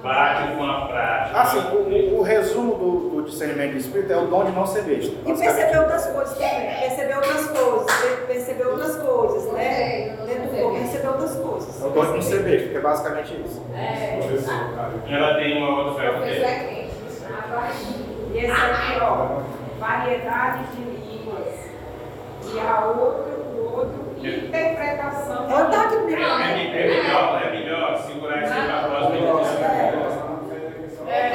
bate 0.07 0.55
com 0.55 0.63
a 0.65 0.87
prática. 0.87 1.39
Assim, 1.41 1.59
o, 1.59 2.19
o 2.19 2.21
resumo 2.23 2.75
do, 2.75 3.09
do 3.09 3.21
discernimento 3.29 3.71
do 3.73 3.77
espírito 3.77 4.13
é 4.13 4.17
o 4.17 4.27
dom 4.27 4.45
de 4.45 4.51
não 4.51 4.65
ser 4.65 4.83
besta. 4.83 5.13
E 5.25 5.33
perceber 5.33 5.77
outras 5.79 6.05
coisas 6.07 6.33
também. 6.37 6.79
Perceber 6.79 7.15
outras 7.15 7.45
coisas. 7.47 8.01
per- 8.01 8.25
Perceber 8.27 8.67
outras 8.67 8.95
coisas, 8.95 9.53
né? 9.53 10.17
Dentro 10.25 10.43
do 10.43 10.61
corpo, 10.61 10.77
perceber 10.79 11.07
outras 11.07 11.35
coisas. 11.35 11.83
É 11.83 11.85
o 11.85 11.89
dom 11.89 12.05
de 12.05 12.11
não 12.13 12.21
ser 12.21 12.43
besta, 12.43 12.69
que 12.69 12.77
é 12.77 12.79
basicamente 12.81 13.41
isso. 13.45 13.61
É. 13.75 14.19
Ela 15.09 15.35
tem 15.35 15.57
uma 15.57 15.83
outra 15.85 16.01
fé. 16.01 16.29
é 16.29 16.63
quente. 16.69 16.87
E 18.33 18.37
esse 18.39 18.51
aqui, 18.51 18.99
ó, 19.01 19.39
variedade 19.79 20.63
de 20.75 20.81
línguas. 20.83 21.53
E 22.53 22.59
a 22.59 22.85
outro, 22.85 23.33
o 23.57 23.73
outro, 23.75 24.06
interpretação. 24.19 25.49
Ela 25.49 25.65
tá 25.65 25.81
aqui 25.83 25.95
comigo. 25.97 26.21
É, 26.21 26.23
é 26.23 26.87
melhor, 26.87 27.41
é 27.43 27.51
melhor 27.51 27.97
segurar 27.99 28.35
aí 28.35 28.41
para 28.41 29.15
edição. 29.97 31.07
É, 31.07 31.33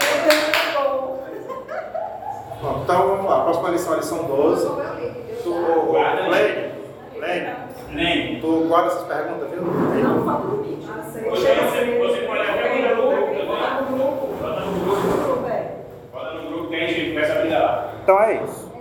Bom, 2.61 2.81
então 2.85 3.09
vamos 3.09 3.25
lá. 3.27 3.39
A 3.39 3.45
próxima 3.45 3.71
lição 3.71 3.93
é 3.93 3.97
a 3.97 3.99
lição 3.99 4.25
12. 4.25 4.67
Como 4.67 4.81
eu 4.81 4.95
li, 4.95 5.11
Deus 5.11 5.43
Tu, 5.43 5.93
sabe. 5.93 6.31
Lene, 6.31 6.73
Lene, 7.19 7.57
Nem. 7.91 8.41
tu 8.41 8.67
guarda 8.69 8.89
essas 8.89 9.03
perguntas, 9.03 9.51
viu? 9.51 9.63
Não 9.63 10.25
fala 10.25 10.45
no 10.45 10.63
vídeo. 10.63 10.83
Você, 10.83 11.21
você, 11.21 12.27
pode 12.27 12.41
até 12.41 12.95
botar 13.47 13.81
no 13.81 13.97
grupo 13.97 14.29
também. 14.39 14.43
Bota 14.43 14.61
no 14.61 14.81
grupo. 14.81 15.43
Bota 16.13 16.33
no 16.35 16.51
grupo 16.51 16.69
que 16.69 16.77
a 16.77 16.87
gente 16.87 17.11
começa 17.11 17.33
a 17.33 17.37
brigar 17.41 17.63
lá. 17.63 17.93
Então 18.03 18.21
é 18.21 18.45
isso. 18.45 18.72